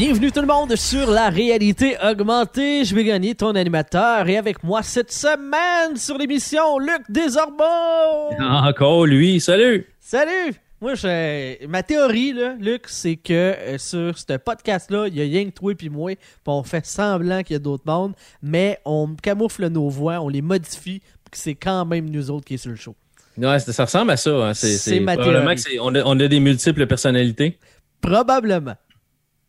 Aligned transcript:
Bienvenue 0.00 0.32
tout 0.32 0.40
le 0.40 0.46
monde 0.46 0.74
sur 0.76 1.10
la 1.10 1.28
réalité 1.28 1.94
augmentée. 2.02 2.86
Je 2.86 2.94
vais 2.94 3.04
gagner 3.04 3.34
ton 3.34 3.54
animateur 3.54 4.26
et 4.30 4.38
avec 4.38 4.64
moi 4.64 4.82
cette 4.82 5.12
semaine 5.12 5.98
sur 5.98 6.16
l'émission 6.16 6.78
Luc 6.78 7.02
Desormeaux. 7.10 8.34
Encore 8.40 9.04
lui, 9.04 9.40
salut! 9.40 9.86
Salut! 10.00 10.54
Moi, 10.80 10.94
je, 10.94 11.66
ma 11.66 11.82
théorie, 11.82 12.32
là, 12.32 12.54
Luc, 12.58 12.84
c'est 12.86 13.16
que 13.16 13.34
euh, 13.34 13.76
sur 13.76 14.16
ce 14.16 14.38
podcast-là, 14.38 15.08
il 15.08 15.18
y 15.18 15.20
a 15.20 15.24
Yang, 15.26 15.52
toi 15.52 15.74
et 15.78 15.88
moi, 15.90 16.12
on 16.46 16.62
fait 16.62 16.86
semblant 16.86 17.42
qu'il 17.42 17.52
y 17.52 17.56
a 17.56 17.58
d'autres 17.58 17.84
mondes, 17.84 18.14
mais 18.42 18.78
on 18.86 19.14
camoufle 19.22 19.66
nos 19.66 19.90
voix, 19.90 20.20
on 20.22 20.30
les 20.30 20.40
modifie, 20.40 21.00
puis 21.00 21.30
que 21.30 21.36
c'est 21.36 21.56
quand 21.56 21.84
même 21.84 22.08
nous 22.08 22.30
autres 22.30 22.46
qui 22.46 22.54
est 22.54 22.56
sur 22.56 22.70
le 22.70 22.76
show. 22.76 22.96
Ouais, 23.36 23.58
ça 23.58 23.84
ressemble 23.84 24.12
à 24.12 24.16
ça. 24.16 24.30
Hein. 24.30 24.54
C'est, 24.54 25.00
ma 25.00 25.18
théorie. 25.18 25.56
que 25.56 25.60
c'est- 25.60 25.78
on, 25.78 25.94
a, 25.94 26.02
on 26.06 26.18
a 26.18 26.26
des 26.26 26.40
multiples 26.40 26.86
personnalités. 26.86 27.58
Probablement. 28.00 28.76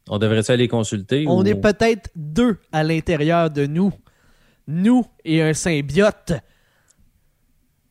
On 0.10 0.18
devrait-tu 0.18 0.52
aller 0.52 0.68
consulter? 0.68 1.26
On 1.28 1.42
ou- 1.42 1.46
est 1.46 1.56
peut-être 1.56 2.10
deux 2.16 2.58
à 2.72 2.84
l'intérieur 2.84 3.50
de 3.50 3.66
nous. 3.66 3.94
Nous 4.68 5.06
et 5.26 5.42
un 5.42 5.54
symbiote. 5.54 6.34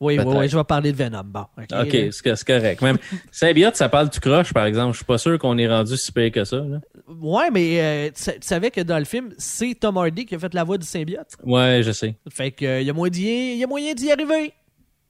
Oui, 0.03 0.19
oui, 0.19 0.25
oui, 0.35 0.49
je 0.49 0.57
vais 0.57 0.65
parler 0.65 0.93
de 0.93 0.97
Venom. 0.97 1.23
Bon, 1.25 1.45
ok. 1.59 1.97
C'est, 2.11 2.45
correct. 2.47 2.81
Même 2.81 2.97
symbiote, 3.31 3.77
ça 3.77 3.91
parle 3.91 4.09
tout 4.09 4.19
croche, 4.21 4.51
par 4.55 4.65
exemple. 4.65 4.93
Je 4.93 4.97
suis 4.99 5.05
pas 5.05 5.19
sûr 5.19 5.39
qu'on 5.39 5.59
est 5.59 5.69
rendu 5.69 5.95
si 5.99 6.11
pire 6.11 6.33
que 6.33 6.43
ça. 6.45 6.57
Là. 6.57 6.81
Ouais, 7.07 7.51
mais 7.51 7.81
euh, 7.83 8.07
tu 8.09 8.23
sa- 8.23 8.33
tu 8.33 8.39
savais 8.47 8.71
que 8.71 8.81
dans 8.81 8.99
le 8.99 9.05
film, 9.05 9.29
c'est 9.37 9.75
Tom 9.79 9.99
Hardy 9.99 10.25
qui 10.25 10.35
a 10.35 10.39
fait 10.39 10.55
la 10.55 10.65
voix 10.65 10.79
du 10.79 10.87
symbiote? 10.87 11.37
Ouais, 11.45 11.83
je 11.85 11.93
sais. 11.93 12.15
Fait 12.31 12.51
que 12.51 12.65
euh, 12.65 12.81
y 12.81 12.89
a 12.89 12.95
moyen 12.95 13.93
d'y 13.93 14.11
arriver. 14.11 14.55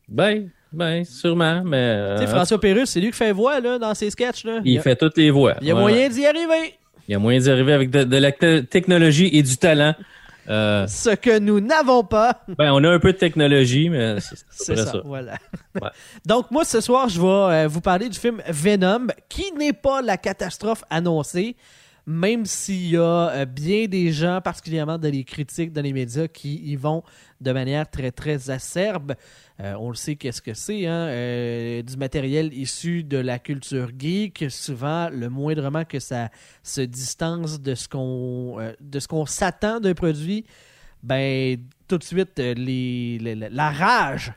Ben, 0.09 0.51
ben, 0.73 1.05
sûrement, 1.05 1.63
mais... 1.65 1.77
euh, 1.77 2.19
tu 2.19 2.25
sais, 2.25 2.31
François 2.31 2.59
Pérus, 2.61 2.91
c'est 2.91 3.01
lui 3.01 3.13
qui 3.13 3.17
fait 3.17 3.31
voix 3.31 3.61
là, 3.61 3.79
dans 3.79 3.95
ses 3.95 4.11
sketchs. 4.11 4.45
Là. 4.45 4.61
il 4.65 4.77
a, 4.77 4.83
fait 4.83 4.97
toutes 4.97 5.17
les 5.19 5.31
voix. 5.31 5.55
y 5.63 5.71
a 5.71 5.75
Ouais, 5.75 5.81
moyen 5.81 5.99
ouais. 5.99 6.09
d'y 6.09 6.27
arriver. 6.27 6.75
Il 7.11 7.15
y 7.15 7.17
a 7.17 7.19
moyen 7.19 7.41
d'y 7.41 7.51
arriver 7.51 7.73
avec 7.73 7.91
de, 7.91 8.05
de 8.05 8.17
la 8.19 8.31
te- 8.31 8.61
technologie 8.61 9.29
et 9.33 9.43
du 9.43 9.57
talent. 9.57 9.97
Euh, 10.49 10.87
Ce 10.87 11.11
que 11.11 11.41
nous 11.41 11.59
n'avons 11.59 12.05
pas. 12.05 12.45
ben, 12.57 12.71
on 12.73 12.85
a 12.85 12.89
un 12.89 13.01
peu 13.01 13.13
de 13.13 13.19
technologie, 13.19 13.89
mais 13.89 14.21
c'est, 14.21 14.77
ça, 14.77 14.87
ça. 14.87 15.03
voilà. 15.05 15.33
Ouais. 15.83 15.89
Donc, 16.25 16.53
moi, 16.53 16.65
ce 16.65 16.81
soir, 16.81 17.09
je 17.09 17.21
vais 17.21 17.27
euh, 17.65 17.67
vous 17.69 17.81
parler 17.81 18.09
du 18.09 18.17
film 18.17 18.41
Venom, 18.47 19.09
qui 19.29 19.51
n'est 19.59 19.73
pas 19.73 20.03
la 20.03 20.17
catastrophe 20.19 20.85
annoncée, 20.89 21.57
même 22.11 22.45
s'il 22.45 22.89
y 22.89 22.97
a 22.97 23.31
euh, 23.31 23.45
bien 23.45 23.87
des 23.87 24.13
gens, 24.13 24.41
particulièrement 24.43 24.99
dans 24.99 25.11
les 25.11 25.23
critiques, 25.23 25.73
dans 25.73 25.81
les 25.81 25.93
médias, 25.93 26.27
qui 26.27 26.57
y 26.57 26.75
vont 26.75 27.05
de 27.41 27.53
manière 27.53 27.89
très, 27.89 28.11
très 28.11 28.51
acerbe. 28.51 29.15
Euh, 29.61 29.75
on 29.79 29.91
le 29.91 29.95
sait 29.95 30.17
qu'est-ce 30.17 30.43
que 30.43 30.53
c'est, 30.53 30.87
hein? 30.87 31.07
euh, 31.07 31.83
du 31.83 31.97
matériel 31.97 32.53
issu 32.53 33.05
de 33.05 33.17
la 33.17 33.39
culture 33.39 33.91
geek. 33.97 34.47
Souvent, 34.51 35.09
le 35.09 35.29
moindrement 35.29 35.85
que 35.85 36.01
ça 36.01 36.31
se 36.65 36.81
distance 36.81 37.61
de 37.61 37.77
ce 37.77 37.89
qu'on 37.89 38.59
de 38.81 38.99
ce 38.99 39.07
qu'on 39.07 39.27
s'attend 39.27 39.79
d'un 39.79 39.95
produit, 39.95 40.45
ben 41.05 41.59
tout 41.87 41.99
de 41.99 42.05
suite 42.05 42.39
les, 42.39 43.19
la 43.19 43.71
rage 43.71 44.33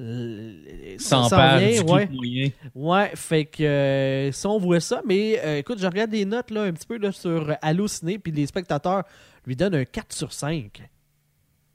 euh, 0.00 0.96
peur 1.28 1.58
vient, 1.58 1.82
du 1.82 1.90
ouais. 1.90 2.08
moyen. 2.10 2.50
Ouais, 2.74 3.10
fait 3.14 3.44
que 3.44 3.62
euh, 3.62 4.32
si 4.32 4.46
on 4.46 4.58
voit 4.58 4.80
ça, 4.80 5.02
mais 5.06 5.40
euh, 5.44 5.58
écoute, 5.58 5.78
je 5.78 5.86
regarde 5.86 6.10
les 6.10 6.24
notes 6.24 6.50
là 6.50 6.62
un 6.62 6.72
petit 6.72 6.86
peu 6.86 6.98
là, 6.98 7.12
sur 7.12 7.54
Allociné, 7.60 8.18
puis 8.18 8.32
les 8.32 8.46
spectateurs 8.46 9.04
lui 9.46 9.56
donnent 9.56 9.74
un 9.74 9.84
4 9.84 10.12
sur 10.12 10.32
5. 10.32 10.82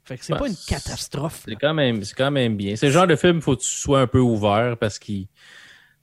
Fait 0.04 0.18
que 0.18 0.24
c'est 0.24 0.32
Ben, 0.32 0.38
pas 0.38 0.48
une 0.48 0.56
catastrophe. 0.68 1.42
C'est 1.46 1.56
quand 1.56 1.74
même, 1.74 2.00
quand 2.16 2.30
même 2.30 2.56
bien. 2.56 2.76
C'est 2.76 2.86
le 2.86 2.92
genre 2.92 3.06
de 3.06 3.16
film, 3.16 3.40
faut 3.40 3.56
que 3.56 3.62
tu 3.62 3.68
sois 3.68 4.00
un 4.00 4.06
peu 4.06 4.20
ouvert 4.20 4.76
parce 4.78 4.98
qu'il, 4.98 5.26
tu 5.26 5.28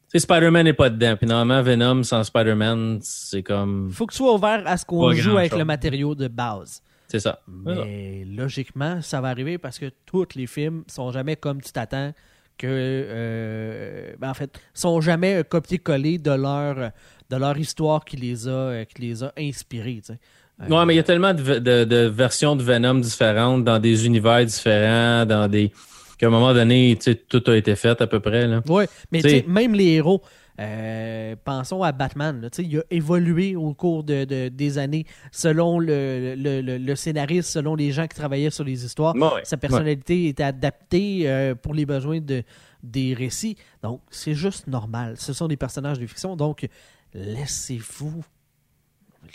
sais, 0.10 0.20
Spider-Man 0.20 0.66
n'est 0.66 0.74
pas 0.74 0.90
dedans. 0.90 1.16
Puis 1.18 1.28
normalement, 1.28 1.62
Venom 1.62 2.04
sans 2.04 2.24
Spider-Man, 2.24 3.00
c'est 3.02 3.44
comme, 3.44 3.90
Faut 3.92 4.06
que 4.06 4.14
tu 4.14 4.18
sois 4.18 4.34
ouvert 4.34 4.64
à 4.66 4.78
ce 4.78 4.86
qu'on 4.86 5.14
joue 5.14 5.38
avec 5.38 5.56
le 5.56 5.66
matériau 5.66 6.16
de 6.16 6.28
base. 6.28 6.82
C'est 7.14 7.20
ça. 7.20 7.40
Mais 7.48 8.26
logiquement, 8.26 9.02
ça 9.04 9.22
va 9.22 9.30
arriver 9.30 9.58
parce 9.60 9.78
que 9.78 9.92
tous 10.06 10.30
les 10.36 10.48
films 10.48 10.84
sont 10.88 11.12
jamais 11.12 11.36
comme 11.36 11.62
tu 11.62 11.72
t'attends 11.72 12.12
que 12.58 12.68
euh, 12.68 14.14
ben, 14.20 14.30
en 14.30 14.34
fait, 14.34 14.60
sont 14.74 15.00
jamais 15.02 15.36
un 15.36 15.44
copier-coller 15.44 16.18
de 16.18 16.32
leur 16.32 16.92
de 17.30 17.36
leur 17.38 17.58
histoire 17.58 18.04
qui 18.06 18.18
les 18.18 18.48
a 18.48 18.52
euh, 18.52 18.84
qui 18.86 19.02
les 19.02 19.24
a 19.24 19.32
inspirés, 19.38 20.02
tu 20.06 20.14
sais. 20.14 20.20
Euh, 20.62 20.68
Ouais, 20.70 20.86
mais 20.86 20.94
il 20.94 20.98
y 20.98 21.00
a 21.00 21.04
tellement 21.04 21.34
de, 21.34 21.42
v- 21.42 21.60
de- 21.60 21.84
de 21.84 22.06
versions 22.08 22.56
de 22.56 22.62
Venom 22.64 22.96
différentes 22.96 23.64
dans 23.64 23.80
des 23.80 24.06
univers 24.06 24.46
différents, 24.46 25.26
dans 25.26 25.48
des, 25.48 25.72
qu'à 26.20 26.28
un 26.28 26.30
moment 26.30 26.54
donné, 26.54 26.96
tu 26.98 27.12
sais, 27.12 27.16
tout 27.16 27.44
a 27.48 27.56
été 27.58 27.76
fait 27.76 28.00
à 28.02 28.06
peu 28.08 28.20
près, 28.20 28.48
là. 28.48 28.62
Ouais, 28.68 28.88
mais 29.12 29.20
T'sais- 29.20 29.30
tu 29.30 29.36
sais, 29.40 29.46
même 29.48 29.74
les 29.74 29.94
héros, 29.94 30.22
euh, 30.60 31.36
pensons 31.44 31.82
à 31.82 31.92
Batman, 31.92 32.40
là, 32.42 32.50
il 32.60 32.78
a 32.78 32.84
évolué 32.92 33.56
au 33.56 33.74
cours 33.74 34.04
de, 34.04 34.24
de- 34.26 34.50
des 34.50 34.78
années 34.78 35.06
selon 35.32 35.80
le, 35.80 36.36
le, 36.38 36.62
le- 36.62 36.78
le 36.78 36.96
scénariste, 36.96 37.50
selon 37.50 37.76
les 37.76 37.92
gens 37.92 38.08
qui 38.08 38.16
travaillaient 38.16 38.52
sur 38.52 38.64
les 38.64 38.86
histoires. 38.86 39.16
Ouais, 39.16 39.42
Sa 39.44 39.58
personnalité 39.58 40.28
était 40.28 40.44
adaptée 40.44 41.24
euh, 41.30 41.56
pour 41.56 41.74
les 41.74 41.86
besoins 41.86 42.20
de, 42.22 42.44
des 42.84 43.14
récits. 43.16 43.58
Donc, 43.82 44.02
c'est 44.12 44.36
juste 44.36 44.68
normal. 44.68 45.16
Ce 45.18 45.34
sont 45.34 45.48
des 45.48 45.58
personnages 45.58 45.98
de 46.00 46.06
fiction. 46.06 46.36
Donc, 46.36 46.68
laissez-vous. 47.14 48.24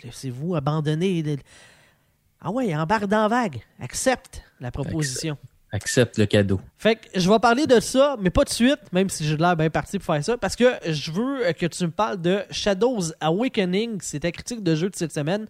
Laissez-vous 0.03 0.55
abandonner. 0.55 1.23
Ah 2.41 2.51
ouais, 2.51 2.73
embarque 2.75 3.07
dans 3.07 3.23
la 3.23 3.27
vague. 3.27 3.59
Accepte 3.79 4.43
la 4.61 4.71
proposition. 4.71 5.37
Accepte 5.71 6.17
le 6.17 6.25
cadeau. 6.25 6.59
Fait 6.77 6.95
que 6.95 7.01
je 7.15 7.29
vais 7.29 7.39
parler 7.39 7.67
de 7.67 7.79
ça, 7.79 8.15
mais 8.19 8.31
pas 8.31 8.43
de 8.43 8.49
suite, 8.49 8.79
même 8.91 9.09
si 9.09 9.23
j'ai 9.23 9.37
l'air 9.37 9.55
bien 9.55 9.69
parti 9.69 9.99
pour 9.99 10.13
faire 10.13 10.23
ça, 10.23 10.37
parce 10.37 10.55
que 10.55 10.65
je 10.87 11.11
veux 11.11 11.51
que 11.53 11.67
tu 11.67 11.83
me 11.83 11.91
parles 11.91 12.19
de 12.19 12.39
Shadows 12.49 13.11
Awakening. 13.21 13.99
C'est 14.01 14.21
ta 14.21 14.31
critique 14.31 14.63
de 14.63 14.73
jeu 14.73 14.89
de 14.89 14.95
cette 14.95 15.13
semaine. 15.13 15.47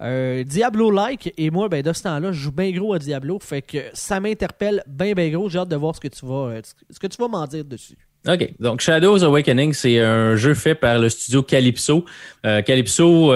Euh, 0.00 0.44
Diablo-like, 0.44 1.34
et 1.36 1.50
moi, 1.50 1.68
ben, 1.68 1.82
de 1.82 1.92
ce 1.92 2.04
temps-là, 2.04 2.30
je 2.32 2.38
joue 2.38 2.52
bien 2.52 2.70
gros 2.70 2.94
à 2.94 2.98
Diablo, 2.98 3.38
fait 3.40 3.62
que 3.62 3.78
ça 3.92 4.20
m'interpelle 4.20 4.82
bien, 4.86 5.12
bien 5.12 5.28
gros. 5.30 5.48
J'ai 5.48 5.58
hâte 5.58 5.68
de 5.68 5.76
voir 5.76 5.94
ce 5.96 6.00
que 6.00 6.08
tu 6.08 6.24
vas, 6.24 6.50
euh, 6.50 6.60
ce 6.90 6.98
que 6.98 7.06
tu 7.06 7.16
vas 7.20 7.28
m'en 7.28 7.46
dire 7.46 7.64
dessus. 7.64 7.96
OK. 8.26 8.54
Donc, 8.60 8.80
Shadows 8.80 9.24
Awakening, 9.24 9.72
c'est 9.72 10.00
un 10.00 10.36
jeu 10.36 10.54
fait 10.54 10.74
par 10.74 10.98
le 10.98 11.08
studio 11.08 11.42
Calypso. 11.42 12.04
Euh, 12.44 12.62
Calypso, 12.62 13.32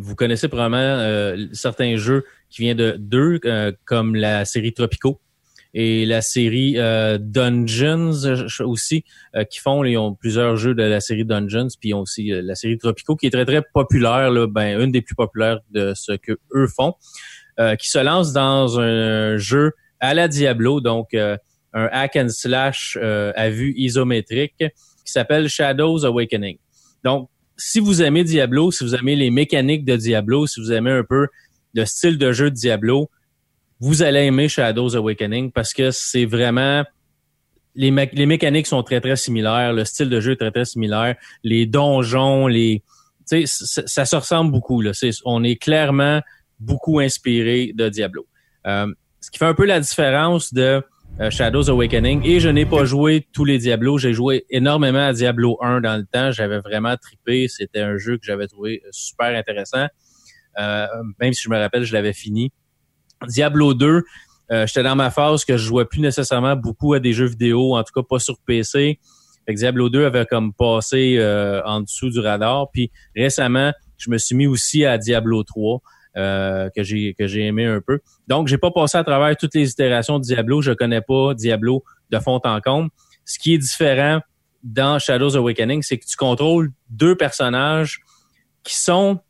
vous 0.00 0.14
connaissez 0.14 0.48
probablement 0.48 1.36
certains 1.52 1.96
jeux 1.96 2.24
qui 2.48 2.62
viennent 2.62 2.76
de 2.76 2.96
d'eux, 2.98 3.40
comme 3.84 4.14
la 4.14 4.44
série 4.44 4.72
Tropico 4.72 5.20
et 5.74 6.04
la 6.04 6.20
série 6.20 6.74
euh, 6.76 7.18
Dungeons 7.20 8.24
euh, 8.24 8.46
aussi, 8.64 9.04
euh, 9.34 9.44
qui 9.44 9.58
font, 9.58 9.84
ils 9.84 9.96
ont 9.96 10.14
plusieurs 10.14 10.56
jeux 10.56 10.74
de 10.74 10.82
la 10.82 11.00
série 11.00 11.24
Dungeons, 11.24 11.68
puis 11.80 11.90
ils 11.90 11.94
ont 11.94 12.00
aussi 12.00 12.32
euh, 12.32 12.42
la 12.42 12.54
série 12.54 12.76
Tropico, 12.78 13.16
qui 13.16 13.26
est 13.26 13.30
très, 13.30 13.46
très 13.46 13.62
populaire, 13.72 14.30
là, 14.30 14.46
ben, 14.46 14.80
une 14.80 14.92
des 14.92 15.02
plus 15.02 15.14
populaires 15.14 15.60
de 15.70 15.92
ce 15.94 16.12
que 16.12 16.32
eux 16.54 16.66
font, 16.66 16.94
euh, 17.58 17.74
qui 17.76 17.88
se 17.88 17.98
lance 17.98 18.32
dans 18.32 18.78
un 18.80 19.36
jeu 19.38 19.72
à 20.00 20.14
la 20.14 20.28
Diablo, 20.28 20.80
donc 20.80 21.14
un 21.14 21.38
hack 21.72 22.16
and 22.16 22.28
slash 22.28 22.98
à 23.00 23.50
vue 23.50 23.72
isométrique 23.76 24.56
qui 24.58 25.12
s'appelle 25.12 25.48
Shadows 25.48 26.04
Awakening. 26.04 26.58
Donc, 27.04 27.28
si 27.56 27.78
vous 27.78 28.02
aimez 28.02 28.24
Diablo, 28.24 28.72
si 28.72 28.82
vous 28.82 28.96
aimez 28.96 29.14
les 29.14 29.30
mécaniques 29.30 29.84
de 29.84 29.96
Diablo, 29.96 30.46
si 30.46 30.60
vous 30.60 30.72
aimez 30.72 30.90
un 30.90 31.04
peu 31.04 31.28
le 31.74 31.84
style 31.84 32.18
de 32.18 32.32
jeu 32.32 32.50
de 32.50 32.56
Diablo, 32.56 33.10
vous 33.82 34.02
allez 34.02 34.20
aimer 34.20 34.48
Shadows 34.48 34.94
Awakening 34.94 35.50
parce 35.50 35.74
que 35.74 35.90
c'est 35.90 36.24
vraiment 36.24 36.84
les, 37.74 37.90
mé- 37.90 38.10
les 38.12 38.26
mécaniques 38.26 38.68
sont 38.68 38.84
très 38.84 39.00
très 39.00 39.16
similaires, 39.16 39.72
le 39.72 39.84
style 39.84 40.08
de 40.08 40.20
jeu 40.20 40.32
est 40.32 40.36
très 40.36 40.52
très 40.52 40.64
similaire, 40.64 41.16
les 41.42 41.66
donjons, 41.66 42.46
les 42.46 42.84
tu 43.28 43.44
sais 43.46 43.82
ça, 43.86 44.04
se 44.04 44.16
ressemble 44.16 44.52
beaucoup 44.52 44.80
là, 44.82 44.92
on 45.24 45.42
est 45.42 45.56
clairement 45.56 46.20
beaucoup 46.60 47.00
inspiré 47.00 47.72
de 47.74 47.88
Diablo. 47.88 48.26
Euh, 48.68 48.86
ce 49.20 49.30
qui 49.32 49.38
fait 49.38 49.46
un 49.46 49.54
peu 49.54 49.66
la 49.66 49.80
différence 49.80 50.54
de 50.54 50.82
euh, 51.20 51.30
Shadows 51.30 51.68
Awakening 51.68 52.24
et 52.24 52.38
je 52.38 52.48
n'ai 52.48 52.66
pas 52.66 52.84
joué 52.84 53.26
tous 53.32 53.44
les 53.44 53.58
Diablos, 53.58 53.98
j'ai 53.98 54.12
joué 54.12 54.46
énormément 54.48 55.06
à 55.08 55.12
Diablo 55.12 55.58
1 55.60 55.80
dans 55.80 55.96
le 55.96 56.04
temps, 56.04 56.30
j'avais 56.30 56.60
vraiment 56.60 56.96
trippé, 56.96 57.48
c'était 57.48 57.80
un 57.80 57.98
jeu 57.98 58.16
que 58.16 58.24
j'avais 58.24 58.46
trouvé 58.46 58.80
super 58.92 59.36
intéressant. 59.36 59.86
Euh, 60.60 60.86
même 61.18 61.32
si 61.32 61.42
je 61.42 61.48
me 61.50 61.58
rappelle, 61.58 61.84
je 61.84 61.92
l'avais 61.92 62.12
fini. 62.12 62.52
Diablo 63.28 63.74
2, 63.74 64.02
euh, 64.50 64.66
j'étais 64.66 64.82
dans 64.82 64.96
ma 64.96 65.10
phase 65.10 65.44
que 65.44 65.56
je 65.56 65.64
jouais 65.64 65.84
plus 65.84 66.00
nécessairement 66.00 66.56
beaucoup 66.56 66.94
à 66.94 67.00
des 67.00 67.12
jeux 67.12 67.26
vidéo, 67.26 67.76
en 67.76 67.82
tout 67.82 67.92
cas 67.94 68.06
pas 68.08 68.18
sur 68.18 68.38
PC. 68.46 68.98
Fait 69.46 69.54
que 69.54 69.58
Diablo 69.58 69.88
2 69.88 70.04
avait 70.04 70.26
comme 70.26 70.52
passé 70.52 71.16
euh, 71.18 71.62
en 71.64 71.80
dessous 71.80 72.10
du 72.10 72.20
radar. 72.20 72.70
Puis 72.72 72.90
récemment, 73.16 73.72
je 73.96 74.10
me 74.10 74.18
suis 74.18 74.34
mis 74.34 74.46
aussi 74.46 74.84
à 74.84 74.98
Diablo 74.98 75.42
3, 75.42 75.80
euh, 76.16 76.70
que 76.76 76.82
j'ai 76.82 77.14
que 77.14 77.26
j'ai 77.26 77.46
aimé 77.46 77.66
un 77.66 77.80
peu. 77.80 78.00
Donc, 78.28 78.48
j'ai 78.48 78.58
pas 78.58 78.70
passé 78.70 78.98
à 78.98 79.04
travers 79.04 79.36
toutes 79.36 79.54
les 79.54 79.70
itérations 79.70 80.18
de 80.18 80.24
Diablo. 80.24 80.62
Je 80.62 80.72
connais 80.72 81.00
pas 81.00 81.34
Diablo 81.34 81.82
de 82.10 82.18
fond 82.18 82.40
en 82.44 82.60
comble. 82.60 82.90
Ce 83.24 83.38
qui 83.38 83.54
est 83.54 83.58
différent 83.58 84.20
dans 84.62 84.98
Shadows 84.98 85.36
Awakening, 85.36 85.82
c'est 85.82 85.98
que 85.98 86.06
tu 86.06 86.16
contrôles 86.16 86.70
deux 86.90 87.16
personnages 87.16 88.00
qui 88.62 88.76
sont 88.76 89.20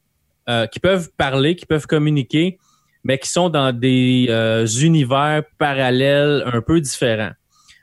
euh, 0.49 0.67
qui 0.67 0.81
peuvent 0.81 1.09
parler, 1.17 1.55
qui 1.55 1.67
peuvent 1.67 1.87
communiquer, 1.87 2.59
mais 3.05 3.19
qui 3.19 3.29
sont 3.29 3.49
dans 3.49 3.77
des 3.77 4.27
euh, 4.31 4.67
univers 4.67 5.43
parallèles 5.59 6.43
un 6.53 6.61
peu 6.61 6.81
différents. 6.81 7.33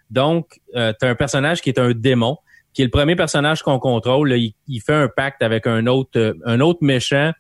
Donc, 0.09 0.59
euh, 0.75 0.93
tu 0.99 1.05
as 1.05 1.09
un 1.09 1.15
personnage 1.15 1.61
qui 1.61 1.69
est 1.69 1.79
un 1.79 1.91
démon, 1.91 2.37
qui 2.73 2.81
est 2.81 2.85
le 2.85 2.91
premier 2.91 3.15
personnage 3.15 3.61
qu'on 3.61 3.79
contrôle. 3.79 4.33
il, 4.33 4.81
fait 4.81 4.93
un 4.93 5.07
pacte 5.07 5.43
avec 5.43 5.67
un 5.67 5.87
autre, 5.87 6.35
un 6.45 6.59
autre 6.59 6.79
méchant 6.81 7.31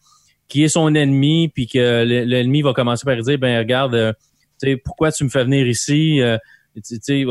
qui 0.47 0.63
est 0.63 0.69
son 0.69 0.93
ennemi, 0.95 1.49
puis 1.49 1.67
que 1.67 2.03
l'ennemi 2.03 2.61
va 2.61 2.73
commencer 2.73 3.05
par 3.05 3.15
dire, 3.15 3.37
ben 3.37 3.59
regarde, 3.59 4.15
sais, 4.57 4.77
pourquoi 4.77 5.11
tu 5.11 5.23
me 5.23 5.29
fais 5.29 5.43
venir 5.43 5.67
ici? 5.67 6.21
sais, 6.83 7.25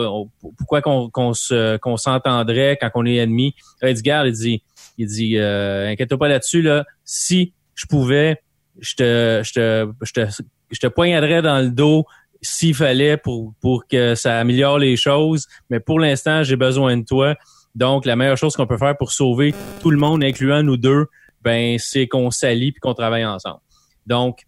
pourquoi 0.56 0.82
qu'on 0.82 1.10
qu'on 1.10 1.96
s'entendrait 1.96 2.78
quand 2.80 2.90
on 2.94 3.06
est 3.06 3.16
ennemi? 3.16 3.54
Edgar, 3.82 4.26
il 4.26 4.32
dit, 4.32 4.62
il 4.98 5.06
dit, 5.06 5.38
euh, 5.38 5.88
inquiète-toi 5.88 6.18
pas 6.18 6.28
là-dessus, 6.28 6.62
là. 6.62 6.84
Si 7.04 7.52
je 7.74 7.86
pouvais, 7.86 8.40
je 8.80 8.94
te, 8.94 9.42
je 9.44 9.52
te, 9.52 9.92
je 10.02 10.12
te, 10.12 10.42
je 10.70 10.78
te 10.78 10.86
poignarderais 10.86 11.42
dans 11.42 11.60
le 11.60 11.70
dos 11.70 12.04
s'il 12.40 12.74
fallait 12.74 13.16
pour, 13.16 13.52
pour 13.60 13.86
que 13.86 14.14
ça 14.14 14.38
améliore 14.38 14.78
les 14.78 14.96
choses. 14.96 15.46
Mais 15.70 15.80
pour 15.80 15.98
l'instant, 16.00 16.42
j'ai 16.42 16.56
besoin 16.56 16.96
de 16.96 17.04
toi. 17.04 17.34
Donc, 17.74 18.04
la 18.04 18.16
meilleure 18.16 18.36
chose 18.36 18.56
qu'on 18.56 18.66
peut 18.66 18.78
faire 18.78 18.96
pour 18.96 19.12
sauver 19.12 19.54
tout 19.80 19.90
le 19.90 19.98
monde, 19.98 20.22
incluant 20.22 20.62
nous 20.62 20.76
deux, 20.76 21.06
ben, 21.42 21.78
c'est 21.78 22.06
qu'on 22.06 22.30
s'allie 22.30 22.72
puis 22.72 22.80
qu'on 22.80 22.94
travaille 22.94 23.24
ensemble. 23.24 23.60
Donc, 24.06 24.42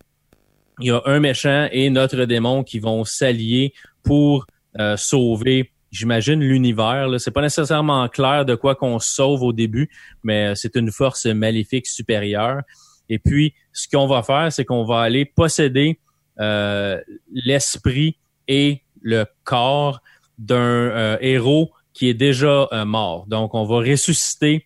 il 0.80 0.86
y 0.86 0.90
a 0.90 1.02
un 1.04 1.20
méchant 1.20 1.68
et 1.70 1.90
notre 1.90 2.24
démon 2.24 2.64
qui 2.64 2.78
vont 2.78 3.04
s'allier 3.04 3.74
pour 4.02 4.46
euh, 4.78 4.96
sauver, 4.96 5.72
j'imagine, 5.90 6.40
l'univers. 6.40 7.08
C'est 7.18 7.30
pas 7.30 7.42
nécessairement 7.42 8.08
clair 8.08 8.44
de 8.44 8.54
quoi 8.54 8.74
qu'on 8.74 8.98
sauve 8.98 9.42
au 9.42 9.52
début, 9.52 9.90
mais 10.22 10.54
c'est 10.54 10.76
une 10.76 10.90
force 10.90 11.26
maléfique 11.26 11.86
supérieure. 11.86 12.62
Et 13.10 13.18
puis, 13.18 13.52
ce 13.72 13.86
qu'on 13.88 14.06
va 14.06 14.22
faire, 14.22 14.50
c'est 14.50 14.64
qu'on 14.64 14.84
va 14.84 15.00
aller 15.00 15.26
posséder 15.26 16.00
euh, 16.40 16.98
l'esprit 17.30 18.16
et 18.48 18.82
le 19.02 19.26
corps 19.44 20.00
d'un 20.38 20.56
euh, 20.56 21.18
héros 21.20 21.70
qui 21.92 22.08
est 22.08 22.14
déjà 22.14 22.68
mort. 22.86 23.26
Donc, 23.26 23.54
on 23.54 23.64
va 23.64 23.78
ressusciter 23.78 24.64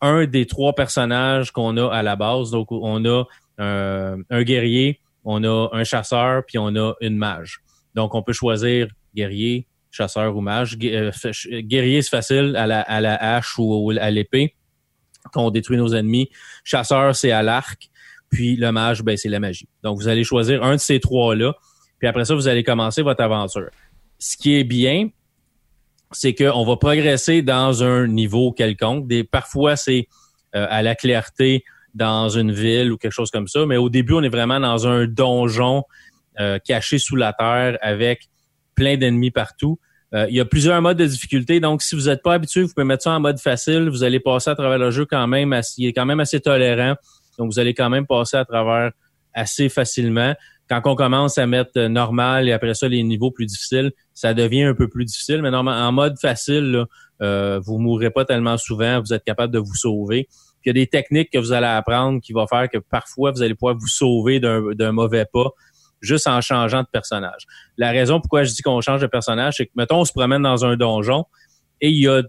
un 0.00 0.26
des 0.26 0.46
trois 0.46 0.72
personnages 0.72 1.52
qu'on 1.52 1.76
a 1.76 1.88
à 1.88 2.02
la 2.02 2.16
base. 2.16 2.50
Donc, 2.50 2.72
on 2.72 3.04
a 3.04 3.24
un 3.58 4.42
guerrier, 4.42 4.98
on 5.24 5.44
a 5.44 5.68
un 5.72 5.84
chasseur, 5.84 6.42
puis 6.44 6.58
on 6.58 6.74
a 6.74 6.94
une 7.00 7.16
mage. 7.16 7.60
Donc, 7.94 8.14
on 8.14 8.22
peut 8.22 8.32
choisir 8.32 8.88
guerrier, 9.14 9.66
chasseur 9.90 10.36
ou 10.36 10.40
mage. 10.40 10.76
Euh, 10.82 11.10
guerrier, 11.60 12.02
c'est 12.02 12.10
facile 12.10 12.56
à 12.56 12.66
la, 12.66 12.80
à 12.80 13.00
la 13.00 13.14
hache 13.14 13.58
ou 13.58 13.92
à 14.00 14.10
l'épée, 14.10 14.54
qu'on 15.32 15.50
détruit 15.50 15.76
nos 15.76 15.94
ennemis. 15.94 16.30
Chasseur, 16.64 17.16
c'est 17.16 17.32
à 17.32 17.42
l'arc. 17.42 17.90
Puis 18.30 18.56
le 18.56 18.72
mage, 18.72 19.02
ben, 19.02 19.16
c'est 19.16 19.28
la 19.28 19.40
magie. 19.40 19.68
Donc, 19.82 19.98
vous 19.98 20.08
allez 20.08 20.24
choisir 20.24 20.62
un 20.62 20.74
de 20.74 20.80
ces 20.80 21.00
trois-là. 21.00 21.54
Puis 21.98 22.08
après 22.08 22.24
ça, 22.24 22.34
vous 22.34 22.48
allez 22.48 22.64
commencer 22.64 23.02
votre 23.02 23.22
aventure. 23.22 23.70
Ce 24.18 24.36
qui 24.36 24.56
est 24.56 24.64
bien, 24.64 25.08
c'est 26.12 26.34
qu'on 26.34 26.64
va 26.64 26.76
progresser 26.76 27.42
dans 27.42 27.82
un 27.82 28.06
niveau 28.06 28.52
quelconque. 28.52 29.10
Parfois, 29.30 29.76
c'est 29.76 30.08
euh, 30.54 30.66
à 30.68 30.82
la 30.82 30.94
clarté 30.94 31.64
dans 31.94 32.28
une 32.28 32.52
ville 32.52 32.92
ou 32.92 32.96
quelque 32.96 33.12
chose 33.12 33.30
comme 33.30 33.48
ça. 33.48 33.66
Mais 33.66 33.76
au 33.76 33.88
début, 33.88 34.14
on 34.14 34.22
est 34.22 34.28
vraiment 34.28 34.60
dans 34.60 34.86
un 34.86 35.06
donjon 35.06 35.84
euh, 36.40 36.58
caché 36.58 36.98
sous 36.98 37.16
la 37.16 37.32
terre 37.32 37.78
avec 37.82 38.28
plein 38.74 38.96
d'ennemis 38.96 39.30
partout. 39.30 39.78
Euh, 40.14 40.26
il 40.28 40.36
y 40.36 40.40
a 40.40 40.44
plusieurs 40.44 40.80
modes 40.82 40.98
de 40.98 41.06
difficulté, 41.06 41.58
donc 41.58 41.82
si 41.82 41.94
vous 41.94 42.08
n'êtes 42.08 42.22
pas 42.22 42.34
habitué, 42.34 42.62
vous 42.62 42.68
pouvez 42.74 42.84
mettre 42.84 43.04
ça 43.04 43.12
en 43.12 43.20
mode 43.20 43.38
facile. 43.38 43.88
Vous 43.88 44.04
allez 44.04 44.20
passer 44.20 44.50
à 44.50 44.54
travers 44.54 44.78
le 44.78 44.90
jeu 44.90 45.06
quand 45.06 45.26
même, 45.26 45.58
il 45.78 45.86
est 45.86 45.92
quand 45.92 46.04
même 46.04 46.20
assez 46.20 46.40
tolérant. 46.40 46.94
Donc 47.38 47.50
vous 47.50 47.58
allez 47.58 47.72
quand 47.72 47.88
même 47.88 48.06
passer 48.06 48.36
à 48.36 48.44
travers 48.44 48.92
assez 49.32 49.68
facilement. 49.68 50.34
Quand 50.68 50.82
on 50.84 50.94
commence 50.94 51.38
à 51.38 51.46
mettre 51.46 51.80
normal 51.80 52.48
et 52.48 52.52
après 52.52 52.74
ça 52.74 52.88
les 52.88 53.02
niveaux 53.02 53.30
plus 53.30 53.46
difficiles, 53.46 53.92
ça 54.14 54.34
devient 54.34 54.64
un 54.64 54.74
peu 54.74 54.88
plus 54.88 55.04
difficile. 55.04 55.42
Mais 55.42 55.50
normalement, 55.50 55.86
en 55.86 55.92
mode 55.92 56.18
facile, 56.18 56.70
là, 56.70 56.86
euh, 57.22 57.60
vous 57.64 57.78
mourrez 57.78 58.10
pas 58.10 58.24
tellement 58.24 58.58
souvent, 58.58 59.00
vous 59.00 59.12
êtes 59.12 59.24
capable 59.24 59.52
de 59.52 59.58
vous 59.58 59.74
sauver. 59.74 60.28
il 60.64 60.68
y 60.68 60.70
a 60.70 60.72
des 60.72 60.86
techniques 60.86 61.30
que 61.30 61.38
vous 61.38 61.52
allez 61.52 61.66
apprendre 61.66 62.20
qui 62.20 62.32
vont 62.32 62.46
faire 62.46 62.68
que 62.68 62.78
parfois 62.78 63.32
vous 63.32 63.42
allez 63.42 63.54
pouvoir 63.54 63.76
vous 63.76 63.88
sauver 63.88 64.40
d'un 64.40 64.92
mauvais 64.92 65.24
pas 65.32 65.50
juste 66.02 66.26
en 66.26 66.40
changeant 66.40 66.82
de 66.82 66.88
personnage. 66.92 67.46
La 67.78 67.90
raison 67.90 68.20
pourquoi 68.20 68.44
je 68.44 68.52
dis 68.52 68.62
qu'on 68.62 68.80
change 68.80 69.00
de 69.00 69.06
personnage, 69.06 69.54
c'est 69.56 69.66
que, 69.66 69.72
mettons, 69.76 70.00
on 70.00 70.04
se 70.04 70.12
promène 70.12 70.42
dans 70.42 70.64
un 70.64 70.76
donjon 70.76 71.24
et 71.80 71.88
il 71.88 72.02
y 72.02 72.08
a 72.08 72.22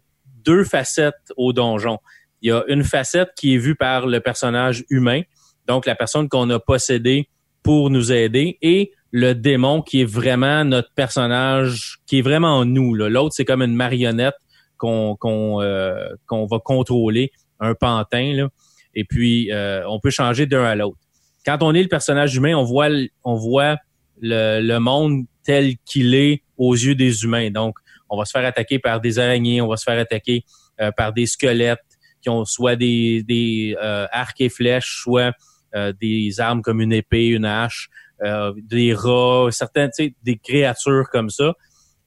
deux 0.46 0.64
facettes 0.64 1.34
au 1.36 1.54
donjon. 1.54 1.98
Il 2.42 2.50
y 2.50 2.52
a 2.52 2.64
une 2.68 2.84
facette 2.84 3.30
qui 3.36 3.56
est 3.56 3.58
vue 3.58 3.75
par 3.75 4.06
le 4.06 4.20
personnage 4.20 4.84
humain, 4.90 5.22
donc 5.68 5.86
la 5.86 5.96
personne 5.96 6.30
qu'on 6.30 6.50
a 6.50 6.60
possédée 6.60 7.30
pour 7.64 7.90
nous 7.90 8.12
aider, 8.12 8.58
et 8.62 8.92
le 9.12 9.34
démon 9.34 9.81
qui 9.81 10.02
est 10.02 10.06
vraiment 10.06 10.66
notre 10.66 10.92
personnage, 10.94 12.00
qui 12.06 12.20
est 12.20 12.22
vraiment 12.22 12.66
nous. 12.66 12.96
L'autre, 12.96 13.34
c'est 13.36 13.46
comme 13.46 13.62
une 13.62 13.75
marionnette 13.75 14.36
qu'on 14.78 15.18
euh, 15.62 16.10
va 16.30 16.60
contrôler, 16.60 17.31
un 17.60 17.74
pantin. 17.74 18.34
Là. 18.34 18.50
Et 18.96 19.06
puis, 19.06 19.52
euh, 19.52 19.88
on 19.88 20.00
peut 20.00 20.10
changer 20.10 20.46
d'un 20.46 20.64
à 20.64 20.75
l'autre 20.75 20.98
quand 21.45 21.57
on 21.62 21.74
est 21.74 21.81
le 21.84 21.90
personnage 21.90 22.36
humain, 22.36 22.56
on 22.56 22.63
voit, 22.63 22.90
on 23.24 23.36
voit 23.36 23.78
le, 24.22 24.78
monde 24.80 25.25
tel 25.44 25.75
qu'il 25.86 26.16
est 26.16 26.42
aux 26.57 26.74
yeux 26.74 26.95
des 26.95 27.24
humains. 27.24 27.51
Donc, 27.51 27.78
on 28.10 28.18
va 28.18 28.25
se 28.25 28.31
faire 28.31 28.45
attaquer 28.45 28.80
par 28.80 29.01
des 29.01 29.19
araignées, 29.19 29.62
on 29.62 29.68
va 29.68 29.78
se 29.78 29.84
faire 29.84 30.00
attaquer 30.00 30.45
euh, 30.80 30.92
par 30.92 31.13
des 31.13 31.25
squelettes 31.25 31.80
qui 32.22 32.30
ont 32.30 32.45
soit 32.45 32.75
des, 32.75 33.75
euh, 33.81 34.07
arcs 34.12 34.40
et 34.40 34.50
flèches, 34.50 35.01
soit 35.01 35.34
euh, 35.75 35.92
des 36.00 36.40
armes 36.40 36.62
comme 36.62 36.80
une 36.80 36.94
épée, 36.94 37.28
une 37.28 37.46
hache, 37.46 37.89
des 38.56 38.94
rats, 38.94 39.50
certaines, 39.51 39.89
des 40.24 40.38
créatures 40.38 41.10
comme 41.12 41.30
ça. 41.30 41.56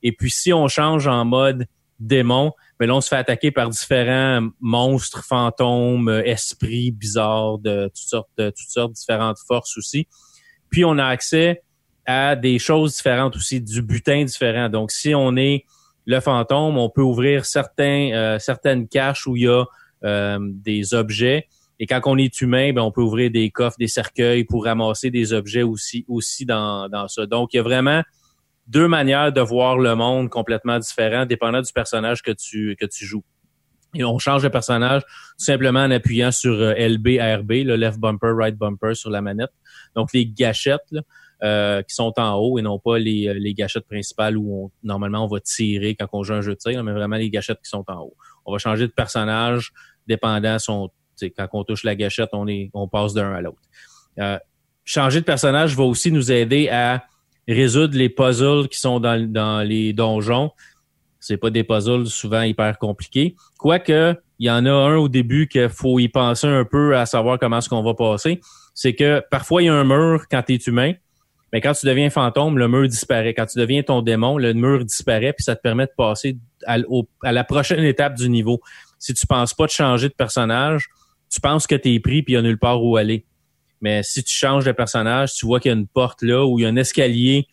Et 0.02 0.12
puis, 0.12 0.30
si 0.30 0.50
on 0.50 0.66
change 0.66 1.06
en 1.06 1.26
mode 1.26 1.66
démon, 2.00 2.52
mais 2.78 2.86
là, 2.86 2.94
on 2.94 3.00
se 3.00 3.08
fait 3.08 3.16
attaquer 3.16 3.50
par 3.50 3.70
différents 3.70 4.48
monstres, 4.60 5.24
fantômes, 5.24 6.08
euh, 6.08 6.22
esprits 6.24 6.90
bizarres 6.90 7.58
de 7.58 7.86
toutes 7.86 7.96
sortes, 7.96 8.30
de 8.36 8.50
toutes 8.50 8.68
sortes, 8.68 8.92
différentes 8.92 9.38
forces 9.46 9.76
aussi. 9.78 10.06
Puis 10.70 10.84
on 10.84 10.98
a 10.98 11.06
accès 11.06 11.62
à 12.04 12.36
des 12.36 12.58
choses 12.58 12.96
différentes 12.96 13.36
aussi, 13.36 13.60
du 13.60 13.82
butin 13.82 14.24
différent. 14.24 14.68
Donc, 14.68 14.90
si 14.90 15.14
on 15.14 15.36
est 15.36 15.64
le 16.04 16.20
fantôme, 16.20 16.78
on 16.78 16.88
peut 16.88 17.02
ouvrir 17.02 17.44
certains, 17.46 18.10
euh, 18.12 18.38
certaines 18.38 18.86
caches 18.88 19.26
où 19.26 19.36
il 19.36 19.44
y 19.44 19.48
a 19.48 19.64
euh, 20.04 20.38
des 20.40 20.94
objets. 20.94 21.48
Et 21.78 21.86
quand 21.86 22.00
on 22.04 22.16
est 22.16 22.40
humain, 22.40 22.72
ben, 22.72 22.82
on 22.82 22.92
peut 22.92 23.02
ouvrir 23.02 23.30
des 23.30 23.50
coffres, 23.50 23.76
des 23.78 23.88
cercueils 23.88 24.44
pour 24.44 24.64
ramasser 24.64 25.10
des 25.10 25.32
objets 25.32 25.62
aussi, 25.62 26.04
aussi 26.08 26.46
dans, 26.46 26.88
dans 26.88 27.08
ça. 27.08 27.26
Donc, 27.26 27.52
il 27.52 27.56
y 27.56 27.60
a 27.60 27.62
vraiment 27.62 28.02
deux 28.66 28.88
manières 28.88 29.32
de 29.32 29.40
voir 29.40 29.78
le 29.78 29.94
monde 29.94 30.28
complètement 30.28 30.78
différentes, 30.78 31.28
dépendant 31.28 31.60
du 31.60 31.72
personnage 31.72 32.22
que 32.22 32.32
tu, 32.32 32.76
que 32.78 32.86
tu 32.86 33.04
joues. 33.04 33.24
Et 33.94 34.04
on 34.04 34.18
change 34.18 34.42
de 34.42 34.48
personnage 34.48 35.02
tout 35.02 35.44
simplement 35.44 35.80
en 35.80 35.90
appuyant 35.90 36.30
sur 36.30 36.52
euh, 36.52 36.74
LB, 36.74 37.18
RB, 37.18 37.64
le 37.64 37.76
left 37.76 37.98
bumper, 37.98 38.32
right 38.36 38.56
bumper 38.56 38.94
sur 38.94 39.10
la 39.10 39.22
manette. 39.22 39.52
Donc 39.94 40.12
les 40.12 40.26
gâchettes 40.26 40.94
euh, 41.42 41.82
qui 41.82 41.94
sont 41.94 42.12
en 42.18 42.34
haut 42.34 42.58
et 42.58 42.62
non 42.62 42.78
pas 42.78 42.98
les, 42.98 43.28
euh, 43.28 43.34
les 43.34 43.54
gâchettes 43.54 43.86
principales 43.86 44.36
où 44.36 44.64
on, 44.64 44.70
normalement 44.82 45.24
on 45.24 45.28
va 45.28 45.40
tirer 45.40 45.94
quand 45.94 46.08
on 46.12 46.22
joue 46.22 46.34
un 46.34 46.40
jeu 46.40 46.52
de 46.52 46.58
tir, 46.58 46.82
mais 46.82 46.92
vraiment 46.92 47.16
les 47.16 47.30
gâchettes 47.30 47.60
qui 47.62 47.70
sont 47.70 47.84
en 47.88 48.00
haut. 48.00 48.16
On 48.44 48.52
va 48.52 48.58
changer 48.58 48.86
de 48.86 48.92
personnage 48.92 49.72
dépendant 50.06 50.58
son 50.58 50.90
quand 51.36 51.48
on 51.52 51.64
touche 51.64 51.84
la 51.84 51.94
gâchette, 51.94 52.30
on 52.32 52.46
est 52.46 52.70
on 52.74 52.88
passe 52.88 53.14
d'un 53.14 53.32
à 53.32 53.40
l'autre. 53.40 53.60
Euh, 54.18 54.38
changer 54.84 55.20
de 55.20 55.24
personnage 55.24 55.76
va 55.76 55.84
aussi 55.84 56.12
nous 56.12 56.30
aider 56.30 56.68
à 56.68 57.04
résoudre 57.48 57.96
les 57.96 58.08
puzzles 58.08 58.68
qui 58.68 58.78
sont 58.78 59.00
dans, 59.00 59.66
les 59.66 59.92
donjons. 59.92 60.50
C'est 61.20 61.36
pas 61.36 61.50
des 61.50 61.64
puzzles 61.64 62.06
souvent 62.06 62.42
hyper 62.42 62.78
compliqués. 62.78 63.34
Quoique, 63.58 64.14
il 64.38 64.46
y 64.46 64.50
en 64.50 64.66
a 64.66 64.70
un 64.70 64.96
au 64.96 65.08
début 65.08 65.48
qu'il 65.48 65.68
faut 65.68 65.98
y 65.98 66.08
penser 66.08 66.46
un 66.46 66.64
peu 66.64 66.96
à 66.96 67.06
savoir 67.06 67.38
comment 67.38 67.58
est-ce 67.58 67.68
qu'on 67.68 67.82
va 67.82 67.94
passer. 67.94 68.40
C'est 68.74 68.94
que 68.94 69.22
parfois, 69.30 69.62
il 69.62 69.66
y 69.66 69.68
a 69.68 69.74
un 69.74 69.84
mur 69.84 70.26
quand 70.30 70.42
tu 70.42 70.54
es 70.54 70.56
humain, 70.56 70.92
mais 71.52 71.60
quand 71.60 71.72
tu 71.72 71.86
deviens 71.86 72.10
fantôme, 72.10 72.58
le 72.58 72.68
mur 72.68 72.86
disparaît. 72.88 73.32
Quand 73.32 73.46
tu 73.46 73.58
deviens 73.58 73.82
ton 73.82 74.02
démon, 74.02 74.36
le 74.36 74.52
mur 74.52 74.84
disparaît, 74.84 75.32
puis 75.32 75.44
ça 75.44 75.56
te 75.56 75.62
permet 75.62 75.86
de 75.86 75.92
passer 75.96 76.36
à, 76.66 76.76
à 77.22 77.32
la 77.32 77.44
prochaine 77.44 77.84
étape 77.84 78.14
du 78.14 78.28
niveau. 78.28 78.60
Si 78.98 79.14
tu 79.14 79.26
penses 79.26 79.54
pas 79.54 79.66
de 79.66 79.70
changer 79.70 80.08
de 80.08 80.14
personnage, 80.14 80.88
tu 81.30 81.40
penses 81.40 81.66
que 81.66 81.74
tu 81.74 81.94
es 81.94 82.00
pris 82.00 82.22
puis 82.22 82.34
il 82.34 82.36
n'y 82.36 82.40
a 82.40 82.42
nulle 82.42 82.58
part 82.58 82.82
où 82.82 82.96
aller. 82.96 83.24
Mais 83.80 84.02
si 84.02 84.22
tu 84.24 84.34
changes 84.34 84.64
de 84.64 84.72
personnage, 84.72 85.34
tu 85.34 85.46
vois 85.46 85.60
qu'il 85.60 85.70
y 85.70 85.74
a 85.74 85.76
une 85.76 85.86
porte 85.86 86.22
là 86.22 86.46
où 86.46 86.58
il 86.58 86.62
y 86.62 86.66
a 86.66 86.68
un 86.68 86.76
escalier 86.76 87.46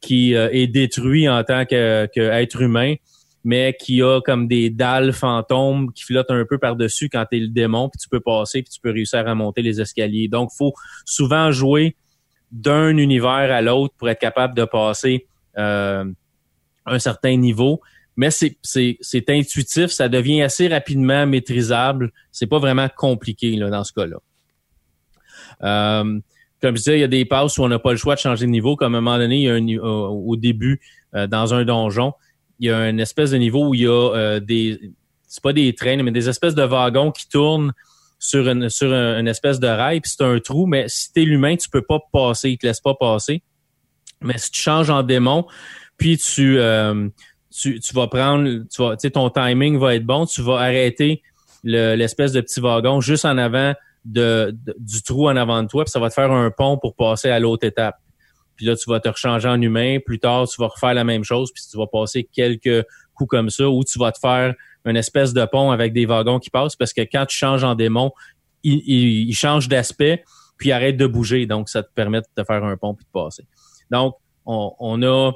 qui 0.00 0.34
euh, 0.34 0.48
est 0.52 0.66
détruit 0.66 1.28
en 1.28 1.42
tant 1.44 1.64
qu'être 1.64 2.60
humain, 2.60 2.94
mais 3.42 3.76
qui 3.78 4.02
a 4.02 4.20
comme 4.20 4.48
des 4.48 4.70
dalles 4.70 5.12
fantômes 5.12 5.92
qui 5.92 6.04
flottent 6.04 6.30
un 6.30 6.44
peu 6.48 6.58
par-dessus 6.58 7.08
quand 7.08 7.24
tu 7.30 7.36
es 7.36 7.40
le 7.40 7.48
démon, 7.48 7.88
puis 7.88 7.98
tu 7.98 8.08
peux 8.08 8.20
passer, 8.20 8.62
puis 8.62 8.70
tu 8.72 8.80
peux 8.80 8.90
réussir 8.90 9.26
à 9.26 9.34
monter 9.34 9.62
les 9.62 9.80
escaliers. 9.80 10.28
Donc, 10.28 10.50
faut 10.56 10.72
souvent 11.04 11.50
jouer 11.50 11.96
d'un 12.52 12.96
univers 12.96 13.30
à 13.52 13.60
l'autre 13.60 13.94
pour 13.98 14.08
être 14.08 14.20
capable 14.20 14.54
de 14.54 14.64
passer 14.64 15.26
euh, 15.58 16.04
un 16.86 16.98
certain 16.98 17.36
niveau. 17.36 17.80
mais 18.16 18.30
c'est 18.30 19.30
intuitif, 19.30 19.86
ça 19.86 20.08
devient 20.08 20.42
assez 20.42 20.68
rapidement 20.68 21.26
maîtrisable. 21.26 22.12
C'est 22.30 22.46
pas 22.46 22.58
vraiment 22.58 22.88
compliqué 22.96 23.56
là, 23.56 23.70
dans 23.70 23.84
ce 23.84 23.92
cas-là. 23.92 24.18
Euh, 25.62 26.20
comme 26.60 26.76
je 26.76 26.80
disais, 26.80 26.96
il 26.96 27.00
y 27.00 27.04
a 27.04 27.08
des 27.08 27.24
passes 27.24 27.58
où 27.58 27.62
on 27.62 27.68
n'a 27.68 27.78
pas 27.78 27.92
le 27.92 27.98
choix 27.98 28.14
de 28.14 28.20
changer 28.20 28.46
de 28.46 28.50
niveau. 28.50 28.76
Comme 28.76 28.94
à 28.94 28.98
un 28.98 29.00
moment 29.00 29.18
donné, 29.18 29.36
il 29.36 29.42
y 29.42 29.48
a 29.50 29.54
un, 29.54 29.78
au 29.82 30.36
début, 30.36 30.80
euh, 31.14 31.26
dans 31.26 31.52
un 31.54 31.64
donjon, 31.64 32.14
il 32.58 32.68
y 32.68 32.70
a 32.70 32.88
une 32.88 33.00
espèce 33.00 33.30
de 33.32 33.36
niveau 33.36 33.68
où 33.68 33.74
il 33.74 33.82
y 33.82 33.86
a 33.86 33.90
euh, 33.90 34.40
des, 34.40 34.80
c'est 35.28 35.42
pas 35.42 35.52
des 35.52 35.74
trains, 35.74 36.02
mais 36.02 36.10
des 36.10 36.28
espèces 36.28 36.54
de 36.54 36.62
wagons 36.62 37.10
qui 37.10 37.28
tournent 37.28 37.72
sur 38.18 38.48
une, 38.48 38.70
sur 38.70 38.92
une 38.92 39.28
espèce 39.28 39.60
de 39.60 39.66
rail, 39.66 40.00
puis 40.00 40.12
c'est 40.16 40.24
un 40.24 40.38
trou, 40.38 40.66
mais 40.66 40.86
si 40.88 41.12
t'es 41.12 41.22
l'humain, 41.22 41.56
tu 41.56 41.68
peux 41.68 41.82
pas 41.82 41.98
passer, 42.12 42.50
il 42.50 42.58
te 42.58 42.66
laisse 42.66 42.80
pas 42.80 42.94
passer. 42.94 43.42
Mais 44.22 44.38
si 44.38 44.50
tu 44.50 44.60
changes 44.60 44.88
en 44.88 45.02
démon, 45.02 45.44
puis 45.98 46.16
tu, 46.16 46.58
euh, 46.58 47.08
tu, 47.50 47.80
tu 47.80 47.94
vas 47.94 48.06
prendre, 48.06 48.64
tu 48.70 48.82
vas, 48.82 48.96
ton 48.96 49.28
timing 49.28 49.78
va 49.78 49.94
être 49.94 50.06
bon, 50.06 50.24
tu 50.24 50.40
vas 50.40 50.58
arrêter 50.60 51.22
l'espèce 51.64 52.32
de 52.32 52.40
petit 52.40 52.60
wagon 52.60 53.00
juste 53.00 53.24
en 53.24 53.38
avant 53.38 53.74
de, 54.04 54.56
du 54.78 55.02
trou 55.02 55.28
en 55.28 55.36
avant 55.36 55.62
de 55.62 55.68
toi, 55.68 55.84
puis 55.84 55.90
ça 55.90 56.00
va 56.00 56.08
te 56.08 56.14
faire 56.14 56.30
un 56.30 56.50
pont 56.50 56.78
pour 56.78 56.94
passer 56.94 57.30
à 57.30 57.38
l'autre 57.38 57.66
étape. 57.66 57.96
Puis 58.56 58.66
là, 58.66 58.76
tu 58.76 58.88
vas 58.88 59.00
te 59.00 59.08
rechanger 59.08 59.48
en 59.48 59.60
humain. 59.60 59.98
Plus 60.04 60.18
tard, 60.18 60.46
tu 60.46 60.60
vas 60.60 60.68
refaire 60.68 60.94
la 60.94 61.04
même 61.04 61.24
chose, 61.24 61.50
puis 61.52 61.62
tu 61.68 61.76
vas 61.76 61.86
passer 61.86 62.28
quelques 62.32 62.84
coups 63.14 63.30
comme 63.30 63.50
ça, 63.50 63.68
ou 63.68 63.84
tu 63.84 63.98
vas 63.98 64.12
te 64.12 64.18
faire 64.18 64.54
une 64.84 64.96
espèce 64.96 65.32
de 65.32 65.44
pont 65.46 65.70
avec 65.70 65.92
des 65.92 66.06
wagons 66.06 66.38
qui 66.38 66.50
passent, 66.50 66.76
parce 66.76 66.92
que 66.92 67.00
quand 67.00 67.26
tu 67.26 67.36
changes 67.36 67.64
en 67.64 67.74
démon, 67.74 68.12
il, 68.62 68.82
il, 68.86 69.34
change 69.34 69.68
d'aspect, 69.68 70.24
puis 70.56 70.68
il 70.68 70.72
arrête 70.72 70.96
de 70.96 71.06
bouger. 71.06 71.46
Donc, 71.46 71.68
ça 71.68 71.82
te 71.82 71.92
permet 71.94 72.20
de 72.20 72.26
te 72.34 72.44
faire 72.44 72.64
un 72.64 72.76
pont 72.76 72.94
puis 72.94 73.04
de 73.04 73.10
passer. 73.10 73.44
Donc, 73.90 74.16
on, 74.46 74.74
on 74.78 75.02
a 75.02 75.32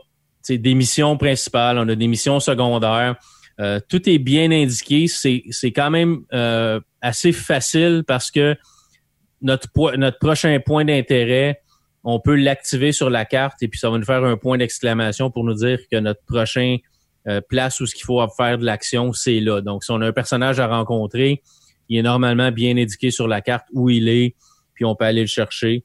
des 0.49 0.75
missions 0.75 1.17
principales, 1.17 1.79
on 1.79 1.89
a 1.89 1.95
des 1.95 2.07
missions 2.07 2.41
secondaires. 2.41 3.17
Euh, 3.61 3.81
tout 3.89 4.09
est 4.09 4.19
bien 4.19 4.51
indiqué. 4.51 5.07
C'est, 5.09 5.73
quand 5.73 5.91
même 5.91 6.21
euh, 6.33 6.81
assez 7.01 7.33
facile 7.33 8.05
parce 8.07 8.31
que 8.31 8.57
notre, 9.43 9.69
notre 9.97 10.19
prochain 10.19 10.59
point 10.65 10.85
d'intérêt, 10.85 11.61
on 12.05 12.21
peut 12.21 12.37
l'activer 12.37 12.93
sur 12.93 13.11
la 13.11 13.25
carte 13.25 13.63
et 13.63 13.69
puis 13.69 13.79
ça 13.79 13.91
va 13.91 13.99
nous 13.99 14.05
faire 14.05 14.25
un 14.25 14.37
point 14.37 14.59
d'exclamation 14.59 15.31
pour 15.31 15.45
nous 15.45 15.55
dire 15.55 15.79
que 15.91 15.99
notre 15.99 16.23
prochain 16.25 16.77
euh, 17.27 17.41
place 17.41 17.81
où 17.81 17.87
ce 17.87 17.95
qu'il 17.95 18.05
faut 18.05 18.25
faire 18.37 18.59
de 18.59 18.65
l'action, 18.65 19.13
c'est 19.13 19.41
là. 19.41 19.61
Donc, 19.61 19.83
si 19.85 19.91
on 19.91 20.01
a 20.01 20.07
un 20.07 20.13
personnage 20.13 20.61
à 20.61 20.69
rencontrer, 20.69 21.43
il 21.89 21.99
est 21.99 22.03
normalement 22.03 22.53
bien 22.53 22.77
indiqué 22.77 23.11
sur 23.11 23.27
la 23.27 23.41
carte 23.41 23.67
où 23.73 23.91
il 23.91 24.09
est, 24.09 24.37
puis 24.75 24.85
on 24.85 24.95
peut 24.95 25.05
aller 25.05 25.23
le 25.23 25.27
chercher 25.27 25.85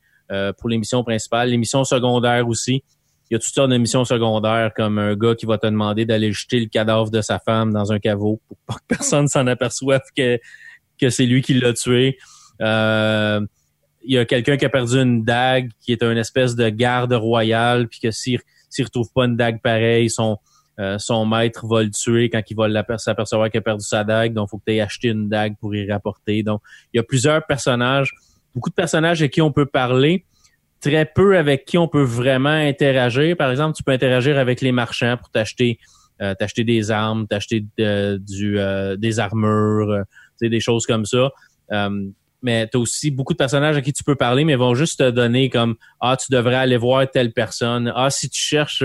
pour 0.58 0.68
les 0.68 0.80
missions 0.80 1.04
principales. 1.04 1.50
Les 1.50 1.58
missions 1.58 1.84
secondaires 1.84 2.48
aussi, 2.48 2.84
il 3.30 3.34
y 3.34 3.36
a 3.36 3.40
toutes 3.40 3.54
sortes 3.54 3.72
de 3.72 3.78
missions 3.78 4.06
secondaires, 4.06 4.72
comme 4.76 5.00
un 5.00 5.16
gars 5.16 5.36
qui 5.36 5.46
va 5.46 5.58
te 5.58 5.66
demander 5.66 6.06
d'aller 6.06 6.32
jeter 6.32 6.60
le 6.60 6.68
cadavre 6.68 7.10
de 7.10 7.22
sa 7.22 7.40
femme 7.40 7.74
dans 7.74 7.92
un 7.92 8.00
caveau 8.00 8.42
pour 8.48 8.58
pas 8.66 8.76
que 8.76 8.96
personne 8.96 9.28
s'en 9.28 9.48
aperçoive 9.48 10.02
que, 10.16 10.40
que 11.00 11.10
c'est 11.10 11.26
lui 11.26 11.42
qui 11.42 11.54
l'a 11.54 11.74
tué? 11.74 12.18
Euh, 12.62 13.42
il 14.06 14.14
y 14.14 14.18
a 14.18 14.26
quelqu'un 14.26 14.58
qui 14.58 14.66
a 14.66 14.70
perdu 14.70 14.98
une 14.98 15.24
dague, 15.24 15.72
qui 15.80 15.94
est 15.94 16.04
une 16.04 16.18
espèce 16.18 16.56
de 16.56 16.70
garde 16.70 17.14
royale, 17.14 17.88
puis 17.88 18.00
que 18.00 18.12
s'il 18.12 18.40
s'il 18.70 18.86
retrouve 18.86 19.10
pas 19.14 19.26
une 19.26 19.38
dague 19.38 19.62
pareille, 19.62 20.10
son 20.10 20.38
euh, 20.80 20.98
son 20.98 21.26
maître 21.26 21.68
va 21.68 21.84
le 21.84 21.92
tuer 21.92 22.30
quand 22.30 22.42
il 22.50 22.56
va 22.56 22.98
s'apercevoir 22.98 23.50
qu'il 23.52 23.60
a 23.60 23.62
perdu 23.62 23.86
sa 23.86 24.04
dague. 24.04 24.34
Donc, 24.34 24.48
il 24.48 24.52
faut 24.52 24.58
que 24.58 24.64
tu 24.66 24.74
aies 24.74 24.82
acheté 24.82 25.10
une 25.10 25.30
dague 25.30 25.56
pour 25.60 25.76
y 25.76 25.90
rapporter. 25.90 26.42
Donc, 26.42 26.62
il 26.92 26.98
y 26.98 27.00
a 27.00 27.04
plusieurs 27.04 27.46
personnages, 27.46 28.12
beaucoup 28.56 28.70
de 28.70 28.76
personnages 28.76 29.22
avec 29.22 29.34
qui 29.34 29.42
on 29.42 29.52
peut 29.52 29.68
parler 29.68 30.26
très 30.84 31.06
peu 31.06 31.38
avec 31.38 31.66
qui 31.66 31.78
on 31.78 31.88
peut 31.88 32.04
vraiment 32.04 32.50
interagir. 32.50 33.38
Par 33.38 33.50
exemple, 33.50 33.76
tu 33.76 33.84
peux 33.84 33.94
interagir 33.94 34.38
avec 34.38 34.62
les 34.62 34.72
marchands 34.72 35.18
pour 35.18 35.30
t'acheter 35.30 35.80
euh, 36.22 36.36
t'acheter 36.36 36.64
des 36.64 36.92
armes, 36.92 37.28
t'acheter 37.28 37.66
euh, 37.80 38.18
du 38.20 38.60
euh, 38.60 38.96
des 38.96 39.20
armures, 39.20 39.90
euh, 39.90 40.04
des 40.42 40.60
choses 40.60 40.86
comme 40.86 41.06
ça. 41.06 41.32
mais 42.42 42.68
tu 42.70 42.78
as 42.78 42.80
aussi 42.80 43.10
beaucoup 43.10 43.34
de 43.34 43.38
personnages 43.38 43.78
à 43.78 43.82
qui 43.82 43.94
tu 43.94 44.04
peux 44.04 44.16
parler, 44.16 44.44
mais 44.46 44.56
vont 44.56 44.76
juste 44.76 45.00
te 45.00 45.10
donner 45.10 45.50
comme 45.50 45.76
Ah, 46.00 46.16
tu 46.18 46.32
devrais 46.32 46.56
aller 46.56 46.78
voir 46.78 47.10
telle 47.10 47.32
personne. 47.32 47.92
Ah, 47.96 48.10
si 48.10 48.30
tu 48.30 48.42
cherches 48.42 48.84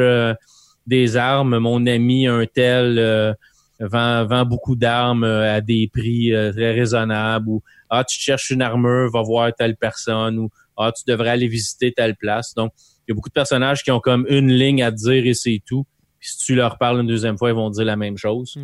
des 0.87 1.17
armes, 1.17 1.59
mon 1.59 1.85
ami, 1.87 2.26
un 2.26 2.47
tel 2.47 3.37
vend, 3.81 4.25
vend 4.25 4.45
beaucoup 4.45 4.76
d'armes 4.76 5.25
à 5.25 5.61
des 5.61 5.90
prix 5.93 6.33
très 6.55 6.73
raisonnables. 6.73 7.49
Ou 7.49 7.62
Ah, 7.90 8.05
tu 8.05 8.19
cherches 8.19 8.50
une 8.50 8.62
armure, 8.62 9.11
va 9.12 9.23
voir 9.23 9.52
telle 9.52 9.76
personne. 9.76 10.38
Ou 10.38 10.50
ah, 10.78 10.92
tu 10.92 11.02
devrais 11.06 11.30
aller 11.30 11.49
visiter 11.49 11.92
telle 11.92 12.16
place. 12.16 12.54
Donc, 12.54 12.73
il 13.06 13.11
y 13.11 13.12
a 13.12 13.14
beaucoup 13.14 13.28
de 13.28 13.35
personnages 13.35 13.82
qui 13.82 13.90
ont 13.90 14.00
comme 14.00 14.26
une 14.28 14.52
ligne 14.52 14.82
à 14.82 14.90
te 14.90 14.97
dire 14.97 15.26
et 15.26 15.35
c'est 15.35 15.62
tout. 15.66 15.85
Puis 16.18 16.30
si 16.30 16.38
tu 16.38 16.54
leur 16.54 16.78
parles 16.78 17.00
une 17.00 17.06
deuxième 17.06 17.38
fois, 17.38 17.50
ils 17.50 17.54
vont 17.54 17.70
dire 17.70 17.85
la 17.85 17.97
même 17.97 18.16
chose. 18.16 18.56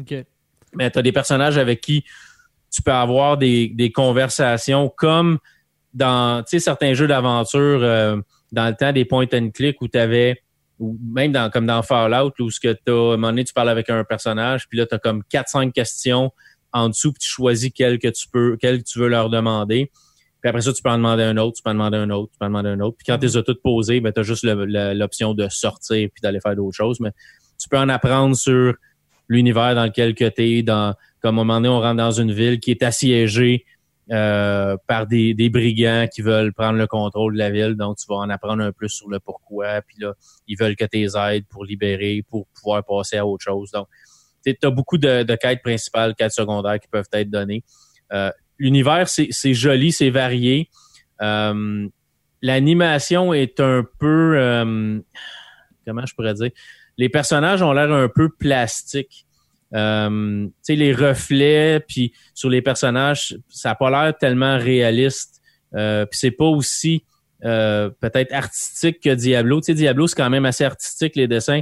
Mais 0.75 0.91
tu 0.91 0.99
as 0.99 1.03
des 1.03 1.13
personnages 1.13 1.57
avec 1.57 1.81
qui 1.81 2.05
tu 2.71 2.83
peux 2.83 2.93
avoir 2.93 3.39
des, 3.39 3.69
des 3.69 3.93
conversations 3.93 4.93
comme 4.97 5.39
dans 5.93 6.45
certains 6.47 6.95
jeux 6.95 7.07
d'aventure 7.07 7.83
euh, 7.83 8.17
dans 8.51 8.67
le 8.67 8.75
temps 8.75 8.93
des 8.93 9.05
point 9.05 9.27
and 9.33 9.51
click 9.55 9.81
où 9.81 9.89
tu 9.89 9.99
avais 9.99 10.43
ou 10.81 10.99
même 11.01 11.31
dans 11.31 11.51
comme 11.51 11.67
dans 11.67 11.83
Fallout 11.83 12.33
où 12.41 12.51
ce 12.51 12.59
que 12.59 12.73
tu 12.73 12.91
à 12.91 12.93
un 12.93 13.17
moment 13.17 13.29
donné 13.29 13.45
tu 13.45 13.53
parles 13.53 13.69
avec 13.69 13.89
un 13.91 14.03
personnage 14.03 14.69
puis 14.69 14.77
là 14.77 14.87
tu 14.87 14.95
as 14.97 14.99
comme 14.99 15.23
4 15.31 15.49
5 15.49 15.73
questions 15.73 16.33
en 16.73 16.89
dessous 16.89 17.13
puis 17.13 17.21
tu 17.21 17.29
choisis 17.29 17.71
quelle 17.73 18.01
que 18.01 18.09
tu 18.09 18.27
peux 18.29 18.57
quelle 18.61 18.83
tu 18.83 18.99
veux 18.99 19.09
leur 19.09 19.31
demander. 19.31 19.93
Puis 20.45 20.51
après 20.51 20.61
ça, 20.61 20.75
tu 20.75 20.83
peux 20.83 20.91
en 20.91 20.99
demander 20.99 21.23
un 21.23 21.39
autre, 21.39 21.57
tu 21.57 21.63
peux 21.63 21.71
en 21.71 21.73
demander 21.73 21.97
un 21.97 22.11
autre, 22.11 22.31
tu 22.31 22.39
peux 22.39 22.45
en 22.45 22.51
demander 22.51 22.69
un 22.69 22.81
autre. 22.81 22.99
Puis 22.99 23.07
quand 23.07 23.17
tu 23.17 23.25
les 23.25 23.37
as 23.39 23.43
toutes 23.43 23.63
posées, 23.63 24.01
ben, 24.01 24.13
tu 24.13 24.21
as 24.21 24.25
juste 24.25 24.45
l'option 24.45 25.33
de 25.33 25.49
sortir 25.49 26.11
puis 26.13 26.21
d'aller 26.23 26.39
faire 26.39 26.55
d'autres 26.55 26.77
choses. 26.77 27.01
Mais 27.01 27.13
tu 27.59 27.67
peux 27.67 27.79
en 27.79 27.89
apprendre 27.89 28.37
sur 28.37 28.75
l'univers 29.27 29.75
dans 29.75 29.87
lequel 29.87 30.15
tu 30.15 30.27
es. 30.37 30.63
Dans, 30.63 30.95
comme 31.23 31.39
à 31.39 31.41
un 31.41 31.45
moment 31.47 31.63
donné, 31.63 31.71
on 31.71 31.81
rentre 31.81 31.97
dans 31.97 32.11
une 32.11 32.31
ville 32.31 32.61
qui 32.61 32.73
est 32.73 32.83
assiégée 32.83 33.65
euh, 34.13 34.77
par 34.87 35.07
des, 35.07 35.33
des, 35.33 35.49
brigands 35.49 36.09
qui 36.15 36.21
veulent 36.21 36.53
prendre 36.53 36.77
le 36.77 36.87
contrôle 36.87 37.33
de 37.33 37.39
la 37.39 37.51
ville. 37.51 37.75
Donc, 37.75 37.97
tu 37.97 38.05
vas 38.07 38.17
en 38.17 38.29
apprendre 38.29 38.63
un 38.63 38.73
peu 38.73 38.87
sur 38.87 39.09
le 39.09 39.21
pourquoi. 39.21 39.81
Puis 39.81 39.97
là, 39.99 40.13
ils 40.47 40.59
veulent 40.59 40.77
que 40.77 40.85
tu 40.85 40.99
les 40.99 41.17
aides 41.17 41.47
pour 41.49 41.65
libérer, 41.65 42.23
pour 42.29 42.47
pouvoir 42.49 42.85
passer 42.85 43.17
à 43.17 43.25
autre 43.25 43.45
chose. 43.45 43.71
Donc, 43.71 43.89
tu 44.45 44.55
as 44.63 44.71
beaucoup 44.71 44.99
de, 44.99 45.23
de, 45.23 45.37
quêtes 45.37 45.63
principales, 45.63 46.15
quêtes 46.15 46.33
secondaires 46.33 46.79
qui 46.79 46.89
peuvent 46.89 47.09
être 47.15 47.31
données. 47.31 47.65
Euh, 48.13 48.31
l'univers, 48.59 49.09
c'est 49.09 49.55
joli, 49.55 49.93
c'est 49.93 50.11
varié. 50.11 50.71
Euh, 51.23 51.89
l'animation 52.43 53.33
est 53.33 53.61
un 53.61 53.85
peu... 53.99 54.35
Euh, 54.37 55.01
comment 55.87 56.07
je 56.07 56.15
pourrais 56.15 56.35
dire? 56.35 56.51
Les 56.97 57.09
personnages 57.09 57.63
ont 57.63 57.73
l'air 57.73 57.91
un 57.93 58.09
peu 58.09 58.29
plastiques. 58.29 59.27
Euh, 59.75 60.47
les 60.69 60.93
reflets, 60.93 61.81
puis 61.81 62.13
sur 62.35 62.49
les 62.49 62.63
personnages, 62.63 63.37
ça 63.49 63.71
n'a 63.71 63.75
pas 63.75 63.91
l'air 63.91 64.17
tellement 64.17 64.59
réaliste. 64.59 65.41
Euh, 65.75 66.07
puis 66.07 66.19
c'est 66.19 66.31
pas 66.31 66.45
aussi 66.45 67.05
peut-être 67.41 68.33
artistique 68.33 69.01
que 69.01 69.11
Diablo. 69.11 69.61
Tu 69.61 69.67
sais, 69.67 69.75
Diablo, 69.75 70.07
c'est 70.07 70.17
quand 70.17 70.31
même 70.31 70.47
assez 70.47 70.65
artistique, 70.65 71.15
les 71.15 71.29
dessins. 71.29 71.61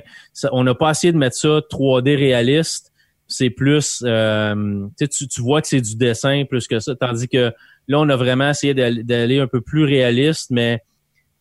on 0.53 0.63
n'a 0.63 0.77
pas 0.77 0.91
essayé 0.93 1.13
de 1.13 1.19
mettre 1.19 1.35
ça 1.35 1.61
3D 1.73 2.17
réaliste 2.17 2.92
c'est 3.29 3.51
plus, 3.51 4.03
euh, 4.07 4.87
tu, 4.99 5.29
tu 5.29 5.41
vois 5.41 5.63
que 5.63 5.69
c'est 5.69 5.81
du 5.81 5.97
dessin 5.97 6.45
plus 6.49 6.67
que 6.67 6.79
ça, 6.81 6.95
tandis 6.95 7.29
que 7.29 7.53
là, 7.89 8.01
on 8.01 8.09
a 8.09 8.17
vraiment 8.17 8.51
essayé 8.51 8.75
d'aller 8.75 9.41
un 9.41 9.47
peu 9.47 9.61
plus 9.61 9.85
réaliste, 9.85 10.51
mais 10.51 10.81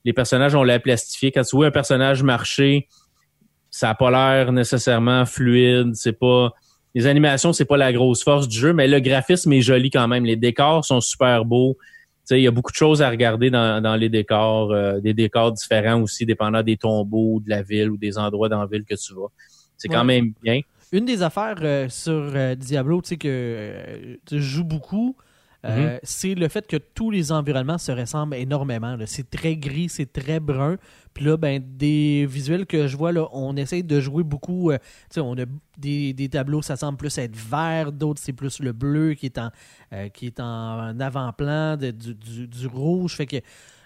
les 0.05 0.13
personnages, 0.13 0.55
on 0.55 0.63
l'a 0.63 0.79
plastifié. 0.79 1.31
Quand 1.31 1.43
tu 1.43 1.55
vois 1.55 1.67
un 1.67 1.71
personnage 1.71 2.23
marcher, 2.23 2.87
ça 3.69 3.87
n'a 3.87 3.95
pas 3.95 4.11
l'air 4.11 4.51
nécessairement 4.51 5.25
fluide, 5.25 5.95
c'est 5.95 6.17
pas... 6.17 6.51
Les 6.93 7.07
animations, 7.07 7.53
c'est 7.53 7.65
pas 7.65 7.77
la 7.77 7.93
grosse 7.93 8.21
force 8.21 8.49
du 8.49 8.57
jeu, 8.57 8.73
mais 8.73 8.85
le 8.85 8.99
graphisme 8.99 9.53
est 9.53 9.61
joli 9.61 9.89
quand 9.89 10.09
même. 10.09 10.25
Les 10.25 10.35
décors 10.35 10.83
sont 10.83 10.99
super 10.99 11.45
beaux. 11.45 11.77
Il 12.29 12.41
y 12.41 12.47
a 12.47 12.51
beaucoup 12.51 12.71
de 12.71 12.75
choses 12.75 13.01
à 13.01 13.09
regarder 13.09 13.49
dans, 13.49 13.97
les 13.97 14.09
décors, 14.09 14.71
euh, 14.71 14.99
des 14.99 15.13
décors 15.13 15.53
différents 15.53 16.01
aussi, 16.01 16.25
dépendant 16.25 16.63
des 16.63 16.75
tombeaux, 16.75 17.39
de 17.39 17.49
la 17.49 17.61
ville 17.61 17.91
ou 17.91 17.97
des 17.97 18.17
endroits 18.17 18.49
dans 18.49 18.59
la 18.59 18.67
ville 18.67 18.83
que 18.83 18.95
tu 18.95 19.13
vas. 19.13 19.27
C'est 19.77 19.87
quand 19.87 20.03
même 20.03 20.33
bien. 20.43 20.61
Une 20.91 21.05
des 21.05 21.21
affaires 21.21 21.55
euh, 21.61 21.87
sur 21.89 22.11
euh, 22.35 22.55
Diablo, 22.55 23.01
tu 23.01 23.09
sais, 23.09 23.17
que 23.17 23.27
euh, 23.29 24.15
tu 24.25 24.41
joues 24.41 24.65
beaucoup, 24.65 25.15
mhm. 25.63 25.99
c'est 26.03 26.35
le 26.35 26.49
fait 26.49 26.67
que 26.67 26.75
tous 26.75 27.11
les 27.11 27.31
environnements 27.31 27.77
se 27.77 27.93
ressemblent 27.93 28.35
énormément. 28.35 28.97
C'est 29.05 29.29
très 29.29 29.55
gris, 29.55 29.87
c'est 29.87 30.11
très 30.11 30.41
brun. 30.41 30.75
Puis 31.13 31.23
là, 31.23 31.37
ben, 31.37 31.63
des 31.65 32.25
visuels 32.25 32.65
que 32.65 32.87
je 32.87 32.97
vois, 32.97 33.13
là, 33.13 33.27
on 33.31 33.55
essaye 33.55 33.83
de 33.83 34.01
jouer 34.01 34.23
beaucoup. 34.23 34.71
tu 34.73 34.79
sais, 35.11 35.21
on 35.21 35.37
a 35.37 35.45
des, 35.77 36.29
tableaux, 36.29 36.61
ça 36.61 36.75
semble 36.75 36.97
plus 36.97 37.17
être 37.17 37.37
vert, 37.37 37.93
d'autres, 37.93 38.19
c'est 38.21 38.33
plus 38.33 38.59
le 38.59 38.73
bleu 38.73 39.13
qui 39.13 39.27
est 39.27 39.37
en, 39.37 39.49
qui 40.13 40.25
est 40.25 40.41
en 40.41 40.99
avant-plan, 40.99 41.77
du, 41.77 41.93
du, 41.93 42.47
du, 42.47 42.67
rouge. 42.67 43.15
Fait 43.15 43.27
que 43.27 43.37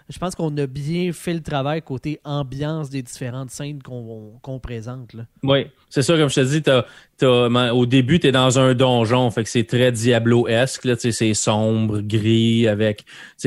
je 0.08 0.18
pense 0.18 0.34
qu'on 0.34 0.56
a 0.56 0.66
bien 0.66 1.12
fait 1.12 1.34
le 1.34 1.42
travail 1.42 1.82
côté 1.82 2.20
ambiance 2.24 2.90
des 2.90 3.02
différentes 3.02 3.50
scènes 3.50 3.82
qu'on 3.82 4.58
présente. 4.60 5.16
Oui, 5.42 5.66
c'est 5.90 6.02
ça, 6.02 6.16
comme 6.16 6.30
je 6.30 6.34
te 6.34 7.24
dis, 7.24 7.26
au 7.72 7.86
début, 7.86 8.20
tu 8.20 8.28
es 8.28 8.32
dans 8.32 8.58
un 8.58 8.74
donjon, 8.74 9.30
fait 9.30 9.42
que 9.42 9.50
c'est 9.50 9.64
très 9.64 9.90
Diablo-esque, 9.90 10.88
c'est 10.98 11.34
sombre, 11.34 12.00
gris, 12.00 12.68
avec 12.68 13.04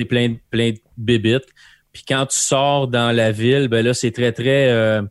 plein, 0.10 0.36
plein 0.50 0.72
de 0.72 0.80
bébites. 0.98 1.48
Puis 1.94 2.04
quand 2.08 2.26
tu 2.26 2.38
sors 2.38 2.88
dans 2.88 3.16
la 3.16 3.32
ville, 3.32 3.68
ben 3.68 3.84
là, 3.84 3.94
c'est 3.94 4.12
très, 4.12 4.32
très 4.32 4.70
euh, 4.70 5.02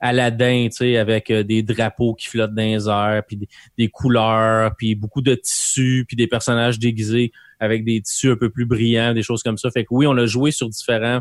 avec 0.00 1.30
euh, 1.30 1.42
des 1.42 1.62
drapeaux 1.62 2.14
qui 2.14 2.26
flottent 2.26 2.54
dans 2.54 2.62
les 2.62 2.88
airs, 2.88 3.22
puis 3.26 3.38
des, 3.78 3.88
couleurs, 3.88 4.74
puis 4.76 4.94
beaucoup 4.94 5.22
de 5.22 5.34
tissus, 5.34 6.04
puis 6.06 6.16
des 6.16 6.26
personnages 6.26 6.78
déguisés 6.78 7.32
avec 7.60 7.84
des 7.84 8.00
tissus 8.00 8.30
un 8.30 8.36
peu 8.36 8.50
plus 8.50 8.66
brillants, 8.66 9.14
des 9.14 9.22
choses 9.22 9.42
comme 9.42 9.58
ça. 9.58 9.70
Fait 9.70 9.84
que 9.84 9.88
oui, 9.90 10.06
on 10.06 10.16
a 10.16 10.26
joué 10.26 10.50
sur 10.50 10.68
différents 10.68 11.20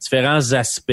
différents 0.00 0.52
aspects. 0.52 0.92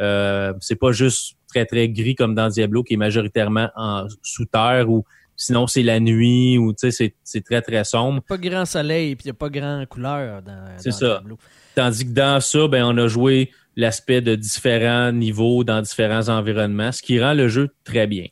Euh, 0.00 0.52
c'est 0.60 0.76
pas 0.76 0.92
juste 0.92 1.36
très 1.48 1.64
très 1.64 1.88
gris 1.88 2.14
comme 2.14 2.34
dans 2.34 2.48
Diablo 2.48 2.82
qui 2.82 2.94
est 2.94 2.98
majoritairement 2.98 3.70
en 3.76 4.06
sous 4.22 4.44
terre 4.46 4.90
ou 4.90 5.04
sinon 5.36 5.66
c'est 5.66 5.82
la 5.82 6.00
nuit 6.00 6.58
ou 6.58 6.72
tu 6.72 6.90
sais 6.90 7.14
c'est 7.22 7.44
très 7.44 7.62
très 7.62 7.84
sombre. 7.84 8.22
Pas 8.22 8.36
grand 8.36 8.66
soleil 8.66 9.16
puis 9.16 9.24
il 9.24 9.28
y 9.28 9.30
a 9.30 9.34
pas 9.34 9.48
grand 9.48 9.84
couleur 9.88 10.42
dans, 10.42 10.66
C'est 10.76 10.92
ça. 10.92 11.22
Tandis 11.74 12.04
que 12.04 12.12
dans 12.12 12.40
ça 12.40 12.68
ben 12.68 12.84
on 12.84 12.96
a 12.98 13.08
joué 13.08 13.50
l'aspect 13.76 14.20
de 14.20 14.34
différents 14.34 15.12
niveaux 15.12 15.64
dans 15.64 15.80
différents 15.82 16.28
environnements, 16.28 16.92
ce 16.92 17.02
qui 17.02 17.20
rend 17.20 17.34
le 17.34 17.48
jeu 17.48 17.70
très 17.84 18.06
bien. 18.06 18.26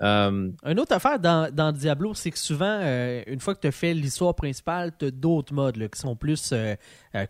Euh, 0.00 0.50
Une 0.64 0.80
autre 0.80 0.92
affaire 0.94 1.18
dans, 1.18 1.52
dans 1.52 1.72
Diablo, 1.72 2.14
c'est 2.14 2.30
que 2.30 2.38
souvent, 2.38 2.78
euh, 2.80 3.22
une 3.26 3.40
fois 3.40 3.54
que 3.54 3.60
tu 3.60 3.66
as 3.66 3.72
fait 3.72 3.94
l'histoire 3.94 4.34
principale, 4.34 4.92
tu 4.98 5.06
as 5.06 5.10
d'autres 5.10 5.52
modes 5.52 5.76
qui 5.76 5.98
sont 5.98 6.14
plus 6.14 6.52
euh, 6.52 6.76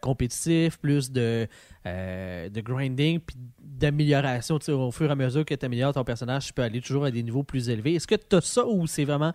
compétitifs, 0.01 0.79
plus 0.79 1.11
de, 1.11 1.47
de 1.85 2.61
grinding, 2.61 3.21
puis 3.21 3.37
d'amélioration. 3.59 4.59
Au 4.69 4.91
fur 4.91 5.09
et 5.09 5.13
à 5.13 5.15
mesure 5.15 5.45
que 5.45 5.55
tu 5.55 5.65
améliores 5.65 5.95
ton 5.95 6.05
personnage, 6.05 6.47
tu 6.47 6.53
peux 6.53 6.63
aller 6.63 6.81
toujours 6.81 7.05
à 7.05 7.11
des 7.11 7.23
niveaux 7.23 7.43
plus 7.43 7.69
élevés. 7.69 7.95
Est-ce 7.95 8.07
que 8.07 8.17
tu 8.17 8.37
as 8.37 8.41
ça 8.41 8.67
ou 8.67 8.87
c'est 8.87 9.05
vraiment 9.05 9.33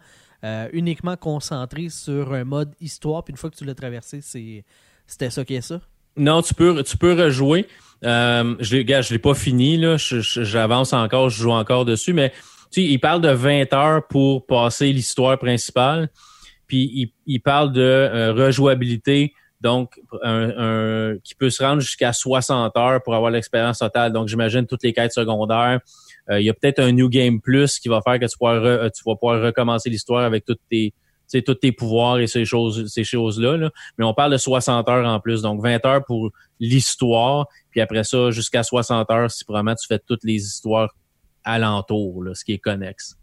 uniquement 0.73 1.15
concentré 1.15 1.89
sur 1.89 2.33
un 2.33 2.43
mode 2.43 2.73
histoire, 2.81 3.23
puis 3.23 3.31
une 3.31 3.37
fois 3.37 3.49
que 3.49 3.55
tu 3.55 3.65
l'as 3.65 3.75
traversé, 3.75 4.21
c'était 4.21 5.29
ça 5.29 5.45
qui 5.45 5.55
est 5.55 5.61
ça? 5.61 5.79
Non, 6.15 6.41
tu 6.43 6.53
peux, 6.53 6.83
tu 6.83 6.97
peux 6.97 7.13
rejouer. 7.19 7.65
Euh, 8.03 8.55
je 8.59 8.77
ne 8.77 9.11
l'ai 9.13 9.19
pas 9.19 9.33
fini, 9.33 9.77
là. 9.77 9.95
J'avance 9.97 10.93
encore, 10.93 11.29
je 11.29 11.41
joue 11.41 11.51
encore 11.51 11.85
dessus, 11.85 12.13
mais 12.13 12.33
tu 12.73 12.81
sais, 12.81 12.87
il 12.87 12.99
parle 12.99 13.21
de 13.21 13.29
20 13.29 13.71
heures 13.73 14.07
pour 14.07 14.47
passer 14.47 14.91
l'histoire 14.91 15.37
principale. 15.37 16.09
Puis 16.65 16.89
il, 16.93 17.11
il 17.27 17.39
parle 17.39 17.71
de 17.71 17.81
euh, 17.81 18.33
rejouabilité, 18.33 19.33
donc 19.61 19.99
un, 20.23 21.15
qui 21.23 21.35
peut 21.35 21.51
se 21.51 21.63
rendre 21.63 21.81
jusqu'à 21.81 22.13
60 22.13 22.75
heures 22.75 23.03
pour 23.03 23.13
avoir 23.13 23.29
l'expérience 23.29 23.77
totale. 23.79 24.11
Donc 24.11 24.27
j'imagine 24.27 24.65
toutes 24.65 24.83
les 24.83 24.91
quêtes 24.91 25.13
secondaires. 25.13 25.81
Euh, 26.31 26.39
il 26.39 26.45
y 26.45 26.49
a 26.49 26.53
peut-être 26.53 26.79
un 26.79 26.91
New 26.91 27.09
Game 27.09 27.39
Plus 27.39 27.77
qui 27.79 27.89
va 27.89 28.01
faire 28.01 28.19
que 28.19 28.25
tu, 28.25 28.37
pourras 28.37 28.89
tu 28.89 29.03
vas 29.05 29.15
pouvoir 29.15 29.41
recommencer 29.41 29.89
l'histoire 29.89 30.23
avec 30.23 30.43
toutes 30.45 30.61
tes 30.69 30.93
tous 31.45 31.55
tes 31.55 31.71
pouvoirs 31.71 32.19
et 32.19 32.27
ces 32.27 32.45
choses 32.45 32.85
ces 32.93 33.03
choses 33.03 33.39
là, 33.41 33.57
là, 33.57 33.71
mais 33.97 34.05
on 34.05 34.13
parle 34.13 34.33
de 34.33 34.37
60 34.37 34.87
heures 34.87 35.07
en 35.07 35.19
plus 35.19 35.41
donc 35.41 35.63
20 35.63 35.83
heures 35.83 36.05
pour 36.05 36.29
l'histoire 36.59 37.47
puis 37.71 37.81
après 37.81 38.03
ça 38.03 38.29
jusqu'à 38.29 38.61
60 38.61 39.09
heures 39.09 39.31
si 39.31 39.43
vraiment 39.47 39.73
tu 39.73 39.87
fais 39.87 39.97
toutes 39.97 40.23
les 40.23 40.35
histoires 40.35 40.93
alentour 41.43 42.23
là, 42.23 42.33
ce 42.33 42.43
qui 42.43 42.53
est 42.53 42.59
connexe 42.59 43.17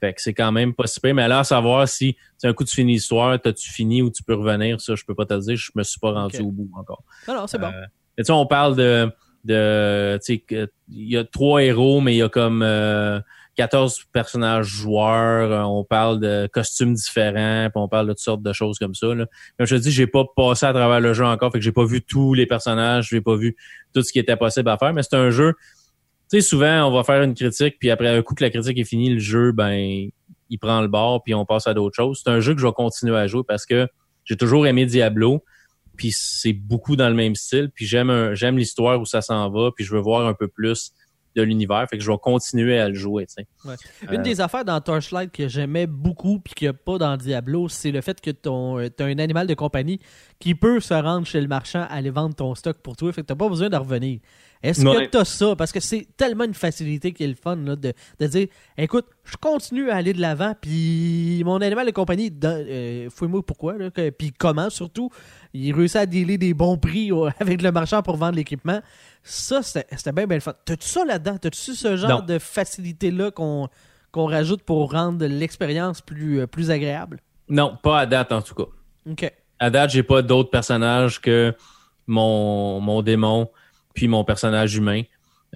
fait 0.00 0.14
que 0.14 0.22
c'est 0.22 0.34
quand 0.34 0.52
même 0.52 0.74
pas 0.74 0.86
si 0.86 1.00
mais 1.02 1.26
là 1.26 1.40
à 1.40 1.44
savoir 1.44 1.88
si 1.88 2.16
c'est 2.36 2.46
un 2.46 2.52
coup 2.52 2.64
tu 2.64 2.74
finis 2.74 2.94
l'histoire 2.94 3.40
t'as-tu 3.40 3.70
fini 3.70 4.02
ou 4.02 4.10
tu 4.10 4.22
peux 4.22 4.34
revenir 4.34 4.80
ça 4.80 4.94
je 4.94 5.04
peux 5.04 5.14
pas 5.14 5.26
te 5.26 5.34
le 5.34 5.40
dire 5.40 5.56
je 5.56 5.70
me 5.74 5.82
suis 5.82 5.98
pas 5.98 6.12
rendu 6.12 6.38
au 6.40 6.50
bout 6.50 6.70
encore 6.74 7.02
non 7.26 7.34
non 7.34 7.46
c'est 7.46 7.58
bon 7.58 7.66
euh, 7.68 8.22
on 8.28 8.46
parle 8.46 8.76
de 8.76 9.10
de 9.44 10.18
tu 10.24 10.36
sais 10.48 10.68
il 10.88 11.10
y 11.10 11.16
a 11.16 11.24
trois 11.24 11.62
héros 11.62 12.00
mais 12.00 12.14
il 12.14 12.18
y 12.18 12.22
a 12.22 12.28
comme 12.28 12.62
euh, 12.62 13.20
14 13.58 14.04
personnages 14.12 14.66
joueurs, 14.68 15.50
euh, 15.50 15.62
on 15.62 15.82
parle 15.82 16.20
de 16.20 16.48
costumes 16.52 16.94
différents, 16.94 17.68
puis 17.70 17.82
on 17.82 17.88
parle 17.88 18.06
de 18.06 18.12
toutes 18.12 18.20
sortes 18.20 18.42
de 18.42 18.52
choses 18.52 18.78
comme 18.78 18.94
ça. 18.94 19.08
Là. 19.08 19.26
Comme 19.58 19.66
je 19.66 19.74
te 19.74 19.80
dis, 19.80 19.90
j'ai 19.90 20.06
pas 20.06 20.24
passé 20.36 20.64
à 20.64 20.72
travers 20.72 21.00
le 21.00 21.12
jeu 21.12 21.24
encore, 21.24 21.50
fait 21.50 21.58
que 21.58 21.64
j'ai 21.64 21.72
pas 21.72 21.84
vu 21.84 22.00
tous 22.00 22.34
les 22.34 22.46
personnages, 22.46 23.08
j'ai 23.10 23.20
pas 23.20 23.34
vu 23.34 23.56
tout 23.92 24.02
ce 24.02 24.12
qui 24.12 24.20
était 24.20 24.36
possible 24.36 24.68
à 24.68 24.78
faire, 24.78 24.94
mais 24.94 25.02
c'est 25.02 25.16
un 25.16 25.30
jeu. 25.30 25.54
Tu 26.30 26.36
sais, 26.36 26.40
souvent, 26.40 26.86
on 26.88 26.92
va 26.92 27.04
faire 27.04 27.22
une 27.22 27.34
critique, 27.34 27.76
puis 27.78 27.90
après 27.90 28.08
un 28.08 28.22
coup 28.22 28.34
que 28.34 28.44
la 28.44 28.50
critique 28.50 28.76
est 28.78 28.84
finie, 28.84 29.10
le 29.10 29.18
jeu, 29.18 29.52
ben, 29.52 30.10
il 30.50 30.58
prend 30.58 30.82
le 30.82 30.88
bord, 30.88 31.22
puis 31.22 31.34
on 31.34 31.46
passe 31.46 31.66
à 31.66 31.74
d'autres 31.74 31.96
choses. 31.96 32.20
C'est 32.22 32.30
un 32.30 32.40
jeu 32.40 32.54
que 32.54 32.60
je 32.60 32.66
vais 32.66 32.72
continuer 32.72 33.16
à 33.16 33.26
jouer 33.26 33.42
parce 33.46 33.64
que 33.64 33.88
j'ai 34.24 34.36
toujours 34.36 34.66
aimé 34.66 34.84
Diablo, 34.84 35.42
puis 35.96 36.12
c'est 36.12 36.52
beaucoup 36.52 36.96
dans 36.96 37.08
le 37.08 37.14
même 37.14 37.34
style, 37.34 37.70
puis 37.74 37.86
j'aime 37.86 38.34
j'aime 38.34 38.58
l'histoire 38.58 39.00
où 39.00 39.06
ça 39.06 39.22
s'en 39.22 39.50
va, 39.50 39.70
puis 39.74 39.84
je 39.84 39.94
veux 39.94 40.00
voir 40.00 40.26
un 40.26 40.34
peu 40.34 40.48
plus 40.48 40.92
de 41.36 41.42
l'univers. 41.42 41.86
Fait 41.88 41.98
que 41.98 42.04
je 42.04 42.10
vais 42.10 42.18
continuer 42.18 42.78
à 42.78 42.88
le 42.88 42.94
jouer. 42.94 43.26
Une 44.10 44.22
des 44.22 44.40
affaires 44.40 44.64
dans 44.64 44.80
Torchlight 44.80 45.30
que 45.30 45.48
j'aimais 45.48 45.86
beaucoup 45.86 46.38
puis 46.40 46.54
qu'il 46.54 46.66
n'y 46.66 46.70
a 46.70 46.72
pas 46.74 46.98
dans 46.98 47.16
Diablo, 47.16 47.68
c'est 47.68 47.90
le 47.90 48.00
fait 48.00 48.20
que 48.20 48.30
tu 48.30 48.48
as 48.48 49.06
un 49.06 49.18
animal 49.18 49.46
de 49.46 49.54
compagnie 49.54 50.00
qui 50.38 50.54
peut 50.54 50.80
se 50.80 50.94
rendre 50.94 51.26
chez 51.26 51.40
le 51.40 51.48
marchand 51.48 51.86
aller 51.90 52.10
vendre 52.10 52.34
ton 52.34 52.54
stock 52.54 52.78
pour 52.78 52.96
toi. 52.96 53.12
Fait 53.12 53.22
que 53.22 53.26
tu 53.26 53.36
pas 53.36 53.48
besoin 53.48 53.68
de 53.68 53.76
revenir. 53.76 54.20
Est-ce 54.62 54.82
que 54.82 55.06
tu 55.06 55.16
as 55.16 55.24
ça? 55.24 55.54
Parce 55.56 55.70
que 55.70 55.80
c'est 55.80 56.08
tellement 56.16 56.44
une 56.44 56.54
facilité 56.54 57.12
qui 57.12 57.22
est 57.22 57.28
le 57.28 57.34
fun 57.34 57.56
là, 57.56 57.76
de, 57.76 57.92
dire 58.26 58.48
écoute, 58.76 59.06
je 59.24 59.36
continue 59.36 59.90
à 59.90 59.96
aller 59.96 60.12
de 60.12 60.20
l'avant, 60.20 60.54
puis 60.60 61.42
mon 61.44 61.60
animal 61.60 61.86
de 61.86 61.92
compagnie, 61.92 62.32
euh, 62.44 63.08
fouille-moi 63.10 63.44
pourquoi, 63.44 63.74
puis 64.18 64.32
comment 64.36 64.70
surtout, 64.70 65.10
il 65.54 65.72
réussit 65.72 65.96
à 65.96 66.06
dealer 66.06 66.38
des 66.38 66.54
bons 66.54 66.76
prix 66.76 67.10
avec 67.40 67.62
le 67.62 67.70
marchand 67.70 68.02
pour 68.02 68.16
vendre 68.16 68.36
l'équipement. 68.36 68.80
Ça, 69.22 69.62
c'était 69.62 70.12
bien, 70.12 70.26
bien 70.26 70.40
fun. 70.40 70.54
T'as-tu 70.64 70.88
ça 70.88 71.04
là-dedans? 71.04 71.38
T'as-tu 71.38 71.74
ce 71.74 71.96
genre 71.96 72.22
de 72.22 72.38
facilité-là 72.38 73.30
qu'on 73.30 73.68
rajoute 74.14 74.62
pour 74.62 74.92
rendre 74.92 75.26
l'expérience 75.26 76.00
plus, 76.00 76.40
euh, 76.40 76.46
plus 76.46 76.70
agréable? 76.70 77.20
Non, 77.48 77.76
pas 77.82 78.00
à 78.00 78.06
date 78.06 78.32
en 78.32 78.42
tout 78.42 78.54
cas. 78.54 78.66
OK. 79.10 79.32
À 79.58 79.70
date, 79.70 79.90
j'ai 79.90 80.02
pas 80.02 80.22
d'autres 80.22 80.50
personnages 80.50 81.20
que 81.20 81.54
mon, 82.06 82.80
mon 82.80 83.02
démon 83.02 83.50
puis 83.94 84.08
mon 84.08 84.24
personnage 84.24 84.76
humain. 84.76 85.02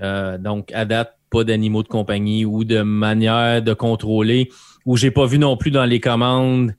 Euh, 0.00 0.38
donc, 0.38 0.72
à 0.72 0.84
date, 0.84 1.16
pas 1.30 1.44
d'animaux 1.44 1.82
de 1.82 1.88
compagnie 1.88 2.44
ou 2.44 2.64
de 2.64 2.82
manière 2.82 3.62
de 3.62 3.72
contrôler, 3.72 4.50
ou 4.84 4.96
j'ai 4.96 5.10
pas 5.10 5.26
vu 5.26 5.38
non 5.38 5.56
plus 5.56 5.70
dans 5.70 5.84
les 5.84 6.00
commandes 6.00 6.74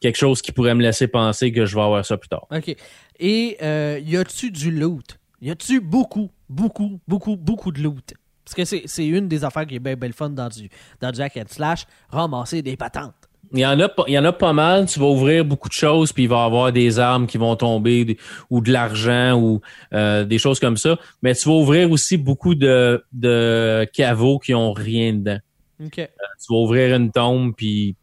quelque 0.00 0.16
chose 0.16 0.42
qui 0.42 0.52
pourrait 0.52 0.74
me 0.74 0.82
laisser 0.82 1.08
penser 1.08 1.52
que 1.52 1.64
je 1.64 1.74
vais 1.74 1.82
avoir 1.82 2.04
ça 2.04 2.16
plus 2.16 2.28
tard. 2.28 2.46
OK. 2.50 2.76
Et 3.18 3.56
euh, 3.62 3.98
y 4.04 4.16
a-tu 4.16 4.50
du 4.50 4.70
loot? 4.70 5.18
Y 5.40 5.50
a-tu 5.50 5.80
beaucoup, 5.80 6.30
beaucoup, 6.48 7.00
beaucoup, 7.06 7.36
beaucoup 7.36 7.72
de 7.72 7.82
loot? 7.82 8.14
Parce 8.44 8.54
que 8.54 8.64
c'est 8.86 9.06
une 9.06 9.28
des 9.28 9.44
affaires 9.44 9.66
qui 9.66 9.74
est 9.74 9.80
bien, 9.80 9.96
bien 9.96 10.12
fun 10.12 10.30
dans 10.30 10.48
du, 10.48 10.68
dans 11.00 11.08
and 11.08 11.48
Slash, 11.48 11.86
ramasser 12.08 12.62
des 12.62 12.76
patentes. 12.76 13.14
Il 13.52 13.60
y, 13.60 13.66
en 13.66 13.78
a, 13.80 13.88
il 14.08 14.14
y 14.14 14.18
en 14.18 14.24
a 14.24 14.32
pas 14.32 14.52
mal. 14.52 14.86
Tu 14.86 14.98
vas 14.98 15.06
ouvrir 15.06 15.44
beaucoup 15.44 15.68
de 15.68 15.74
choses, 15.74 16.12
puis 16.12 16.24
il 16.24 16.28
va 16.28 16.42
y 16.42 16.46
avoir 16.46 16.72
des 16.72 16.98
armes 16.98 17.26
qui 17.26 17.38
vont 17.38 17.54
tomber 17.56 18.16
ou 18.50 18.60
de 18.60 18.72
l'argent 18.72 19.40
ou 19.40 19.60
euh, 19.92 20.24
des 20.24 20.38
choses 20.38 20.58
comme 20.58 20.76
ça. 20.76 20.98
Mais 21.22 21.34
tu 21.34 21.48
vas 21.48 21.54
ouvrir 21.54 21.90
aussi 21.90 22.16
beaucoup 22.16 22.54
de, 22.54 23.04
de 23.12 23.88
caveaux 23.92 24.38
qui 24.38 24.54
ont 24.54 24.72
rien 24.72 25.12
dedans. 25.12 25.38
Euh, 25.80 25.86
tu 25.88 26.08
vas 26.50 26.56
ouvrir 26.56 26.96
une 26.96 27.12
tombe, 27.12 27.52
puis 27.56 27.94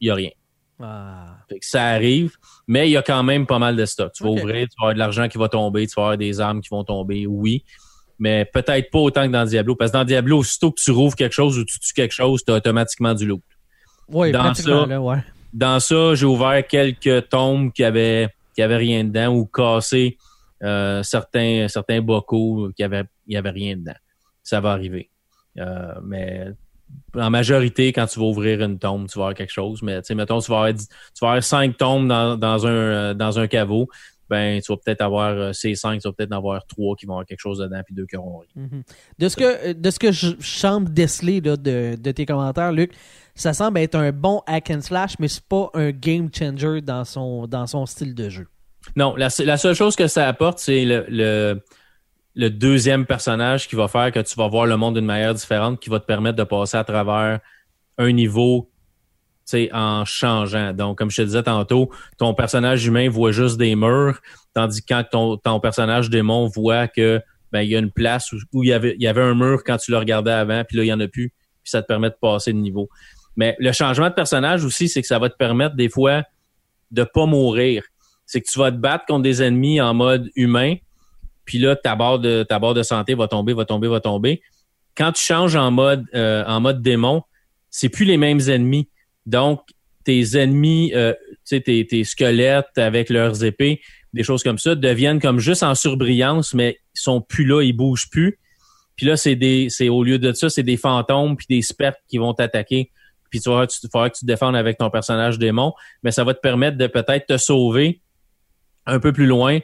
il 0.00 0.04
n'y 0.06 0.10
a 0.10 0.14
rien. 0.14 0.30
Ah. 0.80 1.36
Ça 1.60 1.84
arrive, 1.84 2.36
mais 2.66 2.88
il 2.88 2.92
y 2.92 2.96
a 2.96 3.02
quand 3.02 3.22
même 3.22 3.46
pas 3.46 3.58
mal 3.58 3.76
de 3.76 3.84
stock. 3.84 4.12
Tu 4.12 4.22
vas 4.22 4.30
ouvrir, 4.30 4.68
tu 4.68 4.74
vas 4.78 4.84
avoir 4.84 4.94
de 4.94 4.98
l'argent 4.98 5.28
qui 5.28 5.38
va 5.38 5.48
tomber, 5.48 5.86
tu 5.86 5.94
vas 5.96 6.02
avoir 6.02 6.18
des 6.18 6.40
armes 6.40 6.60
qui 6.60 6.68
vont 6.70 6.84
tomber, 6.84 7.26
oui. 7.26 7.64
Mais 8.18 8.44
peut-être 8.44 8.90
pas 8.90 8.98
autant 9.00 9.26
que 9.26 9.32
dans 9.32 9.44
Diablo. 9.44 9.74
Parce 9.74 9.90
que 9.90 9.96
dans 9.96 10.04
Diablo, 10.04 10.38
aussitôt 10.38 10.70
que 10.70 10.80
tu 10.80 10.90
rouvres 10.90 11.16
quelque 11.16 11.32
chose 11.32 11.58
ou 11.58 11.64
tu 11.64 11.78
tues 11.80 11.92
quelque 11.92 12.12
chose, 12.12 12.44
tu 12.44 12.52
as 12.52 12.56
automatiquement 12.56 13.14
du 13.14 13.26
loot. 13.26 13.42
Oui, 14.08 14.30
dans 14.30 14.54
ça, 14.54 14.86
Dans 15.52 15.80
ça, 15.80 16.14
j'ai 16.14 16.26
ouvert 16.26 16.66
quelques 16.66 17.28
tombes 17.28 17.72
qui 17.72 17.82
avaient, 17.82 18.28
qui 18.54 18.62
avaient 18.62 18.76
rien 18.76 19.04
dedans 19.04 19.34
ou 19.34 19.46
cassé 19.46 20.18
euh, 20.62 21.02
certains, 21.02 21.66
certains 21.68 22.00
bocaux 22.00 22.70
qui 22.76 22.84
avaient, 22.84 23.04
il 23.26 23.34
y 23.34 23.36
avait 23.36 23.50
rien 23.50 23.76
dedans. 23.76 23.96
Ça 24.42 24.60
va 24.60 24.72
arriver. 24.72 25.10
Euh, 25.58 25.94
mais 26.04 26.46
en 27.14 27.30
majorité, 27.30 27.92
quand 27.92 28.06
tu 28.06 28.18
vas 28.18 28.26
ouvrir 28.26 28.62
une 28.62 28.78
tombe, 28.78 29.08
tu 29.08 29.18
vas 29.18 29.26
avoir 29.26 29.34
quelque 29.34 29.52
chose. 29.52 29.82
Mais 29.82 30.00
tu 30.02 30.08
sais, 30.08 30.14
mettons, 30.14 30.40
tu 30.40 30.50
vas 30.50 30.58
avoir, 30.58 30.74
tu 30.74 30.84
vas 31.20 31.28
avoir 31.28 31.42
cinq 31.42 31.76
tombes 31.76 32.08
dans, 32.08 32.36
dans, 32.36 32.66
un, 32.66 32.70
euh, 32.70 33.14
dans 33.14 33.38
un 33.38 33.46
caveau. 33.46 33.88
Ben, 34.30 34.62
tu 34.62 34.72
vas 34.72 34.78
peut-être 34.78 35.02
avoir 35.02 35.28
euh, 35.30 35.52
ces 35.52 35.74
cinq, 35.74 36.00
tu 36.00 36.08
vas 36.08 36.12
peut-être 36.12 36.32
en 36.32 36.38
avoir 36.38 36.64
trois 36.66 36.96
qui 36.96 37.04
vont 37.04 37.14
avoir 37.14 37.26
quelque 37.26 37.40
chose 37.40 37.58
dedans, 37.58 37.82
puis 37.84 37.94
deux 37.94 38.06
qui 38.06 38.16
auront 38.16 38.38
rien. 38.38 38.66
Mm-hmm. 38.66 38.82
De 39.18 39.28
ce 39.28 39.36
que, 39.36 39.72
de 39.72 39.90
ce 39.90 39.98
que 39.98 40.10
je 40.10 40.28
semble 40.40 40.92
déceler 40.92 41.42
de, 41.42 41.54
de, 41.56 42.10
tes 42.12 42.24
commentaires, 42.24 42.72
Luc, 42.72 42.92
ça 43.34 43.52
semble 43.52 43.78
être 43.80 43.94
un 43.94 44.10
bon 44.10 44.40
hack 44.46 44.70
and 44.70 44.80
slash, 44.80 45.18
mais 45.18 45.28
c'est 45.28 45.44
pas 45.44 45.68
un 45.74 45.90
game 45.90 46.30
changer 46.32 46.80
dans 46.80 47.04
son, 47.04 47.46
dans 47.46 47.66
son 47.66 47.84
style 47.84 48.14
de 48.14 48.30
jeu. 48.30 48.46
Non, 48.96 49.14
la, 49.16 49.28
la 49.44 49.56
seule 49.58 49.74
chose 49.74 49.96
que 49.96 50.06
ça 50.06 50.26
apporte, 50.26 50.58
c'est 50.58 50.84
le 50.84 51.04
le 51.08 51.60
deuxième 52.36 53.06
personnage 53.06 53.68
qui 53.68 53.76
va 53.76 53.88
faire 53.88 54.10
que 54.12 54.20
tu 54.20 54.34
vas 54.36 54.48
voir 54.48 54.66
le 54.66 54.76
monde 54.76 54.94
d'une 54.94 55.04
manière 55.04 55.34
différente, 55.34 55.80
qui 55.80 55.90
va 55.90 56.00
te 56.00 56.06
permettre 56.06 56.36
de 56.36 56.44
passer 56.44 56.76
à 56.76 56.84
travers 56.84 57.40
un 57.98 58.12
niveau 58.12 58.70
en 59.72 60.04
changeant. 60.04 60.72
Donc, 60.72 60.98
comme 60.98 61.10
je 61.10 61.16
te 61.16 61.22
disais 61.22 61.42
tantôt, 61.42 61.90
ton 62.18 62.34
personnage 62.34 62.86
humain 62.86 63.08
voit 63.08 63.32
juste 63.32 63.58
des 63.58 63.76
murs, 63.76 64.20
tandis 64.54 64.82
que 64.82 64.94
quand 64.94 65.38
ton, 65.42 65.60
personnage 65.60 66.10
démon 66.10 66.46
voit 66.46 66.88
que 66.88 67.20
ben, 67.50 67.60
il 67.60 67.68
y 67.68 67.76
a 67.76 67.78
une 67.78 67.90
place 67.90 68.32
où, 68.32 68.62
il, 68.62 68.68
y 68.68 68.72
avait, 68.72 68.94
il 68.94 69.02
y 69.02 69.06
avait 69.06 69.22
un 69.22 69.34
mur 69.34 69.62
quand 69.64 69.76
tu 69.76 69.90
le 69.90 69.98
regardais 69.98 70.32
avant, 70.32 70.64
puis 70.64 70.78
là, 70.78 70.84
il 70.84 70.86
n'y 70.86 70.92
en 70.92 71.00
a 71.00 71.08
plus, 71.08 71.28
puis 71.62 71.70
ça 71.70 71.82
te 71.82 71.86
permet 71.86 72.08
de 72.08 72.16
passer 72.20 72.52
de 72.52 72.58
niveau. 72.58 72.88
Mais 73.36 73.56
le 73.58 73.72
changement 73.72 74.08
de 74.08 74.14
personnage 74.14 74.64
aussi, 74.64 74.88
c'est 74.88 75.02
que 75.02 75.08
ça 75.08 75.18
va 75.18 75.28
te 75.28 75.36
permettre 75.36 75.74
des 75.74 75.88
fois 75.88 76.22
de 76.90 77.04
pas 77.04 77.26
mourir. 77.26 77.84
C'est 78.24 78.40
que 78.40 78.50
tu 78.50 78.58
vas 78.58 78.70
te 78.70 78.76
battre 78.76 79.04
contre 79.06 79.22
des 79.22 79.42
ennemis 79.42 79.80
en 79.80 79.92
mode 79.92 80.30
humain, 80.34 80.76
puis 81.44 81.58
là, 81.58 81.76
ta 81.76 81.96
barre 81.96 82.18
de 82.18 82.42
ta 82.42 82.58
de 82.58 82.82
santé 82.82 83.14
va 83.14 83.28
tomber, 83.28 83.52
va 83.52 83.64
tomber, 83.64 83.88
va 83.88 84.00
tomber. 84.00 84.42
quand 84.96 85.12
tu 85.12 85.22
changes 85.22 85.56
en 85.56 85.70
mode 85.70 86.04
euh, 86.14 86.44
en 86.46 86.60
mode 86.60 86.82
démon, 86.82 87.22
c'est 87.70 87.88
plus 87.88 88.04
les 88.04 88.16
mêmes 88.16 88.40
ennemis. 88.48 88.88
Donc, 89.26 89.62
tes 90.04 90.36
ennemis, 90.36 90.92
euh, 90.94 91.14
tes, 91.48 91.60
tes 91.60 92.04
squelettes 92.04 92.76
avec 92.76 93.08
leurs 93.08 93.44
épées, 93.44 93.80
des 94.12 94.22
choses 94.22 94.42
comme 94.42 94.58
ça, 94.58 94.74
deviennent 94.74 95.20
comme 95.20 95.38
juste 95.38 95.62
en 95.62 95.74
surbrillance, 95.74 96.54
mais 96.54 96.78
ils 96.94 97.00
sont 97.00 97.20
plus 97.20 97.44
là, 97.44 97.62
ils 97.62 97.72
bougent 97.72 98.10
plus. 98.10 98.38
Puis 98.96 99.06
là, 99.06 99.16
c'est 99.16 99.36
des, 99.36 99.68
au 99.88 100.04
lieu 100.04 100.18
de 100.18 100.32
ça, 100.32 100.50
c'est 100.50 100.62
des 100.62 100.76
fantômes 100.76 101.36
puis 101.36 101.46
des 101.48 101.62
spectres 101.62 102.00
qui 102.08 102.18
vont 102.18 102.34
t'attaquer. 102.34 102.90
Puis 103.30 103.40
tu 103.40 103.48
vas, 103.48 103.66
tu 103.66 103.80
que 103.80 104.08
tu 104.08 104.20
te 104.20 104.26
défendes 104.26 104.54
avec 104.54 104.76
ton 104.76 104.90
personnage 104.90 105.38
démon, 105.38 105.72
mais 106.02 106.10
ça 106.10 106.24
va 106.24 106.34
te 106.34 106.40
permettre 106.40 106.76
de 106.76 106.86
peut-être 106.86 107.26
te 107.26 107.38
sauver 107.38 108.02
un 108.84 109.00
peu 109.00 109.12
plus 109.12 109.26
loin, 109.26 109.60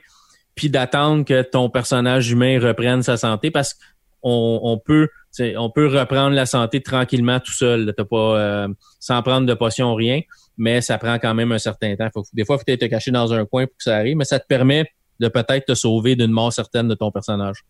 puis 0.58 0.70
d'attendre 0.70 1.24
que 1.24 1.42
ton 1.42 1.70
personnage 1.70 2.32
humain 2.32 2.58
reprenne 2.58 3.04
sa 3.04 3.16
santé 3.16 3.52
parce 3.52 3.74
qu'on 3.74 4.58
on 4.60 4.76
peut, 4.76 5.08
on 5.56 5.70
peut 5.70 5.86
reprendre 5.86 6.34
la 6.34 6.46
santé 6.46 6.82
tranquillement 6.82 7.38
tout 7.38 7.52
seul. 7.52 7.94
T'as 7.96 8.04
pas 8.04 8.16
euh, 8.40 8.68
sans 8.98 9.22
prendre 9.22 9.46
de 9.46 9.54
potion 9.54 9.94
rien, 9.94 10.20
mais 10.56 10.80
ça 10.80 10.98
prend 10.98 11.20
quand 11.20 11.32
même 11.32 11.52
un 11.52 11.58
certain 11.58 11.94
temps. 11.94 12.08
Des 12.32 12.44
fois, 12.44 12.58
faut 12.58 12.64
être 12.66 12.88
caché 12.88 13.12
dans 13.12 13.32
un 13.32 13.46
coin 13.46 13.66
pour 13.66 13.76
que 13.76 13.84
ça 13.84 13.98
arrive, 13.98 14.16
mais 14.16 14.24
ça 14.24 14.40
te 14.40 14.48
permet 14.48 14.90
de 15.20 15.28
peut-être 15.28 15.64
te 15.64 15.74
sauver 15.74 16.16
d'une 16.16 16.32
mort 16.32 16.52
certaine 16.52 16.88
de 16.88 16.94
ton 16.94 17.12
personnage 17.12 17.64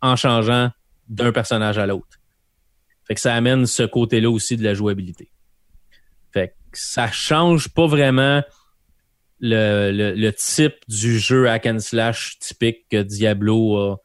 en 0.00 0.16
changeant 0.16 0.70
d'un 1.10 1.32
personnage 1.32 1.76
à 1.76 1.84
l'autre. 1.84 2.18
Fait 3.06 3.14
que 3.14 3.20
ça 3.20 3.34
amène 3.34 3.66
ce 3.66 3.82
côté-là 3.82 4.30
aussi 4.30 4.56
de 4.56 4.64
la 4.64 4.72
jouabilité. 4.72 5.30
Fait 6.32 6.48
que 6.48 6.54
ça 6.72 7.10
change 7.10 7.68
pas 7.68 7.86
vraiment 7.86 8.42
le, 9.42 10.14
le, 10.14 10.32
type 10.32 10.76
du 10.88 11.18
jeu 11.18 11.48
hack 11.48 11.66
and 11.66 11.80
slash 11.80 12.38
typique 12.38 12.86
que 12.90 13.02
Diablo 13.02 13.76
a, 13.76 14.00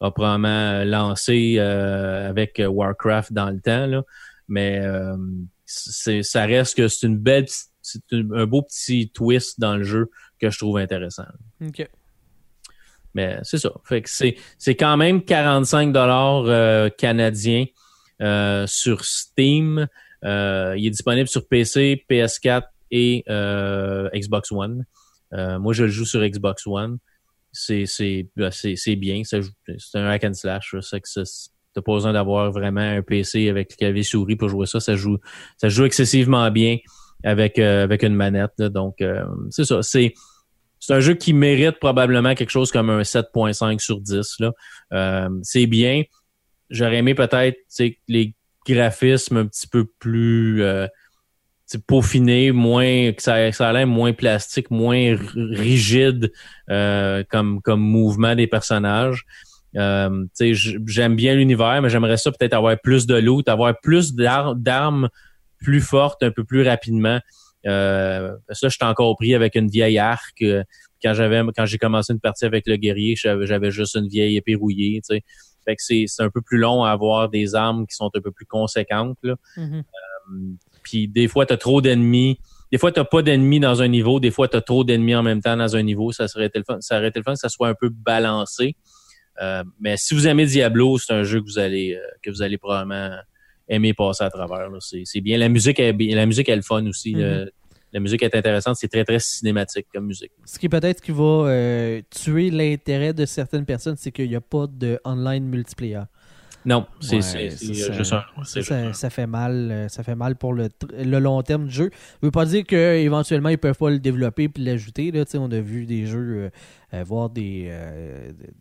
a 0.00 0.10
probablement 0.10 0.82
lancé 0.84 1.56
euh, 1.58 2.28
avec 2.28 2.60
Warcraft 2.66 3.32
dans 3.32 3.50
le 3.50 3.60
temps. 3.60 3.86
Là. 3.86 4.02
Mais 4.48 4.80
euh, 4.80 5.16
c'est, 5.66 6.22
ça 6.22 6.46
reste 6.46 6.76
que 6.76 6.88
c'est 6.88 7.06
une 7.06 7.18
belle 7.18 7.46
c'est 7.88 8.02
un 8.12 8.46
beau 8.46 8.62
petit 8.62 9.10
twist 9.10 9.60
dans 9.60 9.76
le 9.76 9.84
jeu 9.84 10.10
que 10.40 10.50
je 10.50 10.58
trouve 10.58 10.78
intéressant. 10.78 11.24
OK. 11.66 11.88
Mais 13.14 13.38
c'est 13.42 13.58
ça. 13.58 13.70
Fait 13.84 14.02
que 14.02 14.10
c'est, 14.10 14.36
c'est 14.58 14.74
quand 14.74 14.96
même 14.96 15.24
45 15.24 15.92
dollars 15.92 16.44
euh, 16.46 16.88
canadiens 16.90 17.64
euh, 18.20 18.66
sur 18.66 19.04
Steam. 19.04 19.88
Euh, 20.24 20.74
il 20.76 20.86
est 20.86 20.90
disponible 20.90 21.28
sur 21.28 21.46
PC, 21.48 22.04
PS4 22.10 22.64
et 22.90 23.24
Xbox 24.14 24.52
One. 24.52 24.84
moi, 25.32 25.72
je 25.72 25.84
le 25.84 25.90
joue 25.90 26.04
sur 26.04 26.20
Xbox 26.20 26.66
One. 26.66 26.98
C'est, 27.52 27.86
ben, 28.36 28.50
bien. 28.96 29.22
c'est 29.24 29.98
un 29.98 30.06
hack 30.06 30.24
and 30.24 30.34
slash. 30.34 30.74
C'est 30.80 31.00
que 31.00 31.08
t'as 31.74 31.82
pas 31.82 31.92
besoin 31.92 32.12
d'avoir 32.12 32.50
vraiment 32.52 32.80
un 32.80 33.02
PC 33.02 33.48
avec 33.48 33.76
clavier 33.76 34.02
souris 34.02 34.36
pour 34.36 34.48
jouer 34.48 34.66
ça. 34.66 34.80
Ça 34.80 34.96
joue, 34.96 35.18
ça 35.56 35.68
joue 35.68 35.84
excessivement 35.84 36.50
bien 36.50 36.78
avec 37.24 37.58
avec 37.58 38.02
une 38.02 38.14
manette. 38.14 38.60
donc, 38.60 39.02
c'est 39.50 39.64
ça. 39.64 39.82
C'est 39.82 40.14
c'est 40.80 40.94
un 40.94 41.00
jeu 41.00 41.14
qui 41.14 41.32
mérite 41.32 41.78
probablement 41.78 42.34
quelque 42.34 42.50
chose 42.50 42.70
comme 42.70 42.90
un 42.90 43.02
7.5 43.02 43.80
sur 43.80 44.00
10. 44.00 44.36
Là. 44.40 44.52
Euh, 44.92 45.28
c'est 45.42 45.66
bien. 45.66 46.04
J'aurais 46.70 46.98
aimé 46.98 47.14
peut-être 47.14 47.58
les 48.08 48.34
graphismes 48.66 49.38
un 49.38 49.46
petit 49.46 49.66
peu 49.66 49.86
plus 49.98 50.62
peaufinés, 51.86 52.52
moins 52.52 53.12
que 53.12 53.22
ça, 53.22 53.52
ça 53.52 53.68
a 53.68 53.72
l'air 53.72 53.86
moins 53.86 54.12
plastique, 54.12 54.70
moins 54.70 55.16
rigide 55.34 56.32
euh, 56.70 57.22
comme, 57.30 57.60
comme 57.60 57.80
mouvement 57.80 58.34
des 58.34 58.46
personnages. 58.46 59.26
Euh, 59.76 60.24
j'aime 60.40 61.16
bien 61.16 61.34
l'univers, 61.34 61.82
mais 61.82 61.90
j'aimerais 61.90 62.16
ça 62.16 62.32
peut-être 62.32 62.54
avoir 62.54 62.78
plus 62.80 63.06
de 63.06 63.16
loot, 63.16 63.48
avoir 63.48 63.78
plus 63.80 64.14
d'armes 64.14 65.08
plus 65.58 65.80
fortes 65.80 66.22
un 66.22 66.30
peu 66.30 66.44
plus 66.44 66.62
rapidement. 66.62 67.20
Euh, 67.66 68.30
que 68.48 68.54
là, 68.62 68.68
j'étais 68.68 68.84
encore 68.84 69.16
pris 69.16 69.34
avec 69.34 69.54
une 69.56 69.68
vieille 69.68 69.98
arc. 69.98 70.40
Euh, 70.42 70.62
quand 71.02 71.14
j'avais 71.14 71.42
quand 71.56 71.66
j'ai 71.66 71.78
commencé 71.78 72.12
une 72.12 72.20
partie 72.20 72.44
avec 72.44 72.66
le 72.66 72.76
guerrier, 72.76 73.14
j'avais 73.16 73.70
juste 73.70 73.94
une 73.96 74.08
vieille 74.08 74.36
épée 74.36 74.54
rouillée. 74.54 75.00
Tu 75.02 75.16
sais. 75.16 75.24
Fait 75.64 75.76
que 75.76 75.82
c'est 75.82 76.22
un 76.22 76.30
peu 76.30 76.40
plus 76.40 76.58
long 76.58 76.82
à 76.82 76.90
avoir 76.90 77.28
des 77.28 77.54
armes 77.54 77.86
qui 77.86 77.94
sont 77.94 78.10
un 78.14 78.20
peu 78.20 78.30
plus 78.30 78.46
conséquentes. 78.46 79.18
Là. 79.22 79.34
Mm-hmm. 79.56 79.78
Euh, 79.78 80.52
puis 80.82 81.08
des 81.08 81.28
fois, 81.28 81.46
tu 81.46 81.52
as 81.52 81.56
trop 81.56 81.80
d'ennemis. 81.80 82.38
Des 82.70 82.78
fois, 82.78 82.92
tu 82.92 83.00
pas 83.04 83.22
d'ennemis 83.22 83.60
dans 83.60 83.80
un 83.80 83.88
niveau. 83.88 84.20
Des 84.20 84.30
fois, 84.30 84.48
tu 84.48 84.56
as 84.56 84.60
trop 84.60 84.84
d'ennemis 84.84 85.14
en 85.14 85.22
même 85.22 85.40
temps 85.40 85.56
dans 85.56 85.76
un 85.76 85.82
niveau. 85.82 86.12
Ça 86.12 86.28
serait 86.28 86.50
le 86.54 86.62
ça 86.80 86.98
aurait 86.98 87.08
été 87.08 87.18
le 87.18 87.24
fun 87.24 87.32
que 87.32 87.38
ça 87.38 87.48
soit 87.48 87.68
un 87.68 87.74
peu 87.74 87.88
balancé. 87.88 88.76
Euh, 89.40 89.62
mais 89.80 89.96
si 89.96 90.14
vous 90.14 90.26
aimez 90.26 90.46
Diablo, 90.46 90.98
c'est 90.98 91.12
un 91.12 91.22
jeu 91.22 91.40
que 91.40 91.46
vous 91.46 91.58
allez 91.58 91.94
euh, 91.94 92.00
que 92.22 92.30
vous 92.30 92.42
allez 92.42 92.58
probablement 92.58 93.16
aimer 93.68 93.94
passer 93.94 94.24
à 94.24 94.30
travers. 94.30 94.68
C'est 94.80 95.20
bien. 95.20 95.38
La 95.38 95.48
musique 95.48 95.78
est 95.78 95.92
la 95.92 96.26
musique 96.26 96.48
est 96.48 96.56
le 96.56 96.62
fun 96.62 96.86
aussi. 96.86 97.14
Mm-hmm. 97.14 97.50
la 97.92 98.00
musique 98.00 98.22
est 98.22 98.34
intéressante. 98.34 98.76
C'est 98.76 98.88
très 98.88 99.04
très 99.04 99.20
cinématique 99.20 99.86
comme 99.94 100.06
musique. 100.06 100.32
Ce 100.44 100.58
qui 100.58 100.68
peut-être 100.68 101.00
qui 101.00 101.12
va 101.12 101.48
euh, 101.48 102.02
tuer 102.10 102.50
l'intérêt 102.50 103.12
de 103.12 103.24
certaines 103.24 103.64
personnes, 103.64 103.96
c'est 103.96 104.10
qu'il 104.10 104.28
n'y 104.28 104.36
a 104.36 104.40
pas 104.40 104.66
de 104.66 105.00
online 105.04 105.44
multiplayer. 105.44 106.02
Non, 106.64 106.86
c'est 107.00 107.20
juste 107.20 108.72
un. 108.72 108.92
Ça, 108.92 109.10
fait 109.10 109.26
mal, 109.26 109.70
euh, 109.70 109.88
ça 109.88 110.02
fait 110.02 110.14
mal 110.14 110.36
pour 110.36 110.52
le, 110.52 110.68
le 110.92 111.18
long 111.18 111.42
terme 111.42 111.66
du 111.66 111.74
jeu. 111.74 111.90
Ça 111.92 112.18
veut 112.22 112.30
pas 112.30 112.44
dire 112.44 112.64
qu'éventuellement 112.64 113.48
ils 113.48 113.58
peuvent 113.58 113.78
pas 113.78 113.90
le 113.90 113.98
développer 113.98 114.48
puis 114.48 114.64
l'ajouter. 114.64 115.12
On 115.34 115.50
a 115.50 115.60
vu 115.60 115.86
des 115.86 116.06
jeux 116.06 116.50
euh, 116.94 117.04
voir 117.04 117.30
des, 117.30 117.72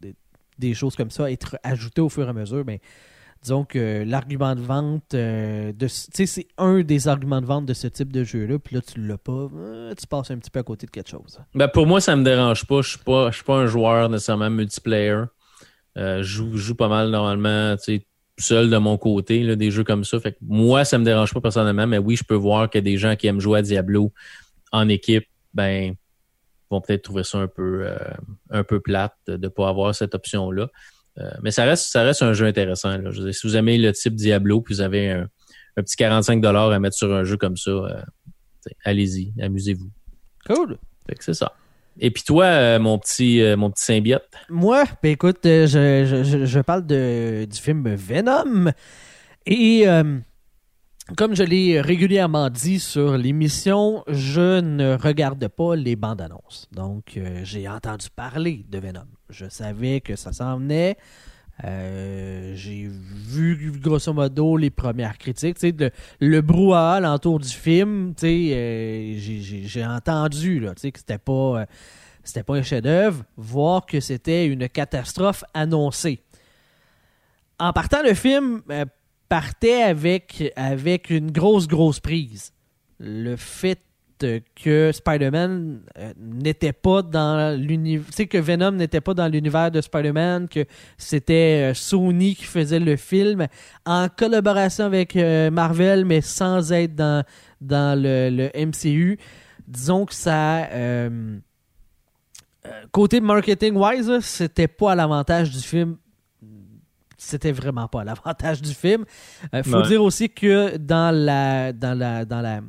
des, 0.02 0.16
des, 0.60 0.74
choses 0.74 0.96
comme 0.96 1.12
ça 1.12 1.32
être 1.32 1.58
ajoutées 1.64 2.02
au 2.02 2.10
fur 2.10 2.26
et 2.26 2.30
à 2.30 2.34
mesure. 2.34 2.64
Ben, 2.64 2.78
disons 3.42 3.66
que 3.66 4.04
l'argument 4.06 4.56
de 4.56 4.62
vente, 4.62 5.14
euh, 5.14 5.72
de, 5.74 5.88
c'est 5.88 6.48
un 6.58 6.82
des 6.82 7.08
arguments 7.08 7.42
de 7.42 7.46
vente 7.46 7.66
de 7.66 7.74
ce 7.74 7.88
type 7.88 8.12
de 8.12 8.24
jeu-là, 8.24 8.60
puis 8.60 8.76
là, 8.76 8.82
tu 8.82 9.00
l'as 9.00 9.18
pas, 9.18 9.48
euh, 9.56 9.94
tu 9.98 10.08
passes 10.08 10.32
un 10.32 10.38
petit 10.38 10.52
peu 10.52 10.60
à 10.60 10.64
côté 10.64 10.86
de 10.86 10.92
quelque 10.92 11.10
chose. 11.10 11.40
Ben, 11.54 11.68
pour 11.68 11.88
moi, 11.88 12.02
ça 12.02 12.16
me 12.16 12.24
dérange 12.24 12.66
pas. 12.66 12.82
Je 12.82 12.90
suis 12.90 13.00
pas, 13.00 13.32
suis 13.32 13.44
pas 13.44 13.56
un 13.56 13.68
joueur 13.68 14.10
nécessairement 14.10 14.50
multiplayer. 14.50 15.24
Euh, 15.98 16.24
je 16.24 16.44
joue, 16.56 16.76
pas 16.76 16.88
mal 16.88 17.10
normalement, 17.10 17.76
seul 18.38 18.70
de 18.70 18.78
mon 18.78 18.98
côté, 18.98 19.44
là, 19.44 19.56
des 19.56 19.72
jeux 19.72 19.84
comme 19.84 20.04
ça. 20.04 20.20
Fait 20.20 20.34
que 20.34 20.38
moi, 20.42 20.86
ça 20.86 20.98
me 20.98 21.04
dérange 21.04 21.34
pas 21.34 21.42
personnellement, 21.42 21.88
mais 21.88 21.98
oui, 21.98 22.16
je 22.16 22.24
peux 22.24 22.36
voir 22.36 22.70
que 22.70 22.80
des 22.80 22.98
gens 22.98 23.16
qui 23.16 23.28
aiment 23.28 23.40
jouer 23.40 23.60
à 23.60 23.62
Diablo 23.62 24.14
en 24.72 24.88
équipe, 24.90 25.26
ben, 25.54 25.96
vont 26.70 26.82
peut-être 26.82 27.04
trouver 27.04 27.24
ça 27.24 27.40
un 27.40 27.48
peu, 27.48 27.88
un 28.50 28.64
peu 28.64 28.80
plate 28.80 29.16
de 29.28 29.38
ne 29.38 29.48
pas 29.48 29.70
avoir 29.70 29.96
cette 29.96 30.14
option-là. 30.14 30.70
Euh, 31.20 31.32
mais 31.42 31.52
ça 31.52 31.64
reste, 31.66 31.86
ça 31.86 32.04
reste 32.04 32.22
un 32.22 32.34
jeu 32.34 32.46
intéressant. 32.46 33.00
si 33.12 33.48
vous 33.48 33.56
aimez 33.56 33.78
le 33.78 33.92
type 33.92 34.16
Diablo, 34.16 34.62
puis 34.62 34.76
vous 34.76 34.82
avez 34.82 35.12
un, 35.12 35.28
petit 35.76 35.96
45 35.96 36.44
à 36.46 36.80
mettre 36.80 36.96
sur 36.96 37.14
un 37.14 37.24
jeu 37.24 37.38
comme 37.38 37.58
ça, 37.58 37.72
euh, 37.72 38.02
allez-y, 38.84 39.34
amusez-vous. 39.42 39.90
Cool. 40.46 40.78
c'est 41.20 41.34
ça. 41.34 41.54
Et 42.00 42.12
puis 42.12 42.24
toi, 42.24 42.46
euh, 42.46 42.80
mon 42.80 42.98
petit 43.00 43.42
mon 43.58 43.72
petit 43.72 43.86
symbiote? 43.86 44.28
Moi, 44.50 44.84
ben 45.02 45.12
écoute, 45.12 45.40
je, 45.44 46.44
je, 46.46 46.60
parle 46.60 46.86
de, 46.86 47.46
du 47.46 47.58
film 47.58 47.88
Venom. 47.96 48.72
Et 49.46 49.86
comme 51.16 51.36
je 51.36 51.44
l'ai 51.44 51.80
régulièrement 51.80 52.50
dit 52.50 52.80
sur 52.80 53.18
l'émission, 53.18 54.04
je 54.08 54.60
ne 54.60 54.98
regarde 54.98 55.48
pas 55.48 55.76
les 55.76 55.96
bandes 55.96 56.22
annonces. 56.22 56.68
Donc, 56.74 57.20
j'ai 57.44 57.68
entendu 57.70 58.08
parler 58.14 58.66
de 58.68 58.78
Venom. 58.78 59.08
Je 59.30 59.48
savais 59.48 60.02
que 60.02 60.16
ça 60.16 60.34
s'en. 60.34 60.60
Euh, 61.64 62.54
j'ai 62.56 62.88
vu 62.88 63.72
grosso 63.82 64.14
modo 64.14 64.58
les 64.58 64.70
premières 64.70 65.18
critiques. 65.18 65.58
Le, 65.64 65.92
le 66.20 66.42
brouhaha 66.42 67.00
l'entour 67.00 67.40
du 67.40 67.50
film, 67.50 68.14
euh, 68.24 69.16
j'ai 69.18 69.86
entendu 69.86 70.60
là, 70.60 70.74
que 70.76 70.82
c'était 70.84 71.18
pas, 71.18 71.62
euh, 71.62 71.66
c'était 72.24 72.44
pas 72.44 72.56
un 72.56 72.62
chef-d'œuvre, 72.62 73.24
voir 73.38 73.86
que 73.86 74.00
c'était 74.00 74.46
une 74.46 74.70
catastrophe 74.70 75.44
annoncée. 75.54 76.22
En 77.60 77.74
partant, 77.74 78.04
le 78.04 78.14
film 78.14 78.62
partait 79.30 79.82
avec, 79.82 80.54
avec 80.56 81.10
une 81.10 81.32
grosse, 81.32 81.68
grosse 81.68 82.00
prise. 82.00 82.54
Le 83.00 83.36
fait 83.36 83.80
que 84.56 84.92
Spider-Man 84.92 85.82
euh, 85.98 86.14
n'était 86.18 86.74
pas 86.74 87.02
dans 87.02 87.60
l'univers, 87.60 88.06
tu 88.08 88.14
sais 88.14 88.28
que 88.28 88.38
Venom 88.38 88.72
n'était 88.72 89.02
pas 89.02 89.14
dans 89.14 89.28
l'univers 89.28 89.72
de 89.72 89.82
Spider-Man, 89.82 90.48
que 90.48 90.66
c'était 90.98 91.72
euh, 91.72 91.74
Sony 91.74 92.36
qui 92.36 92.46
faisait 92.46 92.80
le 92.80 92.96
film 92.96 93.48
en 93.86 94.08
collaboration 94.10 94.86
avec 94.86 95.16
euh, 95.16 95.52
Marvel, 95.52 96.06
mais 96.06 96.22
sans 96.22 96.72
être 96.72 96.96
dans, 96.96 97.24
dans 97.62 98.00
le, 98.00 98.50
MCU. 98.56 99.18
Disons 99.68 100.06
que 100.06 100.14
ça, 100.14 100.70
côté 102.92 103.20
marketing 103.20 103.76
wise, 103.76 104.20
c'était 104.22 104.70
pas 104.70 104.94
à 104.94 104.96
l'avantage 104.96 105.52
du 105.52 105.60
film 105.60 105.98
c'était 107.18 107.52
vraiment 107.52 107.88
pas 107.88 108.02
à 108.02 108.04
l'avantage 108.04 108.62
du 108.62 108.74
film. 108.74 109.04
Il 109.52 109.64
faut 109.64 109.82
dire 109.82 110.04
aussi 110.04 110.30
que 110.30 110.78
dans 110.78 111.14
la 111.14 111.74
dans 111.74 111.98
la 111.98 112.26
dans 112.26 112.42
la 112.42 112.62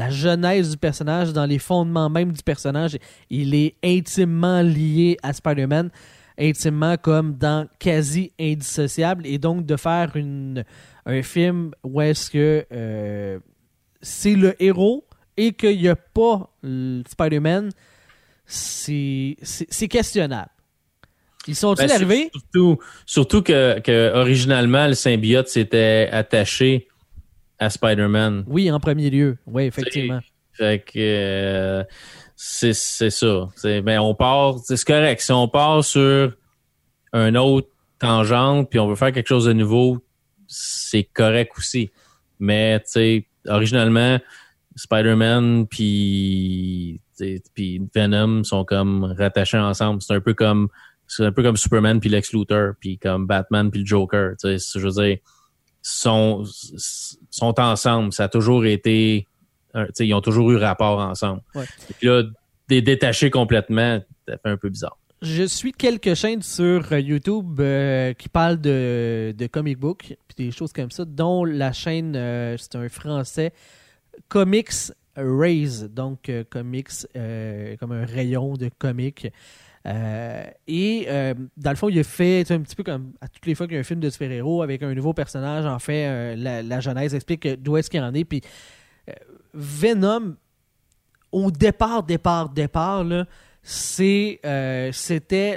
la 0.00 0.08
genèse 0.08 0.70
du 0.70 0.76
personnage, 0.78 1.32
dans 1.34 1.44
les 1.44 1.58
fondements 1.58 2.08
même 2.08 2.32
du 2.32 2.42
personnage, 2.42 2.96
il 3.28 3.54
est 3.54 3.74
intimement 3.84 4.62
lié 4.62 5.18
à 5.22 5.32
Spider-Man. 5.34 5.90
intimement 6.38 6.96
comme 6.96 7.36
dans 7.36 7.68
quasi 7.78 8.32
indissociable 8.40 9.26
et 9.26 9.38
donc 9.38 9.66
de 9.66 9.76
faire 9.76 10.16
une, 10.16 10.64
un 11.04 11.22
film 11.22 11.72
où 11.84 12.00
est-ce 12.00 12.30
que 12.30 12.64
euh, 12.72 13.38
c'est 14.00 14.36
le 14.36 14.54
héros 14.62 15.04
et 15.36 15.52
qu'il 15.52 15.78
n'y 15.78 15.88
a 15.88 15.96
pas 15.96 16.48
Spider-Man, 16.62 17.70
c'est 18.46 19.36
c'est 19.42 19.88
questionnable. 19.88 20.50
Ils 21.46 21.56
sont-ils 21.56 21.86
Ben, 21.86 21.94
arrivés? 21.94 22.30
Surtout, 22.32 22.78
surtout 23.06 23.42
que, 23.42 23.80
que 23.80 24.14
originalement, 24.14 24.86
le 24.86 24.94
symbiote 24.94 25.48
s'était 25.48 26.08
attaché 26.10 26.88
à 27.60 27.70
Spider-Man. 27.70 28.44
Oui, 28.48 28.70
en 28.72 28.80
premier 28.80 29.10
lieu. 29.10 29.38
Oui, 29.46 29.64
effectivement. 29.64 30.18
Fait 30.52 30.80
que 30.84 30.98
euh, 30.98 31.84
c'est 32.34 32.72
c'est 32.74 33.10
ça. 33.10 33.48
C'est- 33.54 33.82
Ben, 33.82 34.00
on 34.00 34.14
part, 34.14 34.58
c'est 34.64 34.82
correct. 34.84 35.20
Si 35.20 35.30
on 35.30 35.46
part 35.46 35.84
sur 35.84 36.32
un 37.12 37.34
autre 37.36 37.68
tangente 37.98 38.68
puis 38.70 38.78
on 38.80 38.88
veut 38.88 38.96
faire 38.96 39.12
quelque 39.12 39.28
chose 39.28 39.44
de 39.44 39.52
nouveau, 39.52 39.98
c'est 40.48 41.04
correct 41.04 41.52
aussi. 41.56 41.90
Mais 42.40 42.80
tu 42.80 42.84
sais, 42.90 43.26
originalement, 43.46 44.18
Spider-Man 44.74 45.66
puis 45.68 47.00
Venom 47.94 48.42
sont 48.44 48.64
comme 48.64 49.14
rattachés 49.18 49.58
ensemble. 49.58 50.00
C'est 50.02 50.14
un 50.14 50.20
peu 50.20 50.34
comme 50.34 50.68
c'est 51.06 51.24
un 51.24 51.32
peu 51.32 51.42
comme 51.42 51.56
Superman 51.56 52.00
puis 52.00 52.08
Lex 52.08 52.32
Luthor 52.32 52.72
puis 52.80 52.98
comme 52.98 53.26
Batman 53.26 53.70
puis 53.70 53.80
le 53.80 53.86
Joker. 53.86 54.32
Tu 54.40 54.58
sais, 54.58 54.78
je 54.78 54.86
veux 54.86 55.02
dire, 55.04 55.18
sont 55.82 56.44
sont 57.30 57.58
ensemble. 57.60 58.12
Ça 58.12 58.24
a 58.24 58.28
toujours 58.28 58.64
été 58.66 59.26
un- 59.74 59.86
ils 59.98 60.14
ont 60.14 60.20
toujours 60.20 60.50
eu 60.50 60.56
rapport 60.56 60.98
ensemble. 60.98 61.42
Ouais. 61.54 61.64
Et 61.88 61.94
puis 61.94 62.08
là, 62.08 62.22
des 62.68 62.82
détachés 62.82 63.30
complètement, 63.30 64.00
ça 64.28 64.36
fait 64.38 64.48
un 64.50 64.56
peu 64.56 64.68
bizarre. 64.68 64.96
Je 65.22 65.42
suis 65.42 65.72
quelques 65.72 66.14
chaînes 66.14 66.40
sur 66.42 66.92
euh, 66.92 66.98
YouTube 67.00 67.60
euh, 67.60 68.14
qui 68.14 68.28
parlent 68.30 68.60
de, 68.60 69.34
de 69.36 69.46
comic 69.48 69.78
book 69.78 70.16
puis 70.28 70.46
des 70.46 70.50
choses 70.50 70.72
comme 70.72 70.90
ça, 70.90 71.04
dont 71.04 71.44
la 71.44 71.72
chaîne, 71.72 72.14
euh, 72.16 72.56
c'est 72.58 72.76
un 72.76 72.88
français, 72.88 73.52
Comics 74.28 74.92
Raise, 75.24 75.90
donc 75.92 76.28
euh, 76.28 76.44
comics 76.48 76.90
euh, 77.16 77.76
comme 77.76 77.92
un 77.92 78.04
rayon 78.04 78.54
de 78.54 78.70
comics. 78.78 79.32
Euh, 79.86 80.44
et 80.66 81.08
dans 81.56 81.70
le 81.70 81.76
fond, 81.76 81.88
il 81.88 81.98
a 81.98 82.04
fait 82.04 82.50
un 82.50 82.60
petit 82.60 82.76
peu 82.76 82.82
comme 82.82 83.12
à 83.20 83.28
toutes 83.28 83.46
les 83.46 83.54
fois 83.54 83.66
qu'il 83.66 83.74
y 83.74 83.78
a 83.78 83.80
un 83.80 83.84
film 83.84 84.00
de 84.00 84.10
super-héros 84.10 84.62
avec 84.62 84.82
un 84.82 84.94
nouveau 84.94 85.14
personnage, 85.14 85.64
en 85.64 85.78
fait, 85.78 86.36
la, 86.36 86.62
la 86.62 86.80
genèse 86.80 87.14
explique 87.14 87.48
d'où 87.62 87.76
est-ce 87.78 87.88
qu'il 87.88 88.02
en 88.02 88.12
est. 88.12 88.24
Puis 88.24 88.42
Venom, 89.54 90.36
au 91.32 91.50
départ, 91.50 92.02
départ, 92.02 92.50
départ, 92.50 93.06
c'était 93.62 94.38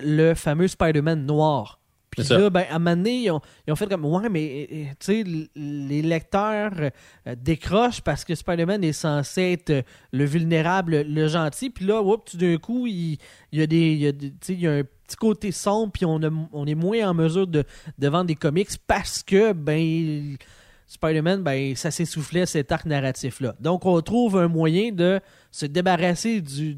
le 0.02 0.34
fameux 0.36 0.68
Spider-Man 0.70 1.26
noir. 1.26 1.83
Puis 2.16 2.24
là, 2.38 2.50
ben, 2.50 2.66
à 2.70 2.76
un 2.76 2.80
moment 2.80 2.96
donné, 2.96 3.24
ils 3.24 3.32
ont, 3.32 3.42
ils 3.68 3.72
ont 3.74 3.76
fait 3.76 3.88
comme 3.88 4.06
Ouais, 4.06 4.30
mais 4.30 4.68
euh, 4.72 4.84
tu 5.00 5.24
sais, 5.24 5.24
les 5.56 6.02
lecteurs 6.02 6.72
euh, 6.80 7.36
décrochent 7.38 8.02
parce 8.02 8.24
que 8.26 8.36
Spider-Man 8.36 8.84
est 8.84 8.94
censé 8.94 9.42
être 9.54 9.70
euh, 9.70 9.82
le 10.12 10.26
vulnérable, 10.26 11.02
le 11.02 11.28
gentil. 11.28 11.70
Puis 11.70 11.86
là, 11.86 12.02
oups, 12.02 12.32
tout 12.32 12.38
d'un 12.38 12.58
coup, 12.58 12.88
il, 12.88 13.18
il 13.52 13.60
y 13.60 13.62
a 13.62 13.68
des. 13.68 13.92
il 13.94 14.00
y 14.00 14.08
a 14.08 14.12
des- 14.12 14.30
tu 14.32 14.38
sais, 14.42 14.54
il 14.54 14.60
y 14.62 14.68
a 14.68 14.74
un 14.74 14.84
petit 14.84 15.16
côté 15.18 15.52
sombre, 15.52 15.92
puis 15.92 16.06
on, 16.06 16.22
a- 16.24 16.48
on 16.54 16.66
est 16.66 16.76
moins 16.76 17.10
en 17.10 17.14
mesure 17.14 17.48
de, 17.48 17.64
de 17.98 18.08
vendre 18.08 18.26
des 18.26 18.36
comics 18.36 18.70
parce 18.88 19.24
que, 19.24 19.54
ben. 19.54 20.38
Spider-Man, 20.86 21.42
ben, 21.42 21.76
ça 21.76 21.90
s'essoufflait 21.90 22.46
cet 22.46 22.72
arc 22.72 22.86
narratif-là. 22.86 23.56
Donc, 23.60 23.84
on 23.86 24.00
trouve 24.02 24.38
un 24.38 24.48
moyen 24.48 24.92
de 24.92 25.20
se 25.50 25.66
débarrasser 25.66 26.40
du, 26.42 26.76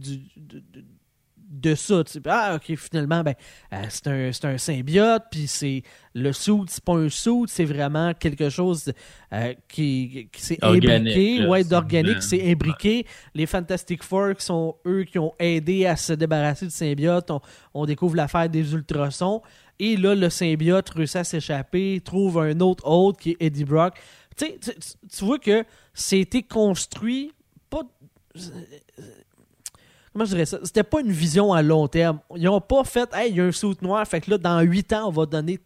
de 1.56 1.76
ça. 1.76 2.04
tu 2.04 2.12
sais. 2.13 2.22
Ah, 2.26 2.56
ok, 2.56 2.76
finalement, 2.78 3.24
ben, 3.24 3.34
euh, 3.74 3.86
c'est 3.89 4.08
un, 4.08 4.50
un 4.50 4.58
symbiote, 4.58 5.24
puis 5.32 5.48
c'est 5.48 5.84
le 6.13 6.32
suit, 6.34 6.54
c'est 6.68 6.84
pas 6.84 6.94
un 6.94 7.10
suit, 7.10 7.44
c'est 7.48 7.65
vraiment 7.65 8.13
quelque 8.13 8.50
chose 8.50 8.91
euh, 9.34 9.54
qui, 9.68 10.30
qui 10.32 10.41
s'est 10.41 10.58
imbriqué, 11.13 11.39
ouais, 11.48 11.63
d'organique, 11.63 12.18
c'est 12.22 12.52
imbriqué. 12.52 13.06
Les 13.34 13.46
Fantastic 13.46 14.04
Four, 14.04 14.36
qui 14.36 14.46
sont 14.46 14.76
eux 14.86 15.04
qui 15.04 15.18
ont 15.20 15.34
aidé 15.39 15.86
à 15.86 15.96
se 15.96 16.13
débarrasser 16.13 16.65
du 16.65 16.72
symbiote, 16.72 17.32
on, 17.32 17.41
on 17.74 17.86
découvre 17.86 18.15
l'affaire 18.15 18.50
des 18.50 18.74
ultrasons. 18.74 19.41
Et 19.78 19.98
là, 19.98 20.15
le 20.15 20.30
symbiote 20.30 20.89
réussit 20.91 21.18
à 21.18 21.24
s'échapper, 21.26 22.02
trouve 22.04 22.39
un 22.39 22.60
autre 22.62 22.88
hôte 22.88 23.18
qui 23.20 23.32
est 23.32 23.38
Eddie 23.41 23.65
Brock. 23.65 23.96
Tu- 24.38 24.58
tu 24.60 25.26
vois 25.26 25.39
que 25.39 25.63
c'était 25.94 26.44
construit 26.44 27.32
pas. 27.70 27.82
Comment 30.15 30.23
je 30.23 30.32
dirais 30.32 30.45
ça? 30.45 30.60
C'était 30.63 30.84
pas 30.84 31.01
une 31.01 31.12
vision 31.12 31.51
à 31.51 31.62
long 31.62 31.89
terme. 31.89 32.19
Ils 32.38 32.47
ont 32.47 32.62
pas 32.62 32.86
fait, 32.86 33.13
hey, 33.13 33.32
il 33.32 33.36
y 33.36 33.41
a 33.41 33.43
un 33.43 33.51
suit 33.51 33.75
noir, 33.82 34.08
fait 34.08 34.21
que 34.21 34.32
là, 34.32 34.38
dans 34.38 34.62
8 34.62 34.93
ans, 34.93 35.10
on 35.10 35.12
va 35.12 35.25
donner 35.25 35.60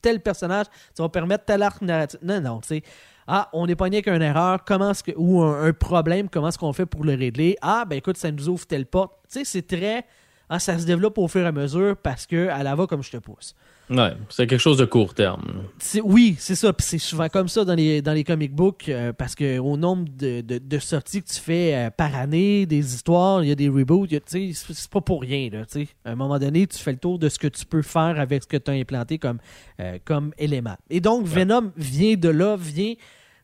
tel 0.00 0.20
personnage, 0.20 0.66
ça 0.94 1.02
va 1.02 1.08
permettre 1.08 1.44
tel 1.46 1.64
arc 1.64 1.82
narratif. 1.82 2.20
Non, 2.22 2.40
non, 2.40 2.60
tu 2.60 2.68
sais. 2.68 2.82
Ah, 3.26 3.48
on 3.52 3.66
est 3.66 3.74
pogné 3.74 3.96
avec 3.96 4.06
une 4.06 4.22
erreur, 4.22 4.60
comment 4.64 4.92
est-ce 4.92 5.02
que, 5.02 5.10
ou 5.16 5.42
un, 5.42 5.64
un 5.64 5.72
problème, 5.72 6.28
comment 6.28 6.46
est-ce 6.46 6.58
qu'on 6.58 6.72
fait 6.72 6.86
pour 6.86 7.02
le 7.02 7.14
régler? 7.14 7.56
Ah, 7.60 7.84
ben 7.90 7.96
écoute, 7.96 8.16
ça 8.18 8.30
nous 8.30 8.48
ouvre 8.48 8.64
telle 8.68 8.86
porte. 8.86 9.14
Tu 9.28 9.40
sais, 9.40 9.44
c'est 9.44 9.66
très. 9.66 10.06
ah, 10.48 10.60
ça 10.60 10.78
se 10.78 10.86
développe 10.86 11.18
au 11.18 11.26
fur 11.26 11.42
et 11.42 11.48
à 11.48 11.50
mesure 11.50 11.96
parce 11.96 12.24
que 12.24 12.46
à 12.50 12.62
la 12.62 12.76
va 12.76 12.86
comme 12.86 13.02
je 13.02 13.10
te 13.10 13.16
pousse. 13.16 13.56
Ouais, 13.90 14.12
c'est 14.28 14.46
quelque 14.46 14.60
chose 14.60 14.76
de 14.76 14.84
court 14.84 15.14
terme. 15.14 15.62
Oui, 16.04 16.36
c'est 16.38 16.54
ça. 16.54 16.72
Puis 16.72 16.86
c'est 16.86 16.98
souvent 16.98 17.28
comme 17.28 17.48
ça 17.48 17.64
dans 17.64 17.74
les, 17.74 18.02
dans 18.02 18.12
les 18.12 18.24
comic 18.24 18.54
books 18.54 18.88
euh, 18.88 19.12
parce 19.14 19.34
que 19.34 19.58
au 19.58 19.76
nombre 19.78 20.04
de, 20.16 20.42
de- 20.42 20.58
de 20.58 20.78
sorties 20.78 21.22
que 21.22 21.28
tu 21.28 21.40
fais 21.40 21.74
euh, 21.74 21.90
par 21.90 22.14
année, 22.14 22.66
des 22.66 22.94
histoires, 22.94 23.42
il 23.42 23.48
y 23.48 23.52
a 23.52 23.54
des 23.54 23.68
reboots, 23.68 24.08
c'est 24.26 24.90
pas 24.90 25.00
pour 25.00 25.22
rien. 25.22 25.48
Là, 25.50 25.62
à 26.04 26.10
un 26.10 26.14
moment 26.14 26.38
donné, 26.38 26.66
tu 26.66 26.78
fais 26.78 26.92
le 26.92 26.98
tour 26.98 27.18
de 27.18 27.28
ce 27.28 27.38
que 27.38 27.48
tu 27.48 27.64
peux 27.64 27.82
faire 27.82 28.20
avec 28.20 28.42
ce 28.42 28.48
que 28.48 28.56
tu 28.58 28.70
as 28.70 28.74
implanté 28.74 29.18
comme, 29.18 29.38
euh, 29.80 29.98
comme 30.04 30.32
élément. 30.38 30.76
Et 30.90 31.00
donc, 31.00 31.26
Venom 31.26 31.72
vient 31.76 32.14
de 32.16 32.28
là, 32.28 32.56
vient 32.58 32.94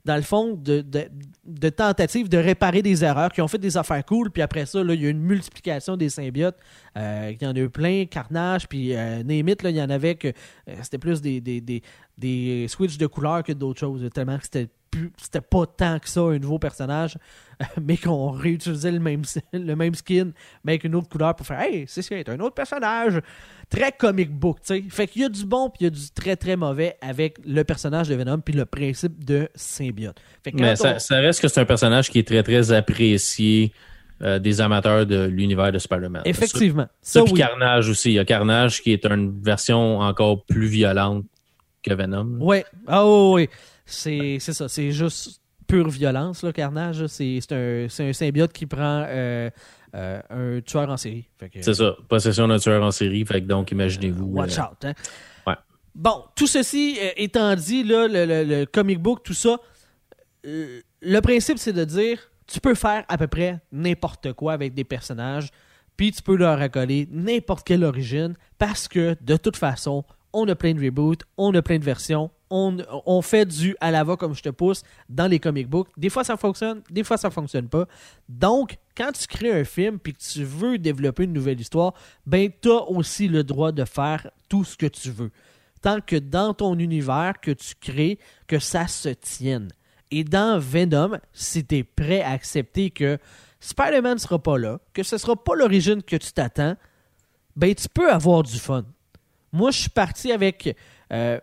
dans 0.05 0.17
le 0.17 0.23
fond 0.23 0.53
de, 0.63 0.83
de, 0.83 1.07
de 1.47 1.69
tentatives 1.69 2.29
de 2.29 2.39
réparer 2.39 2.83
des 2.83 3.05
erreurs 3.05 3.31
qui 3.33 3.41
ont 3.43 3.49
fait 3.49 3.59
des 3.59 3.77
affaires 3.77 4.05
cool. 4.05 4.31
Puis 4.31 4.43
après 4.43 4.67
ça, 4.67 4.83
là, 4.83 4.95
il 4.95 5.03
y 5.03 5.07
a 5.07 5.11
une 5.11 5.21
multiplication 5.21 5.97
des 5.97 6.09
symbiotes. 6.09 6.57
Euh, 6.97 7.33
il 7.33 7.43
y 7.43 7.47
en 7.47 7.53
a 7.55 7.59
eu 7.59 7.69
plein, 7.71 8.05
Carnage, 8.07 8.69
puis 8.69 8.95
euh, 8.95 9.23
là, 9.23 9.71
il 9.71 9.77
y 9.77 9.83
en 9.83 9.91
avait 9.91 10.15
que 10.15 10.29
euh, 10.29 10.33
c'était 10.83 10.99
plus 10.99 11.21
des, 11.21 11.41
des, 11.41 11.61
des, 11.61 11.83
des 12.17 12.67
switches 12.69 12.99
de 12.99 13.07
couleur 13.07 13.43
que 13.43 13.53
d'autres 13.53 13.81
choses. 13.81 14.09
Tellement 14.15 14.39
que 14.39 14.45
c'était 14.45 14.69
c'était 15.21 15.41
pas 15.41 15.67
tant 15.67 15.99
que 15.99 16.09
ça 16.09 16.21
un 16.21 16.39
nouveau 16.39 16.61
personnage, 16.61 17.19
mais 17.83 17.97
qu'on 17.97 18.31
réutilisait 18.31 18.93
le 18.93 19.01
même, 19.01 19.23
le 19.53 19.75
même 19.75 19.93
skin, 19.97 20.31
mais 20.63 20.75
avec 20.75 20.85
une 20.85 20.95
autre 20.95 21.09
couleur 21.09 21.35
pour 21.35 21.45
faire 21.45 21.61
Hey, 21.63 21.85
c'est 21.89 22.01
c'est 22.01 22.29
un 22.29 22.39
autre 22.39 22.55
personnage. 22.55 23.21
Très 23.71 23.91
comic 23.91 24.31
book, 24.31 24.59
tu 24.61 24.67
sais. 24.75 24.85
Fait 24.91 25.09
qu'il 25.09 25.23
y 25.23 25.25
a 25.25 25.29
du 25.29 25.45
bon 25.47 25.69
puis 25.69 25.79
il 25.81 25.85
y 25.85 25.87
a 25.89 25.91
du 25.91 26.11
très 26.15 26.37
très 26.37 26.55
mauvais 26.55 26.97
avec 27.01 27.39
le 27.45 27.65
personnage 27.65 28.09
de 28.09 28.15
Venom 28.15 28.39
puis 28.39 28.55
le 28.55 28.67
principe 28.67 29.25
de 29.25 29.49
symbiote. 29.57 30.21
Fait 30.45 30.53
que 30.53 30.59
Mais 30.59 30.77
ça, 30.77 30.95
on- 30.95 30.99
ça 31.01 31.17
reste 31.17 31.34
que 31.41 31.49
c'est 31.49 31.61
un 31.61 31.65
personnage 31.65 32.11
qui 32.11 32.19
est 32.19 32.27
très, 32.27 32.43
très 32.43 32.73
apprécié 32.73 33.73
euh, 34.23 34.39
des 34.39 34.61
amateurs 34.61 35.07
de 35.07 35.25
l'univers 35.25 35.73
de 35.73 35.79
Spider-Man? 35.79 36.23
Effectivement. 36.25 36.87
Ça, 37.03 37.21
Ça, 37.21 37.25
puis 37.25 37.33
oui. 37.35 37.39
Carnage 37.41 37.89
aussi. 37.89 38.11
Il 38.11 38.15
y 38.15 38.19
a 38.19 38.25
Carnage 38.25 38.81
qui 38.83 38.93
est 38.93 39.05
une 39.07 39.41
version 39.43 39.99
encore 40.01 40.45
plus 40.45 40.67
violente 40.67 41.25
que 41.83 41.93
Venom. 41.95 42.39
Ah 42.87 43.07
oui, 43.07 43.33
oui. 43.47 43.49
C'est 43.87 44.39
ça. 44.41 44.69
C'est 44.69 44.91
juste 44.93 45.41
pure 45.67 45.89
violence, 45.89 46.43
là, 46.43 46.53
Carnage. 46.53 47.07
C'est 47.07 47.41
un, 47.53 47.87
un 47.99 48.13
symbiote 48.13 48.53
qui 48.53 48.67
prend 48.67 49.05
euh, 49.09 49.51
euh, 49.95 50.21
un 50.31 50.61
tueur 50.63 50.89
en 50.89 50.97
série. 50.97 51.29
Que- 51.39 51.61
C'est 51.61 51.75
ça. 51.75 51.95
Possession 52.09 52.49
d'un 52.49 52.59
tueur 52.59 52.83
en 52.83 52.91
série. 52.91 53.25
Fait 53.27 53.43
que 53.43 53.47
donc, 53.47 53.71
imaginez-vous. 53.73 54.27
Watch 54.27 54.59
out. 54.59 54.85
Hein? 54.85 54.95
Ouais. 55.47 55.55
Bon, 55.95 56.25
tout 56.35 56.47
ceci 56.47 56.99
étant 57.17 57.55
dit, 57.57 57.83
là, 57.85 58.09
le, 58.09 58.25
le- 58.25 58.45
le 58.45 58.67
comic 58.67 58.99
book, 59.01 59.23
tout 59.23 59.35
ça, 59.35 59.57
euh, 60.47 60.81
le 61.05 61.21
principe, 61.21 61.59
c'est 61.59 61.73
de 61.73 61.85
dire 61.85 62.19
tu 62.47 62.61
peux 62.61 62.75
faire 62.75 63.05
à 63.09 63.17
peu 63.19 63.27
près 63.27 63.61
n'importe 63.73 64.33
quoi 64.33 64.53
avec 64.53 64.75
des 64.75 64.85
personnages, 64.85 65.49
puis 65.97 66.13
tu 66.13 66.23
peux 66.23 66.37
leur 66.37 66.61
accoler 66.61 67.09
n'importe 67.11 67.67
quelle 67.67 67.85
origine, 67.85 68.35
parce 68.59 68.89
que 68.89 69.17
de 69.21 69.37
toute 69.37 69.57
façon, 69.57 70.05
on 70.33 70.49
a 70.49 70.55
plein 70.55 70.75
de 70.75 70.85
reboots, 70.85 71.23
on 71.39 71.55
a 71.55 71.63
plein 71.63 71.79
de 71.79 71.85
versions, 71.85 72.31
on, 72.51 73.23
fait 73.23 73.47
du 73.47 73.77
à 73.81 73.91
la 73.91 74.05
va 74.05 74.17
comme 74.17 74.35
je 74.35 74.43
te 74.43 74.49
pousse 74.49 74.83
dans 75.09 75.27
les 75.27 75.41
comic 75.41 75.69
books. 75.69 75.89
Des 75.97 76.09
fois 76.09 76.23
ça 76.23 76.37
fonctionne, 76.37 76.83
des 76.91 77.03
fois 77.03 77.17
ça 77.17 77.31
fonctionne 77.31 77.69
pas. 77.69 77.87
Donc, 78.29 78.77
quand 78.97 79.11
tu 79.13 79.27
crées 79.27 79.53
un 79.53 79.65
film 79.65 79.99
puis 79.99 80.13
que 80.13 80.21
tu 80.21 80.45
veux 80.45 80.79
développer 80.79 81.25
une 81.25 81.33
nouvelle 81.33 81.61
histoire, 81.61 81.95
ben 82.27 82.51
tu 82.61 82.71
as 82.71 82.89
aussi 82.89 83.27
le 83.27 83.43
droit 83.43 83.73
de 83.73 83.85
faire 83.85 84.31
tout 84.49 84.63
ce 84.63 84.77
que 84.77 84.87
tu 84.87 85.11
veux. 85.11 85.31
Tant 85.83 86.01
que 86.01 86.17
dans 86.17 86.55
ton 86.55 86.79
univers 86.79 87.35
que 87.43 87.51
tu 87.51 87.75
crées, 87.81 88.19
que 88.47 88.59
ça 88.59 88.87
se 88.87 89.09
tienne. 89.09 89.71
Et 90.19 90.25
dans 90.25 90.59
Venom, 90.59 91.19
si 91.33 91.65
tu 91.65 91.77
es 91.79 91.83
prêt 91.85 92.23
à 92.23 92.31
accepter 92.31 92.91
que 92.91 93.19
Spider-Man 93.61 94.19
sera 94.19 94.43
pas 94.43 94.59
là, 94.59 94.79
que 94.93 95.03
ce 95.03 95.19
sera 95.19 95.35
pas 95.43 95.55
l'origine 95.55 96.03
que 96.03 96.17
tu 96.17 96.33
t'attends, 96.33 96.77
ben 97.57 97.75
tu 97.75 97.89
peux 97.89 98.11
avoir 98.13 98.43
du 98.43 98.59
fun. 98.59 98.85
Moi, 99.53 99.71
je 99.71 99.79
suis 99.81 99.91
parti 99.91 100.33
avec. 100.33 100.77
euh, 101.13 101.39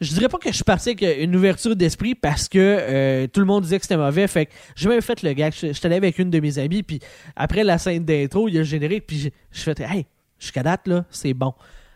je 0.00 0.12
dirais 0.12 0.28
pas 0.28 0.36
que 0.38 0.50
je 0.50 0.54
suis 0.54 0.64
parti 0.64 0.90
avec 0.90 1.02
une 1.22 1.34
ouverture 1.34 1.74
d'esprit 1.74 2.14
parce 2.14 2.48
que 2.48 2.58
euh, 2.58 3.26
tout 3.28 3.40
le 3.40 3.46
monde 3.46 3.62
disait 3.62 3.78
que 3.78 3.84
c'était 3.84 3.96
mauvais. 3.96 4.26
Fait 4.28 4.46
que 4.46 4.52
j'ai 4.74 4.88
même 4.88 5.00
fait 5.00 5.22
le 5.22 5.32
gag. 5.32 5.52
Suis 5.52 5.72
allé 5.84 5.96
avec 5.96 6.18
une 6.18 6.28
de 6.28 6.38
mes 6.38 6.58
amies, 6.58 6.82
puis 6.82 7.00
après 7.34 7.64
la 7.64 7.78
scène 7.78 8.04
d'intro, 8.04 8.48
il 8.48 8.56
a 8.56 8.58
le 8.58 8.64
générique, 8.64 9.06
puis 9.06 9.32
je, 9.50 9.60
fais 9.62 9.74
Hey, 9.80 10.06
Jusqu'à 10.38 10.62
date, 10.62 10.86
là, 10.86 11.06
c'est 11.08 11.32
bon. 11.32 11.54